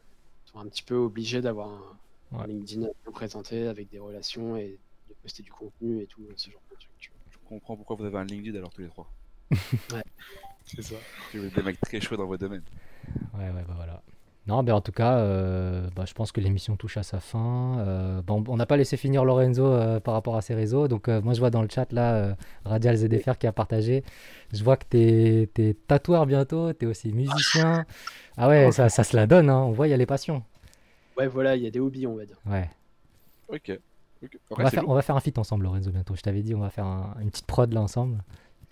[0.46, 2.00] sont un petit peu obligés d'avoir un,
[2.38, 2.48] un Ouais.
[2.48, 4.80] LinkedIn bien présenté avec des relations et
[5.10, 7.20] de poster du contenu et tout, ce genre de tu vois.
[7.30, 9.12] Je comprends pourquoi vous avez un LinkedIn alors tous les trois.
[10.64, 11.06] C'est ça.
[11.34, 12.64] Vous êtes des mecs très chauds dans vos domaines.
[13.38, 14.02] Ouais, ouais, bah voilà.
[14.48, 17.78] Non, mais en tout cas, euh, bah, je pense que l'émission touche à sa fin.
[17.80, 20.88] Euh, bon, on n'a pas laissé finir Lorenzo euh, par rapport à ses réseaux.
[20.88, 22.34] Donc, euh, moi, je vois dans le chat là, euh,
[22.66, 24.04] Radial ZDFR qui a partagé.
[24.52, 27.86] Je vois que t'es es tatoueur bientôt, t'es aussi musicien.
[28.36, 29.60] Ah ouais, ça, ça se la donne, hein.
[29.60, 30.44] on voit, il y a les passions.
[31.18, 32.38] Ouais, voilà, il y a des hobbies, on va dire.
[32.48, 32.68] Ouais.
[33.48, 33.80] Ok.
[34.24, 34.38] Ok.
[34.50, 36.16] On va, faire, on va faire un feat ensemble, Lorenzo, bientôt.
[36.16, 38.24] Je t'avais dit, on va faire un- une petite prod là ensemble.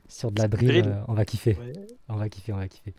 [0.08, 0.88] Sur de la drill, Drill.
[0.88, 1.56] euh, on va kiffer.
[1.60, 1.74] Ouais.
[2.08, 2.96] On va kiffer, on va kiffer.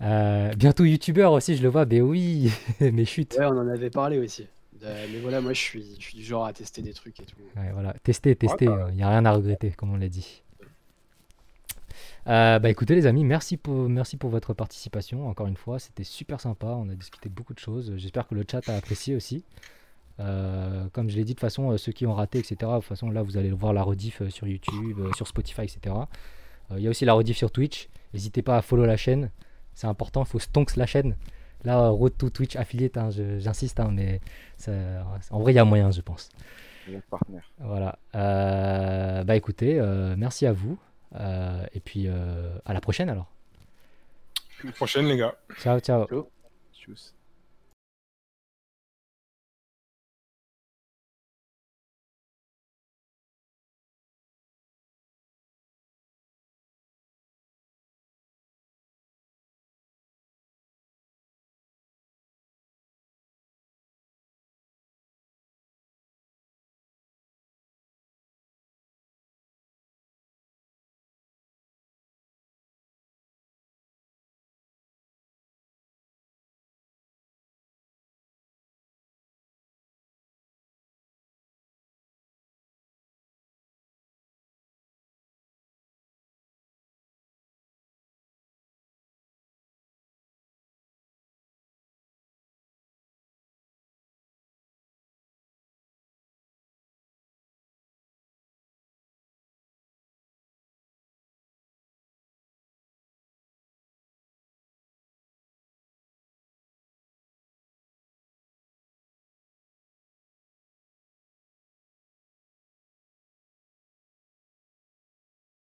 [0.00, 1.86] Euh, bientôt youtubeur aussi, je le vois.
[1.86, 2.50] Mais oui,
[2.80, 3.36] mais chut.
[3.38, 4.46] Ouais, on en avait parlé aussi.
[4.84, 7.24] Euh, mais voilà, moi, je suis, je suis du genre à tester des trucs et
[7.24, 7.36] tout.
[7.56, 8.90] Ouais, voilà, tester, tester, il bah.
[8.90, 10.42] n'y a rien à regretter, comme on l'a dit.
[12.28, 16.04] Euh, bah écoutez les amis, merci pour, merci pour votre participation, encore une fois, c'était
[16.04, 19.44] super sympa, on a discuté beaucoup de choses, j'espère que le chat a apprécié aussi.
[20.20, 22.84] Euh, comme je l'ai dit, de toute façon, ceux qui ont raté, etc., de toute
[22.84, 25.96] façon, là, vous allez voir la rediff sur YouTube, sur Spotify, etc.
[26.70, 29.30] Euh, Il y a aussi la rediff sur Twitch, n'hésitez pas à follow la chaîne,
[29.74, 31.16] c'est important, il faut stonks la chaîne.
[31.64, 34.20] Là, euh, Road to Twitch affiliate, hein, j'insiste, hein, mais
[34.56, 34.72] ça-
[35.30, 36.28] en vrai, il y a moyen, je pense.
[37.60, 37.98] Voilà.
[38.16, 40.78] Euh, bah écoutez, euh, merci à vous.
[41.14, 43.30] Euh, et puis euh, à la prochaine alors.
[44.62, 45.34] À la prochaine, les gars.
[45.58, 46.06] Ciao, ciao.
[46.74, 47.14] Tchuss.